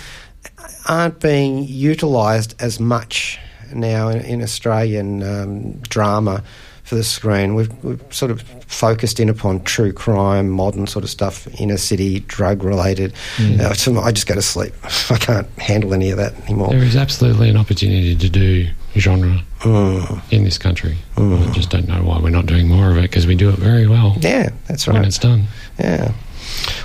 aren't 0.89 1.21
being 1.21 1.63
utilised 1.65 2.55
as 2.61 2.81
much 2.81 3.39
now 3.73 4.09
in, 4.09 4.21
in 4.23 4.43
Australian 4.43 5.23
um, 5.23 5.73
drama 5.83 6.43
for 6.83 6.95
the 6.97 7.05
screen. 7.05 7.55
We've, 7.55 7.85
we've 7.85 8.03
sort 8.11 8.31
of 8.31 8.43
focused 8.67 9.21
in 9.21 9.29
upon 9.29 9.63
true 9.65 9.93
crime, 9.93 10.51
modern 10.51 10.87
sort 10.87 11.05
of 11.05 11.11
stuff, 11.11 11.47
inner 11.61 11.77
city, 11.77 12.21
drug 12.21 12.65
related. 12.65 13.15
Mm. 13.37 13.61
Uh, 13.61 14.01
I 14.01 14.13
just 14.13 14.27
go 14.27 14.35
to 14.35 14.43
sleep. 14.43 14.75
I 15.11 15.17
can't 15.19 15.49
handle 15.59 15.95
any 15.95 16.11
of 16.11 16.19
that 16.19 16.35
anymore. 16.45 16.71
There 16.71 16.83
is 16.83 16.97
absolutely 16.97 17.49
an 17.49 17.57
opportunity 17.57 18.17
to 18.17 18.29
do 18.29 18.69
genre 18.97 19.43
mm. 19.61 20.33
in 20.33 20.45
this 20.45 20.59
country. 20.59 20.97
Mm. 21.17 21.49
I 21.49 21.53
just 21.53 21.71
don't 21.71 21.89
know 21.89 22.03
why 22.03 22.19
we're 22.21 22.31
not 22.31 22.47
doing 22.47 22.69
more 22.69 22.91
of 22.91 22.99
it 22.99 23.03
because 23.03 23.27
we 23.27 23.35
do 23.35 23.49
it 23.51 23.57
very 23.57 23.87
well 23.87 24.17
Yeah, 24.21 24.51
that's 24.67 24.87
right. 24.87 24.95
when 24.95 25.05
it's 25.05 25.19
done. 25.19 25.45
Yeah. 25.79 26.13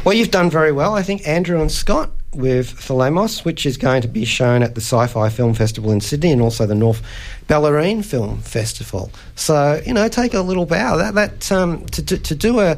Well, 0.03 0.13
you've 0.13 0.31
done 0.31 0.49
very 0.49 0.71
well, 0.71 0.93
I 0.93 1.03
think, 1.03 1.27
Andrew 1.27 1.59
and 1.59 1.71
Scott 1.71 2.11
with 2.33 2.73
Thalamos, 2.79 3.45
which 3.45 3.65
is 3.65 3.77
going 3.77 4.01
to 4.01 4.07
be 4.07 4.25
shown 4.25 4.61
at 4.61 4.75
the 4.75 4.81
Sci 4.81 5.07
Fi 5.07 5.29
Film 5.29 5.53
Festival 5.53 5.91
in 5.91 6.01
Sydney 6.01 6.31
and 6.31 6.41
also 6.41 6.65
the 6.65 6.75
North 6.75 7.01
Bellarine 7.47 8.03
Film 8.05 8.39
Festival. 8.41 9.09
So, 9.35 9.81
you 9.85 9.93
know, 9.93 10.07
take 10.07 10.33
a 10.33 10.41
little 10.41 10.65
bow. 10.65 10.97
That, 10.97 11.15
that 11.15 11.51
um, 11.51 11.85
to, 11.87 12.03
to, 12.05 12.17
to 12.17 12.35
do 12.35 12.59
a, 12.59 12.77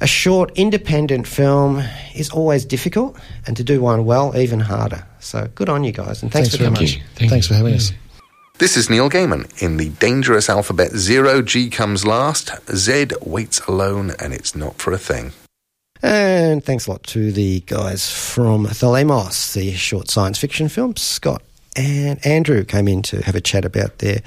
a 0.00 0.06
short 0.06 0.52
independent 0.56 1.26
film 1.26 1.82
is 2.14 2.30
always 2.30 2.64
difficult, 2.64 3.18
and 3.46 3.56
to 3.56 3.64
do 3.64 3.80
one 3.80 4.04
well, 4.04 4.36
even 4.36 4.60
harder. 4.60 5.04
So, 5.20 5.48
good 5.54 5.68
on 5.68 5.84
you 5.84 5.92
guys, 5.92 6.22
and 6.22 6.30
thanks, 6.30 6.50
Thanks 6.50 6.50
for 6.50 6.56
very 6.58 6.66
coming. 6.74 6.82
much. 6.82 6.94
you. 6.96 7.02
Thank 7.16 7.30
Thanks 7.30 7.46
you. 7.48 7.54
for 7.54 7.56
having 7.58 7.72
Yeah. 7.72 7.78
us. 7.78 7.92
This 8.58 8.76
is 8.76 8.88
Neil 8.90 9.10
Gaiman. 9.10 9.50
In 9.62 9.78
the 9.78 9.88
dangerous 9.88 10.48
alphabet, 10.48 10.92
zero 10.92 11.42
G 11.42 11.70
comes 11.70 12.04
last. 12.06 12.52
Z 12.76 13.06
waits 13.22 13.58
alone, 13.60 14.12
and 14.20 14.32
it's 14.32 14.54
not 14.54 14.78
for 14.78 14.92
a 14.92 14.98
thing. 14.98 15.32
And 16.02 16.64
thanks 16.64 16.86
a 16.86 16.90
lot 16.90 17.04
to 17.04 17.30
the 17.30 17.60
guys 17.60 18.10
from 18.12 18.66
Thalamos, 18.66 19.54
the 19.54 19.72
short 19.74 20.10
science 20.10 20.36
fiction 20.36 20.68
film. 20.68 20.96
Scott 20.96 21.42
and 21.76 22.24
Andrew 22.26 22.64
came 22.64 22.88
in 22.88 23.02
to 23.02 23.22
have 23.22 23.36
a 23.36 23.40
chat 23.40 23.64
about 23.64 23.98
their 23.98 24.20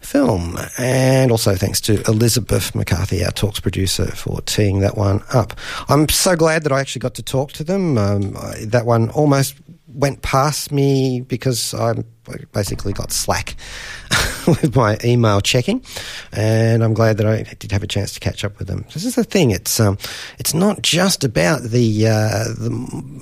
film. 0.00 0.56
And 0.78 1.30
also 1.30 1.56
thanks 1.56 1.80
to 1.82 2.02
Elizabeth 2.08 2.74
McCarthy, 2.74 3.24
our 3.24 3.32
talks 3.32 3.60
producer, 3.60 4.06
for 4.06 4.40
teeing 4.42 4.80
that 4.80 4.96
one 4.96 5.22
up. 5.32 5.54
I'm 5.88 6.08
so 6.08 6.36
glad 6.36 6.62
that 6.64 6.72
I 6.72 6.80
actually 6.80 7.00
got 7.00 7.14
to 7.14 7.22
talk 7.22 7.52
to 7.52 7.64
them. 7.64 7.98
Um, 7.98 8.36
that 8.62 8.86
one 8.86 9.10
almost 9.10 9.56
went 9.94 10.22
past 10.22 10.72
me 10.72 11.20
because 11.20 11.72
I 11.74 11.94
basically 12.52 12.92
got 12.92 13.12
slack 13.12 13.54
with 14.46 14.74
my 14.74 14.98
email 15.04 15.40
checking, 15.40 15.84
and 16.32 16.82
I'm 16.82 16.94
glad 16.94 17.18
that 17.18 17.26
I 17.26 17.42
did 17.58 17.72
have 17.72 17.82
a 17.82 17.86
chance 17.86 18.12
to 18.14 18.20
catch 18.20 18.44
up 18.44 18.58
with 18.58 18.68
them. 18.68 18.84
This 18.92 19.04
is 19.04 19.14
the 19.14 19.24
thing; 19.24 19.50
it's 19.50 19.78
um, 19.80 19.98
it's 20.38 20.54
not 20.54 20.82
just 20.82 21.24
about 21.24 21.62
the 21.62 22.08
uh, 22.08 22.44
the 22.58 22.70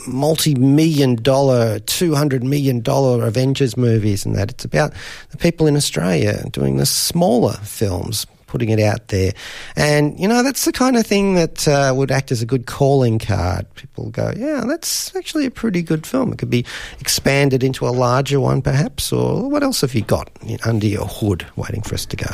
multi-million 0.07 1.17
dollar, 1.17 1.79
two 1.81 2.15
hundred 2.15 2.43
million 2.43 2.81
dollar 2.81 3.27
Avengers 3.27 3.77
movies 3.77 4.25
and 4.25 4.35
that. 4.35 4.51
It's 4.51 4.65
about 4.65 4.93
the 5.31 5.37
people 5.37 5.67
in 5.67 5.77
Australia 5.77 6.45
doing 6.51 6.77
the 6.77 6.87
smaller 6.87 7.55
films 7.63 8.27
putting 8.53 8.69
it 8.69 8.79
out 8.79 9.09
there. 9.09 9.33
And, 9.77 10.21
you 10.21 10.29
know, 10.29 10.43
that's 10.43 10.67
the 10.67 10.73
kind 10.73 10.99
of 10.99 11.07
thing 11.07 11.37
that 11.37 11.67
uh, 11.67 11.95
would 11.97 12.11
act 12.11 12.31
as 12.31 12.43
a 12.43 12.47
good 12.47 12.67
calling 12.67 13.19
card. 13.19 13.65
People 13.77 14.11
go, 14.11 14.31
yeah, 14.37 14.65
that's 14.69 15.17
actually 15.17 15.47
a 15.47 15.51
pretty 15.51 15.81
good 15.81 16.07
film. 16.07 16.35
It 16.35 16.39
could 16.39 16.51
be 16.51 16.67
expanded 17.01 17.65
into 17.65 17.89
a 17.89 17.91
larger 17.91 18.41
one, 18.41 18.61
perhaps, 18.61 19.11
or 19.11 19.49
what 19.49 19.63
else 19.63 19.81
have 19.81 19.95
you 19.95 20.03
got 20.03 20.29
under 20.67 20.87
your 20.87 21.07
hood 21.07 21.47
waiting 21.57 21.81
for 21.81 21.95
us 21.95 22.05
to 22.05 22.17
go? 22.17 22.31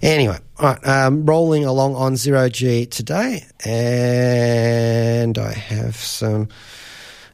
Anyway, 0.00 0.38
all 0.58 0.70
right, 0.70 0.86
um, 0.86 1.26
rolling 1.26 1.66
along 1.66 1.94
on 1.94 2.16
Zero 2.16 2.48
G 2.48 2.86
today, 2.86 3.44
and 3.66 5.36
I 5.36 5.52
have 5.52 5.96
some. 5.96 6.48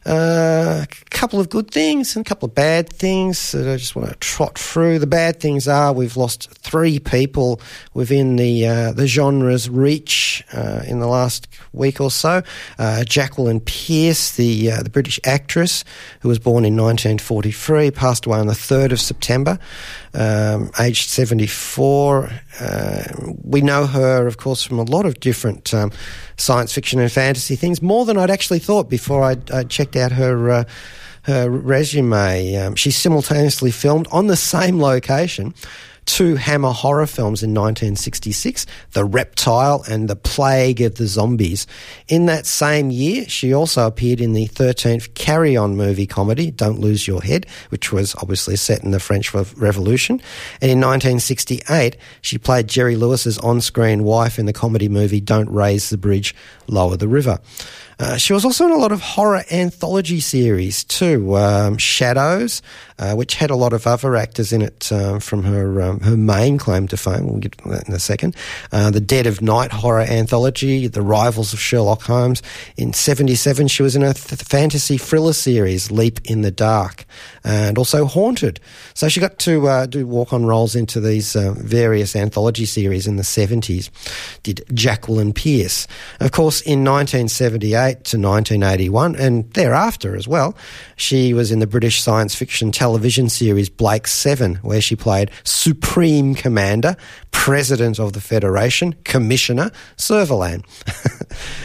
A 0.07 0.87
couple 1.11 1.39
of 1.39 1.51
good 1.51 1.71
things 1.71 2.17
and 2.17 2.25
a 2.25 2.29
couple 2.29 2.49
of 2.49 2.55
bad 2.55 2.89
things 2.89 3.53
that 3.53 3.71
I 3.71 3.77
just 3.77 3.95
want 3.95 4.09
to 4.09 4.15
trot 4.17 4.59
through. 4.59 4.99
The 4.99 5.07
bad 5.07 5.41
things 5.41 5.69
are 5.69 5.93
we've 5.93 6.17
lost 6.17 6.51
three 6.53 6.99
people 6.99 7.61
within 7.93 8.37
the 8.37 8.67
uh, 8.67 8.93
the 8.93 9.07
genre's 9.07 9.69
reach 9.69 10.43
uh, 10.55 10.81
in 10.87 11.01
the 11.01 11.07
last 11.07 11.49
week 11.75 12.01
or 12.01 12.11
so. 12.11 12.43
Uh, 12.79 13.05
Jacqueline 13.05 13.61
Pearce, 13.61 14.37
the 14.37 14.73
uh, 14.73 14.83
the 14.83 14.89
British 14.89 15.21
actress 15.25 15.85
who 16.21 16.29
was 16.29 16.39
born 16.39 16.65
in 16.65 16.77
1943, 16.77 17.91
passed 17.91 18.25
away 18.25 18.39
on 18.39 18.47
the 18.47 18.55
3rd 18.55 18.93
of 18.93 19.01
September, 19.01 19.59
um, 20.15 20.71
aged 20.79 21.09
74. 21.09 22.31
Uh, 22.61 23.03
we 23.43 23.61
know 23.61 23.87
her, 23.87 24.27
of 24.27 24.37
course, 24.37 24.65
from 24.65 24.79
a 24.79 24.85
lot 24.85 25.07
of 25.07 25.21
different 25.21 25.73
um, 25.73 25.93
science 26.37 26.73
fiction 26.73 27.01
and 27.01 27.11
fantasy 27.11 27.57
things, 27.57 27.83
more 27.83 28.05
than 28.05 28.17
I'd 28.19 28.31
actually 28.31 28.59
thought 28.59 28.89
before 28.89 29.23
I'd 29.23 29.71
checked 29.71 29.97
out 29.97 30.13
her. 30.13 30.51
Uh, 30.51 30.65
her 31.25 31.51
resume. 31.51 32.57
Um, 32.57 32.75
she 32.75 32.91
simultaneously 32.91 33.71
filmed 33.71 34.09
on 34.11 34.29
the 34.29 34.37
same 34.37 34.81
location 34.81 35.55
two 36.07 36.37
Hammer 36.37 36.73
horror 36.73 37.07
films 37.07 37.43
in 37.43 37.51
1966, 37.51 38.67
The 38.93 39.05
Reptile 39.05 39.85
and 39.89 40.09
The 40.09 40.17
Plague 40.17 40.81
of 40.81 40.97
the 40.97 41.07
Zombies. 41.07 41.67
In 42.09 42.27
that 42.27 42.47
same 42.47 42.91
year, 42.91 43.27
she 43.29 43.55
also 43.55 43.87
appeared 43.87 44.21
in 44.21 44.33
the 44.33 44.47
13th 44.49 45.15
Carry 45.15 45.57
On 45.57 45.77
movie 45.77 46.07
comedy, 46.07 46.51
Don't 46.51 46.79
Lose 46.79 47.07
Your 47.07 47.23
Head, 47.23 47.47
which 47.69 47.93
was 47.93 48.15
obviously 48.17 48.57
set 48.57 48.83
in 48.83 48.91
the 48.91 49.01
French 49.01 49.33
Revolution. 49.33 50.21
And 50.61 50.71
in 50.71 50.79
1968, 50.79 51.97
she 52.21 52.39
played 52.39 52.69
Jerry 52.69 52.97
Lewis's 52.97 53.39
on 53.39 53.61
screen 53.61 54.05
wife 54.05 54.39
in 54.39 54.47
the 54.47 54.53
comedy 54.53 54.89
movie 54.89 55.21
Don't 55.21 55.51
Raise 55.51 55.91
the 55.91 55.99
Bridge, 55.99 56.35
Lower 56.67 56.97
the 56.97 57.09
River. 57.09 57.39
Uh, 58.01 58.17
she 58.17 58.33
was 58.33 58.47
also 58.47 58.65
in 58.65 58.73
a 58.73 58.79
lot 58.79 58.93
of 58.93 59.03
horror 59.03 59.45
anthology 59.53 60.21
series 60.21 60.85
too. 60.85 61.37
Um, 61.37 61.77
Shadows, 61.77 62.63
uh, 62.99 63.15
which 63.15 63.35
had 63.35 63.51
a 63.51 63.57
lot 63.57 63.75
of 63.75 63.87
other 63.87 64.17
actors 64.17 64.55
in 64.55 64.63
it 64.63 64.91
um, 64.91 65.21
from 65.21 65.43
her 65.43 65.83
um, 65.83 66.01
her 66.01 66.17
main 66.17 66.57
claim 66.57 66.89
to 66.89 66.97
fame. 66.97 67.27
We'll 67.27 67.41
get 67.41 67.59
to 67.59 67.69
that 67.69 67.89
in 67.89 67.95
a 67.95 67.99
second. 67.99 68.35
Uh, 68.73 68.91
the 68.91 69.01
Dead 69.01 69.27
of 69.27 69.43
Night 69.43 69.71
horror 69.71 70.01
anthology, 70.01 70.87
The 70.87 71.03
Rivals 71.03 71.53
of 71.53 71.61
Sherlock 71.61 72.01
Holmes. 72.03 72.43
In 72.79 72.95
'77, 72.95 73.69
she 73.69 73.83
was 73.83 73.95
in 73.95 74.03
a 74.03 74.15
th- 74.15 74.41
fantasy 74.43 74.97
thriller 74.97 75.35
series, 75.35 75.91
Leap 75.91 76.21
in 76.25 76.41
the 76.41 76.51
Dark, 76.51 77.05
and 77.45 77.77
also 77.77 78.07
Haunted. 78.07 78.61
So 78.95 79.11
she 79.11 79.21
got 79.21 79.39
to 79.41 79.69
uh, 79.69 79.85
do 79.85 80.07
walk 80.07 80.33
on 80.33 80.47
roles 80.47 80.75
into 80.75 81.01
these 81.01 81.37
uh, 81.37 81.53
various 81.59 82.17
anthology 82.17 82.65
series 82.65 83.07
in 83.07 83.17
the 83.17 83.25
'70s. 83.25 83.91
Did 84.43 84.65
Jacqueline 84.73 85.35
Pearce, 85.35 85.87
of 86.19 86.33
course, 86.33 86.63
in 86.63 86.83
1978 86.83 87.90
to 87.97 88.19
1981, 88.19 89.17
and 89.17 89.51
thereafter 89.53 90.17
as 90.17 90.27
well, 90.27 90.57
she 90.97 91.35
was 91.35 91.51
in 91.51 91.59
the 91.59 91.67
British 91.67 92.01
science 92.01 92.35
fiction 92.35 92.73
television 92.73 93.29
series 93.29 93.69
Blake 93.69 94.07
Seven, 94.07 94.57
where 94.57 94.81
she 94.81 94.97
played 94.97 95.31
Supreme 95.45 96.35
Commander, 96.35 96.97
President 97.31 97.99
of 97.99 98.13
the 98.13 98.21
Federation, 98.21 98.95
Commissioner 99.05 99.71
Servalan. 99.97 100.65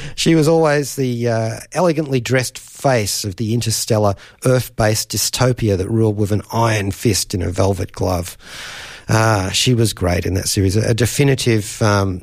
she 0.16 0.36
was 0.36 0.48
always 0.48 0.96
the 0.96 1.28
uh, 1.28 1.60
elegantly 1.74 2.20
dressed 2.20 2.58
face 2.58 3.24
of 3.24 3.36
the 3.38 3.54
interstellar 3.54 4.16
Earth 4.46 4.76
based 4.76 5.12
dystopia 5.12 5.78
that 5.78 5.90
ruled 5.90 6.18
with 6.18 6.32
an 6.32 6.42
iron 6.52 6.92
fist 6.92 7.34
in 7.34 7.42
a 7.42 7.50
velvet 7.50 7.92
glove. 7.92 8.38
Uh, 9.08 9.52
she 9.52 9.74
was 9.74 9.94
great 9.94 10.26
in 10.26 10.34
that 10.34 10.48
series, 10.48 10.76
a, 10.76 10.94
definitive. 10.94 11.82
Um, 11.82 12.22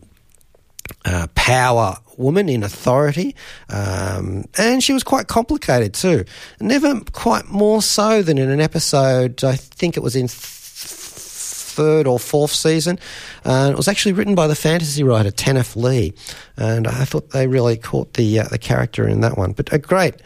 uh, 1.04 1.26
power 1.34 1.96
woman 2.18 2.48
in 2.48 2.62
authority, 2.62 3.34
um, 3.68 4.44
and 4.58 4.82
she 4.82 4.92
was 4.92 5.02
quite 5.02 5.28
complicated 5.28 5.94
too. 5.94 6.24
Never 6.60 7.00
quite 7.12 7.46
more 7.46 7.82
so 7.82 8.22
than 8.22 8.38
in 8.38 8.50
an 8.50 8.60
episode. 8.60 9.42
I 9.44 9.56
think 9.56 9.96
it 9.96 10.02
was 10.02 10.16
in. 10.16 10.28
Th- 10.28 10.58
third 11.72 12.06
or 12.06 12.18
fourth 12.18 12.52
season. 12.52 12.98
Uh, 13.44 13.70
it 13.72 13.76
was 13.76 13.88
actually 13.88 14.12
written 14.12 14.34
by 14.34 14.46
the 14.46 14.54
fantasy 14.54 15.02
writer 15.02 15.30
Tanith 15.30 15.74
Lee, 15.74 16.12
and 16.56 16.86
I 16.86 17.04
thought 17.04 17.30
they 17.30 17.46
really 17.46 17.76
caught 17.76 18.12
the 18.14 18.40
uh, 18.40 18.44
the 18.44 18.58
character 18.58 19.08
in 19.08 19.22
that 19.22 19.38
one. 19.38 19.52
But 19.52 19.72
a 19.72 19.78
great 19.78 20.16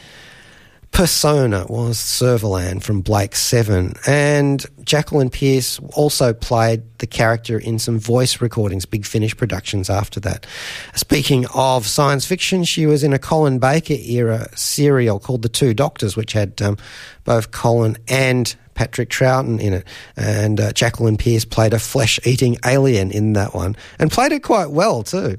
persona 0.97 1.67
was 1.69 1.99
Servalan 1.99 2.83
from 2.83 3.03
Blake 3.03 3.37
Seven, 3.37 3.93
and 4.07 4.65
Jacqueline 4.83 5.29
Pearce 5.29 5.79
also 5.93 6.33
played 6.33 6.85
the 7.01 7.07
character 7.07 7.59
in 7.59 7.79
some 7.79 7.99
voice 7.99 8.41
recordings, 8.41 8.87
Big 8.87 9.05
Finish 9.05 9.37
productions 9.37 9.91
after 9.91 10.21
that. 10.21 10.47
Speaking 10.95 11.45
of 11.53 11.87
science 11.87 12.25
fiction, 12.25 12.65
she 12.65 12.87
was 12.87 13.05
in 13.05 13.13
a 13.13 13.19
Colin 13.19 13.59
Baker 13.59 13.93
era 13.93 14.49
serial 14.57 15.19
called 15.19 15.43
The 15.43 15.51
Two 15.51 15.75
Doctors, 15.75 16.17
which 16.17 16.33
had 16.33 16.63
um, 16.63 16.79
both 17.25 17.51
Colin 17.51 17.99
and 18.09 18.57
Patrick 18.73 19.11
Troughton 19.11 19.61
in 19.61 19.75
it, 19.75 19.87
and 20.17 20.59
uh, 20.59 20.73
Jacqueline 20.73 21.19
Pearce 21.19 21.45
played 21.45 21.75
a 21.75 21.79
flesh-eating 21.79 22.57
alien 22.65 23.11
in 23.11 23.35
that 23.35 23.53
one, 23.53 23.77
and 23.99 24.11
played 24.11 24.33
it 24.33 24.43
quite 24.43 24.71
well 24.71 25.03
too 25.03 25.37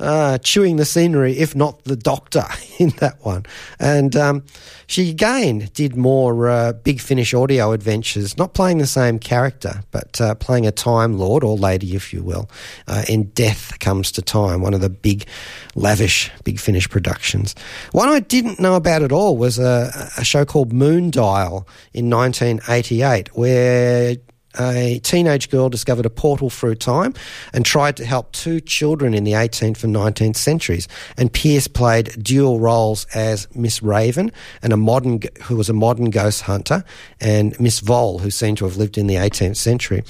uh, 0.00 0.38
chewing 0.38 0.76
the 0.76 0.84
scenery, 0.84 1.38
if 1.38 1.54
not 1.54 1.84
the 1.84 1.96
doctor, 1.96 2.44
in 2.78 2.90
that 2.98 3.24
one. 3.24 3.44
And 3.78 4.16
um, 4.16 4.44
she 4.86 5.10
again 5.10 5.70
did 5.74 5.96
more 5.96 6.48
uh, 6.48 6.72
Big 6.72 7.00
Finish 7.00 7.34
audio 7.34 7.72
adventures, 7.72 8.36
not 8.36 8.54
playing 8.54 8.78
the 8.78 8.86
same 8.86 9.18
character, 9.18 9.82
but 9.90 10.20
uh, 10.20 10.34
playing 10.34 10.66
a 10.66 10.72
Time 10.72 11.18
Lord, 11.18 11.44
or 11.44 11.56
Lady, 11.56 11.94
if 11.94 12.12
you 12.12 12.22
will, 12.22 12.50
uh, 12.88 13.04
in 13.08 13.24
Death 13.30 13.78
Comes 13.78 14.10
to 14.12 14.22
Time, 14.22 14.62
one 14.62 14.74
of 14.74 14.80
the 14.80 14.90
big, 14.90 15.26
lavish 15.74 16.30
Big 16.44 16.58
Finish 16.58 16.88
productions. 16.88 17.54
One 17.92 18.08
I 18.08 18.20
didn't 18.20 18.58
know 18.58 18.74
about 18.74 19.02
at 19.02 19.12
all 19.12 19.36
was 19.36 19.58
a, 19.58 20.10
a 20.16 20.24
show 20.24 20.44
called 20.44 20.72
Moondial 20.72 21.66
in 21.92 22.10
1988, 22.10 23.36
where 23.36 24.16
a 24.58 25.00
teenage 25.02 25.50
girl 25.50 25.68
discovered 25.68 26.06
a 26.06 26.10
portal 26.10 26.50
through 26.50 26.74
time 26.74 27.14
and 27.52 27.64
tried 27.64 27.96
to 27.98 28.04
help 28.04 28.32
two 28.32 28.60
children 28.60 29.14
in 29.14 29.24
the 29.24 29.32
18th 29.32 29.84
and 29.84 29.94
19th 29.94 30.36
centuries. 30.36 30.88
And 31.16 31.32
Pearce 31.32 31.68
played 31.68 32.22
dual 32.22 32.58
roles 32.58 33.06
as 33.14 33.46
Miss 33.54 33.82
Raven 33.82 34.32
and 34.62 34.72
a 34.72 34.76
modern 34.76 35.20
who 35.42 35.56
was 35.56 35.68
a 35.68 35.72
modern 35.72 36.10
ghost 36.10 36.42
hunter, 36.42 36.84
and 37.20 37.58
Miss 37.60 37.80
Vole, 37.80 38.18
who 38.18 38.30
seemed 38.30 38.58
to 38.58 38.64
have 38.64 38.76
lived 38.76 38.98
in 38.98 39.06
the 39.06 39.14
18th 39.16 39.56
century. 39.56 40.02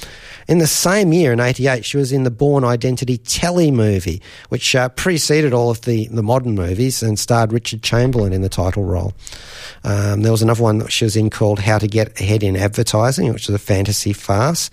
In 0.49 0.59
the 0.59 0.67
same 0.67 1.13
year, 1.13 1.33
in 1.33 1.41
88, 1.41 1.85
she 1.85 1.97
was 1.97 2.13
in 2.13 2.25
the 2.25 2.31
Bourne 2.31 2.65
Identity 2.65 3.19
telly 3.19 3.71
movie, 3.71 4.23
which 4.49 4.75
uh, 4.75 4.89
preceded 4.91 5.53
all 5.53 5.71
of 5.71 5.83
the, 5.83 6.09
the 6.09 6.23
modern 6.23 6.55
movies 6.55 7.03
and 7.03 7.19
starred 7.19 7.53
Richard 7.53 7.83
Chamberlain 7.83 8.33
in 8.33 8.43
the 8.43 8.49
title 8.49 8.85
role. 8.85 9.13
Um, 9.85 10.23
there 10.23 10.33
was 10.33 10.43
another 10.43 10.63
one 10.63 10.79
that 10.79 10.93
she 10.93 11.05
was 11.05 11.17
in 11.17 11.31
called 11.31 11.61
How 11.61 11.79
to 11.79 11.87
Get 11.87 12.21
Ahead 12.21 12.43
in 12.43 12.57
Advertising, 12.57 13.33
which 13.33 13.49
was 13.49 13.55
a 13.55 13.59
fantasy 13.59 14.13
farce. 14.31 14.71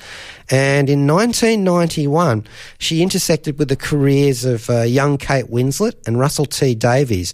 And 0.52 0.88
in 0.88 1.08
1991, 1.08 2.46
she 2.78 3.02
intersected 3.02 3.58
with 3.58 3.70
the 3.70 3.76
careers 3.76 4.46
of 4.46 4.70
uh, 4.70 4.82
young 4.82 5.18
Kate 5.18 5.46
Winslet 5.46 5.96
and 6.06 6.20
Russell 6.20 6.46
T 6.46 6.76
Davies. 6.76 7.34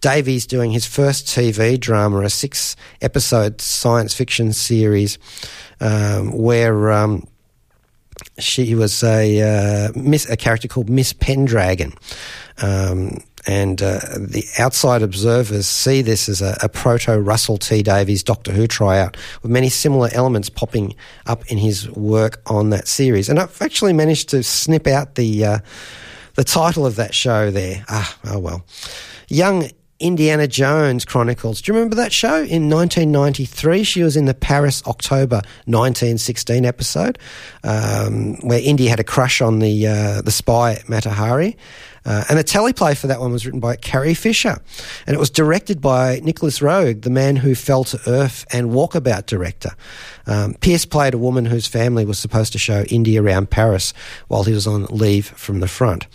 Davies 0.00 0.46
doing 0.46 0.70
his 0.70 0.86
first 0.86 1.26
TV 1.26 1.80
drama, 1.80 2.20
a 2.20 2.30
six 2.30 2.76
episode 3.00 3.60
science 3.60 4.14
fiction 4.14 4.52
series 4.52 5.18
um, 5.80 6.30
where. 6.32 6.92
Um, 6.92 7.26
she 8.38 8.76
was 8.76 9.02
a 9.02 9.24
uh, 9.42 9.92
miss, 9.96 10.30
a 10.30 10.36
character 10.36 10.68
called 10.68 10.88
Miss 10.88 11.12
Pendragon, 11.12 11.92
um, 12.62 13.18
and 13.46 13.82
uh, 13.82 14.00
the 14.18 14.44
outside 14.58 15.02
observers 15.02 15.66
see 15.66 16.02
this 16.02 16.28
as 16.28 16.40
a, 16.40 16.56
a, 16.62 16.68
proto 16.68 17.18
Russell 17.18 17.58
T 17.58 17.82
Davies 17.82 18.22
Doctor 18.22 18.52
Who 18.52 18.66
tryout, 18.66 19.16
with 19.42 19.50
many 19.50 19.68
similar 19.68 20.08
elements 20.12 20.48
popping 20.48 20.94
up 21.26 21.46
in 21.50 21.58
his 21.58 21.90
work 21.90 22.40
on 22.46 22.70
that 22.70 22.88
series. 22.88 23.28
And 23.28 23.38
I've 23.38 23.60
actually 23.60 23.92
managed 23.92 24.30
to 24.30 24.42
snip 24.42 24.86
out 24.86 25.14
the 25.14 25.44
uh, 25.44 25.58
the 26.34 26.44
title 26.44 26.86
of 26.86 26.96
that 26.96 27.14
show 27.14 27.50
there. 27.50 27.84
Ah, 27.88 28.18
oh 28.24 28.38
well. 28.38 28.64
Young 29.28 29.68
Indiana 30.00 30.48
Jones 30.48 31.04
Chronicles. 31.04 31.62
Do 31.62 31.70
you 31.70 31.78
remember 31.78 31.96
that 31.96 32.12
show? 32.12 32.42
In 32.42 32.68
1993, 32.68 33.84
she 33.84 34.02
was 34.02 34.16
in 34.16 34.24
the 34.24 34.34
Paris 34.34 34.82
October 34.86 35.36
1916 35.66 36.64
episode, 36.64 37.18
um, 37.62 38.34
where 38.46 38.60
Indy 38.60 38.86
had 38.86 38.98
a 38.98 39.04
crush 39.04 39.40
on 39.40 39.60
the 39.60 39.86
uh, 39.86 40.22
the 40.22 40.32
spy 40.32 40.82
Mata 40.88 41.10
Hari. 41.10 41.56
Uh, 42.04 42.24
and 42.28 42.38
the 42.38 42.44
teleplay 42.44 42.96
for 42.96 43.06
that 43.06 43.20
one 43.20 43.32
was 43.32 43.46
written 43.46 43.60
by 43.60 43.76
Carrie 43.76 44.14
Fisher. 44.14 44.58
And 45.06 45.14
it 45.14 45.18
was 45.18 45.30
directed 45.30 45.80
by 45.80 46.20
Nicolas 46.22 46.58
Roeg, 46.58 47.02
the 47.02 47.10
man 47.10 47.36
who 47.36 47.54
fell 47.54 47.84
to 47.84 47.98
earth 48.06 48.44
and 48.52 48.70
walkabout 48.70 49.26
director. 49.26 49.70
Um, 50.26 50.54
Pearce 50.54 50.86
played 50.86 51.14
a 51.14 51.18
woman 51.18 51.44
whose 51.44 51.66
family 51.66 52.04
was 52.04 52.18
supposed 52.18 52.52
to 52.52 52.58
show 52.58 52.82
India 52.84 53.22
around 53.22 53.50
Paris 53.50 53.92
while 54.28 54.44
he 54.44 54.52
was 54.52 54.66
on 54.66 54.84
leave 54.86 55.26
from 55.26 55.60
the 55.60 55.68
front. 55.68 56.06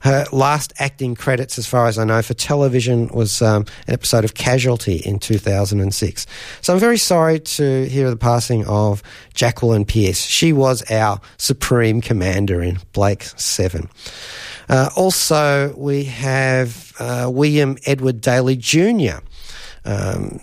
Her 0.00 0.26
last 0.32 0.72
acting 0.78 1.14
credits, 1.16 1.58
as 1.58 1.66
far 1.66 1.86
as 1.86 1.98
I 1.98 2.04
know, 2.04 2.22
for 2.22 2.34
television 2.34 3.08
was 3.08 3.42
um, 3.42 3.64
an 3.86 3.94
episode 3.94 4.24
of 4.24 4.34
Casualty 4.34 4.96
in 4.96 5.18
2006. 5.18 6.26
So 6.60 6.72
I'm 6.72 6.78
very 6.78 6.98
sorry 6.98 7.40
to 7.40 7.84
hear 7.86 8.10
the 8.10 8.16
passing 8.16 8.64
of 8.66 9.02
Jacqueline 9.34 9.84
Pearce. 9.84 10.20
She 10.20 10.52
was 10.52 10.88
our 10.90 11.20
supreme 11.36 12.00
commander 12.00 12.62
in 12.62 12.78
Blake 12.92 13.24
7. 13.24 13.88
Uh, 14.68 14.90
also, 14.96 15.74
we 15.76 16.04
have 16.04 16.92
uh, 16.98 17.30
William 17.32 17.78
Edward 17.86 18.20
Daily 18.20 18.56
Jr., 18.56 19.18
um, 19.84 20.40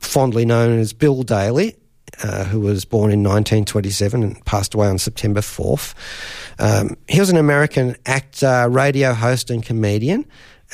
fondly 0.00 0.44
known 0.44 0.78
as 0.78 0.92
Bill 0.92 1.22
Daily, 1.22 1.76
uh, 2.22 2.44
who 2.44 2.60
was 2.60 2.84
born 2.84 3.10
in 3.10 3.22
1927 3.22 4.22
and 4.22 4.44
passed 4.44 4.74
away 4.74 4.88
on 4.88 4.98
September 4.98 5.40
4th. 5.40 5.94
Um, 6.58 6.96
he 7.08 7.20
was 7.20 7.30
an 7.30 7.36
American 7.36 7.96
actor, 8.06 8.68
radio 8.68 9.12
host, 9.12 9.50
and 9.50 9.62
comedian, 9.62 10.24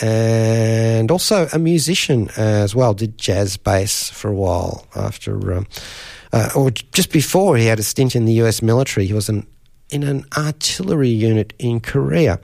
and 0.01 1.11
also 1.11 1.49
a 1.53 1.59
musician 1.59 2.29
as 2.37 2.75
well. 2.75 2.95
Did 2.95 3.19
jazz 3.19 3.57
bass 3.57 4.11
for 4.11 4.29
a 4.29 4.35
while 4.35 4.87
after, 4.95 5.57
um, 5.57 5.67
uh, 6.33 6.51
or 6.55 6.71
just 6.71 7.13
before 7.13 7.57
he 7.57 7.67
had 7.67 7.79
a 7.79 7.83
stint 7.83 8.15
in 8.15 8.25
the 8.25 8.35
US 8.35 8.63
military. 8.63 9.07
He 9.07 9.13
was 9.13 9.29
an 9.29 9.47
in 9.93 10.03
an 10.03 10.25
artillery 10.37 11.09
unit 11.09 11.53
in 11.59 11.81
Korea. 11.81 12.41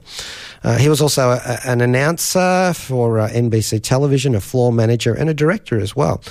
Uh, 0.63 0.77
he 0.77 0.89
was 0.89 1.01
also 1.01 1.31
a, 1.31 1.59
an 1.65 1.81
announcer 1.81 2.73
for 2.73 3.19
uh, 3.19 3.29
NBC 3.29 3.81
television, 3.81 4.35
a 4.35 4.41
floor 4.41 4.71
manager, 4.71 5.13
and 5.13 5.29
a 5.29 5.33
director 5.33 5.79
as 5.79 5.95
well. 5.95 6.21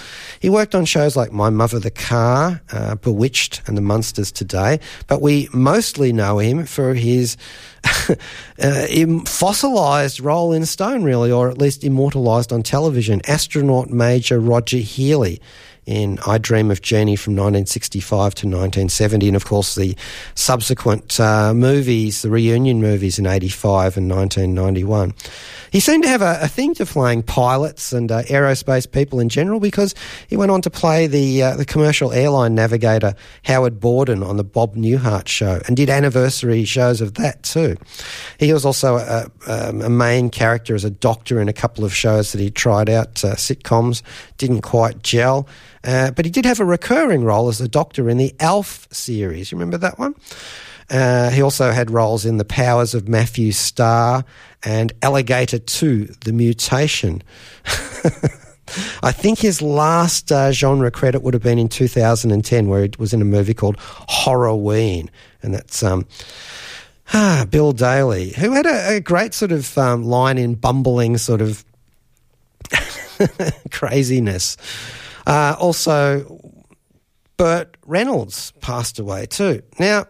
He 0.41 0.49
worked 0.49 0.75
on 0.75 0.85
shows 0.85 1.17
like 1.17 1.33
My 1.33 1.51
Mother 1.51 1.79
the 1.79 1.91
Car, 1.91 2.61
uh, 2.73 2.95
Bewitched, 2.97 3.63
and 3.67 3.77
The 3.77 3.83
Munsters 3.83 4.31
Today, 4.31 4.81
but 5.07 5.23
we 5.23 5.49
mostly 5.53 6.13
know 6.13 6.39
him 6.39 6.67
for 6.67 6.95
his 6.95 7.37
uh, 8.63 8.87
fossilized 9.25 10.21
role 10.21 10.53
in 10.53 10.67
stone, 10.67 11.05
really, 11.05 11.33
or 11.33 11.49
at 11.49 11.59
least 11.59 11.83
immortalized 11.83 12.53
on 12.53 12.63
television, 12.63 13.21
astronaut 13.27 13.91
Major 13.91 14.39
Roger 14.39 14.79
Healey 14.79 15.41
in 15.89 16.19
I 16.27 16.37
Dream 16.37 16.71
of 16.71 16.83
Jeannie 16.83 17.17
from 17.17 17.33
1965 17.33 18.35
to 18.35 18.47
1970, 18.47 19.29
and 19.29 19.37
of 19.37 19.47
course 19.47 19.75
the 19.75 19.97
subsequent 20.35 21.19
uh, 21.19 21.55
movies, 21.55 22.21
the 22.21 22.29
reunion 22.29 22.83
movies 22.83 23.19
in 23.19 23.27
85 23.27 23.97
and 23.97 24.11
1991. 24.11 25.15
He 25.71 25.81
seemed 25.81 26.03
to 26.03 26.09
have 26.11 26.21
a, 26.21 26.41
a 26.43 26.49
thing 26.49 26.75
to 26.75 26.85
flying 26.85 27.23
pilots 27.23 27.95
and 27.95 28.13
uh, 28.13 28.23
aerospace 28.25 28.91
people 28.91 29.19
in 29.19 29.31
general 29.31 29.61
because 29.61 29.95
he 30.29 30.37
went 30.37 30.51
on 30.51 30.61
to 30.63 30.71
play 30.71 31.07
the 31.07 31.43
uh, 31.43 31.57
the 31.57 31.65
commercial 31.65 32.13
airline 32.13 32.55
navigator 32.55 33.15
Howard 33.45 33.81
Borden 33.81 34.23
on 34.23 34.37
the 34.37 34.45
Bob 34.45 34.77
Newhart 34.77 35.27
show 35.27 35.61
and 35.67 35.77
did 35.77 35.89
anniversary 35.89 36.65
shows 36.65 37.01
of 37.01 37.15
that 37.15 37.43
too. 37.43 37.77
He 38.39 38.53
was 38.53 38.67
also 38.67 38.97
a, 38.97 39.31
um, 39.47 39.81
a 39.81 39.91
main 39.91 40.29
character 40.29 40.75
as 40.75 40.85
a 40.85 40.91
doctor 40.91 41.41
in 41.41 41.49
a 41.49 41.53
couple 41.55 41.85
of 41.85 41.95
shows 41.95 42.33
that 42.33 42.41
he 42.41 42.51
tried 42.51 42.91
out, 42.91 43.25
uh, 43.25 43.35
sitcoms, 43.37 44.03
didn't 44.37 44.61
quite 44.61 45.03
gel. 45.03 45.49
Uh, 45.85 46.11
but 46.11 46.25
he 46.25 46.31
did 46.31 46.45
have 46.45 46.61
a 46.61 46.65
recurring 46.65 47.25
role 47.25 47.49
as 47.49 47.61
a 47.61 47.69
doctor 47.69 48.09
in 48.09 48.17
the 48.17 48.35
Alf 48.41 48.89
series. 48.91 49.53
You 49.53 49.59
remember 49.59 49.79
that 49.79 49.99
one? 49.99 50.15
Uh, 50.91 51.31
he 51.31 51.43
also 51.43 51.71
had 51.71 51.91
roles 51.91 52.25
in 52.25 52.39
The 52.39 52.45
Powers 52.45 52.95
of 52.95 53.09
Matthew 53.09 53.53
Star 53.53 54.25
and 54.65 54.93
Alligator 55.03 55.59
2, 55.59 56.07
The 56.25 56.33
Mutation. 56.33 57.23
I 59.03 59.13
think 59.13 59.39
his 59.39 59.63
last 59.63 60.31
uh, 60.33 60.53
genre 60.53 60.91
credit 60.91 61.23
would 61.23 61.35
have 61.35 61.43
been 61.43 61.59
in 61.59 61.69
2010, 61.69 62.69
where 62.69 62.83
he 62.83 62.91
was 62.99 63.13
in 63.13 63.23
a 63.23 63.27
movie 63.27 63.55
called 63.55 63.77
Horrorween. 63.79 65.09
And 65.43 65.55
that's 65.55 65.83
um, 65.83 66.07
ah, 67.13 67.47
Bill 67.49 67.73
Daily, 67.73 68.31
who 68.31 68.53
had 68.53 68.67
a, 68.67 68.97
a 68.97 69.01
great 69.01 69.35
sort 69.35 69.53
of 69.53 69.77
um, 69.79 70.05
line 70.05 70.39
in 70.39 70.55
bumbling 70.55 71.19
sort 71.19 71.41
of 71.41 71.65
craziness. 73.71 74.57
Uh, 75.29 75.55
also, 75.61 76.41
Burt 77.37 77.77
Reynolds 77.87 78.53
passed 78.61 78.99
away 78.99 79.27
too. 79.27 79.63
Now, 79.79 80.07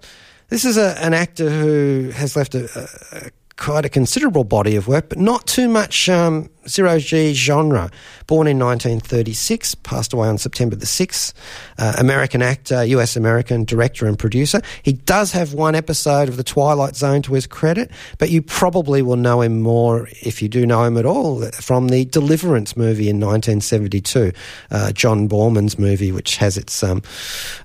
this 0.48 0.64
is 0.64 0.78
a, 0.78 0.96
an 1.04 1.12
actor 1.12 1.50
who 1.50 2.10
has 2.14 2.36
left 2.36 2.54
a, 2.54 2.88
a, 3.12 3.30
quite 3.56 3.84
a 3.84 3.88
considerable 3.88 4.44
body 4.44 4.76
of 4.76 4.86
work, 4.86 5.08
but 5.08 5.18
not 5.18 5.46
too 5.46 5.68
much 5.68 6.08
um, 6.08 6.48
zero 6.68 6.98
G 6.98 7.34
genre. 7.34 7.90
Born 8.26 8.46
in 8.46 8.58
1936, 8.58 9.74
passed 9.76 10.12
away 10.12 10.28
on 10.28 10.38
September 10.38 10.76
the 10.76 10.86
6th. 10.86 11.32
Uh, 11.78 11.94
American 11.98 12.42
actor, 12.42 12.84
US 12.84 13.16
American 13.16 13.64
director 13.64 14.06
and 14.06 14.18
producer. 14.18 14.60
He 14.82 14.92
does 14.92 15.32
have 15.32 15.54
one 15.54 15.74
episode 15.74 16.28
of 16.28 16.36
The 16.36 16.44
Twilight 16.44 16.96
Zone 16.96 17.22
to 17.22 17.34
his 17.34 17.46
credit, 17.46 17.90
but 18.18 18.30
you 18.30 18.42
probably 18.42 19.02
will 19.02 19.16
know 19.16 19.40
him 19.40 19.60
more, 19.60 20.08
if 20.22 20.42
you 20.42 20.48
do 20.48 20.66
know 20.66 20.84
him 20.84 20.96
at 20.96 21.06
all, 21.06 21.42
from 21.52 21.88
the 21.88 22.04
Deliverance 22.04 22.76
movie 22.76 23.08
in 23.08 23.16
1972, 23.16 24.32
uh, 24.70 24.92
John 24.92 25.28
Boorman's 25.28 25.78
movie, 25.78 26.12
which 26.12 26.36
has 26.36 26.56
its 26.56 26.82
um, 26.82 27.02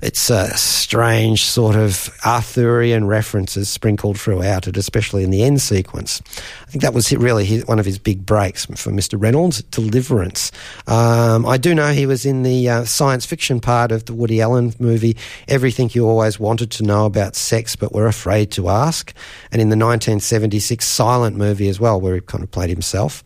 its 0.01 0.30
uh, 0.30 0.54
strange 0.56 1.45
sort 1.45 1.76
of 1.76 2.10
Arthurian 2.26 3.06
references 3.06 3.70
sprinkled 3.70 4.20
throughout 4.20 4.68
it, 4.68 4.78
especially 4.78 5.24
in 5.24 5.30
the 5.30 5.43
end 5.43 5.62
sequence. 5.62 6.22
I 6.62 6.72
think 6.72 6.82
that 6.84 6.93
was 6.93 7.12
really 7.12 7.45
his, 7.45 7.66
one 7.66 7.80
of 7.80 7.86
his 7.86 7.99
big 7.99 8.26
breaks 8.26 8.66
for 8.66 8.91
Mr. 8.94 9.22
Reynolds, 9.22 9.62
Deliverance. 9.64 10.52
Um, 10.88 11.46
I 11.46 11.58
do 11.58 11.76
know 11.76 11.91
he 11.91 12.06
was 12.06 12.26
in 12.26 12.44
the 12.44 12.70
uh, 12.70 12.86
science 12.86 13.26
fiction 13.26 13.60
part 13.60 13.91
of 13.91 14.06
the 14.06 14.14
Woody 14.14 14.41
Allen 14.41 14.74
movie, 14.80 15.18
Everything 15.48 15.89
You 15.94 16.08
Always 16.08 16.39
Wanted 16.39 16.72
to 16.72 16.84
Know 16.84 17.06
About 17.06 17.36
Sex 17.36 17.76
But 17.76 17.94
Were 17.94 18.08
Afraid 18.08 18.52
to 18.52 18.70
Ask, 18.70 19.14
and 19.52 19.62
in 19.62 19.70
the 19.70 19.76
1976 19.76 20.86
silent 20.86 21.36
movie 21.36 21.70
as 21.70 21.80
well, 21.80 22.00
where 22.00 22.16
he 22.16 22.22
kind 22.22 22.44
of 22.44 22.52
played 22.52 22.70
himself. 22.70 23.24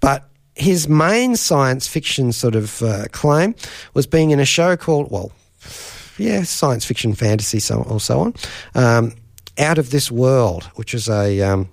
But 0.00 0.28
his 0.54 0.88
main 0.88 1.36
science 1.36 1.86
fiction 1.86 2.32
sort 2.32 2.54
of 2.54 2.82
uh, 2.82 3.06
claim 3.12 3.54
was 3.94 4.06
being 4.06 4.30
in 4.30 4.40
a 4.40 4.44
show 4.44 4.76
called, 4.76 5.10
well, 5.10 5.30
yeah, 6.18 6.42
science 6.44 6.84
fiction, 6.84 7.14
fantasy, 7.14 7.60
so 7.60 7.82
or 7.82 8.00
so 8.00 8.20
on. 8.20 8.34
Um, 8.74 9.12
Out 9.58 9.78
of 9.78 9.90
This 9.90 10.10
World, 10.10 10.64
which 10.76 10.94
is 10.94 11.08
a 11.08 11.42
um, 11.42 11.68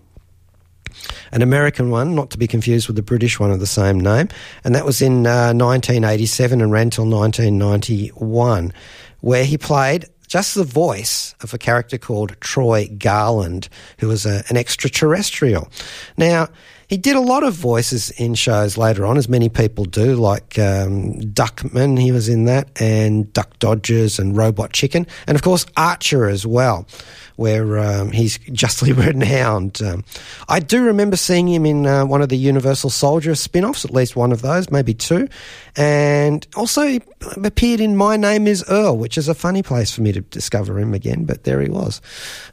an 1.32 1.41
American 1.41 1.89
one, 1.89 2.16
not 2.16 2.30
to 2.32 2.38
be 2.38 2.47
confused 2.47 2.88
with 2.88 2.95
the 2.95 3.04
British 3.04 3.39
one 3.39 3.51
of 3.51 3.60
the 3.60 3.68
same 3.68 3.99
name, 3.99 4.30
and 4.64 4.76
that 4.76 4.86
was 4.86 5.01
in 5.01 5.26
uh, 5.28 5.54
1987 5.54 6.62
and 6.62 6.72
ran 6.72 6.89
till 6.89 7.06
1991, 7.06 8.74
where 9.22 9.45
he 9.45 9.58
played 9.58 10.06
just 10.28 10.56
the 10.56 10.64
voice 10.64 11.36
of 11.41 11.54
a 11.54 11.58
character 11.58 11.97
called 11.97 12.36
Troy 12.39 12.89
Garland, 12.97 13.70
who 13.99 14.08
was 14.08 14.26
a, 14.26 14.43
an 14.49 14.58
extraterrestrial. 14.58 15.70
Now, 16.18 16.47
he 16.88 16.97
did 16.97 17.16
a 17.16 17.22
lot 17.22 17.43
of 17.43 17.54
voices 17.54 18.12
in 18.12 18.36
shows 18.36 18.78
later 18.78 19.06
on, 19.06 19.18
as 19.18 19.30
many 19.30 19.49
people 19.49 19.86
do, 19.86 20.16
like 20.16 20.58
um, 20.60 21.20
Duckman, 21.22 21.99
he 21.99 22.12
was 22.12 22.30
in 22.30 22.45
that, 22.45 22.70
and 22.82 23.32
Duck 23.34 23.58
Dodgers 23.60 24.20
and 24.20 24.36
Robot 24.36 24.74
Chicken, 24.74 25.08
and 25.28 25.36
of 25.36 25.41
course 25.41 25.66
Archer 25.78 26.28
as 26.28 26.45
well 26.45 26.88
where 27.36 27.80
um, 27.80 28.12
he's 28.12 28.38
justly 28.52 28.92
renowned. 28.94 29.82
Um, 29.82 30.04
I 30.48 30.60
do 30.60 30.84
remember 30.84 31.18
seeing 31.18 31.48
him 31.48 31.66
in 31.66 31.86
uh, 31.86 32.06
one 32.06 32.22
of 32.22 32.30
the 32.30 32.38
Universal 32.38 32.92
Soldier 32.92 33.36
spin 33.36 33.66
offs, 33.66 33.86
at 33.86 33.92
least 33.92 34.16
one 34.16 34.32
of 34.32 34.42
those, 34.42 34.70
maybe 34.70 34.94
two. 34.94 35.28
And 35.76 36.46
also 36.56 36.84
he 36.84 37.02
appeared 37.44 37.80
in 37.80 37.96
My 37.96 38.18
Name 38.18 38.48
is 38.48 38.64
Earl, 38.70 38.98
which 38.98 39.18
is 39.18 39.28
a 39.28 39.36
funny 39.36 39.64
place 39.64 39.94
for 39.94 40.02
me 40.02 40.12
to 40.12 40.22
discover 40.22 40.80
him 40.80 40.94
again, 40.94 41.26
but 41.26 41.44
there 41.44 41.62
he 41.62 41.70
was. 41.70 42.02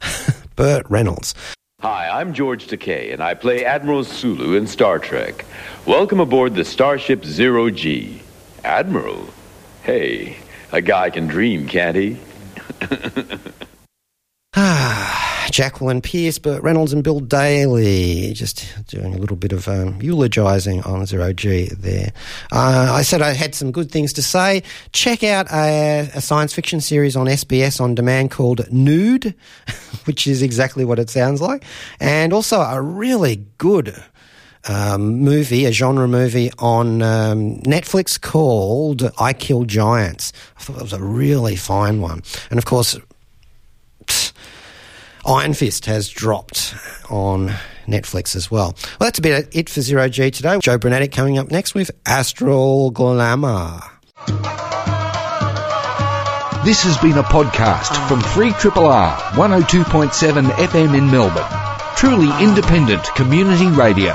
Burt 0.55 0.85
Reynolds. 0.89 1.33
Hi, 1.81 2.09
I'm 2.19 2.33
George 2.33 2.67
Takei, 2.67 3.11
and 3.11 3.23
I 3.23 3.33
play 3.33 3.65
Admiral 3.65 4.03
Sulu 4.03 4.55
in 4.55 4.67
Star 4.67 4.99
Trek. 4.99 5.45
Welcome 5.87 6.19
aboard 6.19 6.53
the 6.53 6.63
Starship 6.63 7.25
Zero 7.25 7.71
G. 7.71 8.21
Admiral? 8.63 9.27
Hey, 9.81 10.37
a 10.71 10.79
guy 10.79 11.09
can 11.09 11.25
dream, 11.25 11.67
can't 11.67 11.97
he? 11.97 12.19
Ah, 14.57 15.47
Jacqueline 15.49 16.01
Pearce, 16.01 16.37
Burt 16.37 16.61
Reynolds, 16.61 16.91
and 16.91 17.05
Bill 17.05 17.21
Daily. 17.21 18.33
Just 18.33 18.67
doing 18.87 19.13
a 19.13 19.17
little 19.17 19.37
bit 19.37 19.53
of 19.53 19.65
um, 19.69 20.01
eulogising 20.01 20.81
on 20.83 21.05
Zero 21.05 21.31
G 21.31 21.69
there. 21.77 22.11
Uh, 22.51 22.91
I 22.91 23.01
said 23.01 23.21
I 23.21 23.31
had 23.31 23.55
some 23.55 23.71
good 23.71 23.89
things 23.89 24.11
to 24.13 24.21
say. 24.21 24.63
Check 24.91 25.23
out 25.23 25.49
a, 25.53 26.09
a, 26.13 26.19
science 26.19 26.53
fiction 26.53 26.81
series 26.81 27.15
on 27.15 27.27
SBS 27.27 27.79
on 27.79 27.95
demand 27.95 28.31
called 28.31 28.69
Nude, 28.71 29.35
which 30.03 30.27
is 30.27 30.41
exactly 30.41 30.83
what 30.83 30.99
it 30.99 31.09
sounds 31.09 31.41
like, 31.41 31.63
and 32.01 32.33
also 32.33 32.59
a 32.59 32.81
really 32.81 33.45
good. 33.57 33.95
Um, 34.67 35.21
movie, 35.21 35.65
a 35.65 35.71
genre 35.71 36.07
movie 36.07 36.51
on 36.59 37.01
um, 37.01 37.55
Netflix 37.61 38.21
called 38.21 39.09
I 39.17 39.33
Kill 39.33 39.63
Giants. 39.63 40.33
I 40.55 40.61
thought 40.61 40.75
that 40.75 40.83
was 40.83 40.93
a 40.93 41.01
really 41.01 41.55
fine 41.55 41.99
one. 41.99 42.21
And 42.51 42.59
of 42.59 42.65
course, 42.65 42.95
Iron 45.25 45.53
Fist 45.53 45.85
has 45.85 46.09
dropped 46.09 46.73
on 47.09 47.53
Netflix 47.87 48.35
as 48.35 48.49
well. 48.49 48.75
Well, 48.99 49.07
that's 49.07 49.19
a 49.19 49.21
about 49.21 49.45
it 49.55 49.69
for 49.69 49.81
Zero 49.81 50.09
G 50.09 50.31
today. 50.31 50.59
Joe 50.59 50.77
Brunatic 50.79 51.11
coming 51.11 51.37
up 51.37 51.51
next 51.51 51.75
with 51.75 51.91
Astral 52.05 52.91
Glamour. 52.91 53.81
This 56.63 56.83
has 56.83 56.97
been 56.99 57.17
a 57.17 57.23
podcast 57.23 58.07
from 58.07 58.19
3RRR 58.21 59.15
102.7 59.33 60.49
FM 60.51 60.97
in 60.97 61.09
Melbourne. 61.09 61.43
Truly 61.95 62.29
independent 62.43 63.03
community 63.15 63.67
radio. 63.67 64.13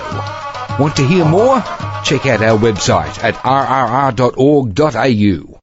Want 0.78 0.94
to 0.96 1.06
hear 1.06 1.24
more? 1.24 1.60
Check 2.04 2.26
out 2.26 2.42
our 2.42 2.58
website 2.58 3.22
at 3.24 3.34
rrr.org.au. 3.34 4.34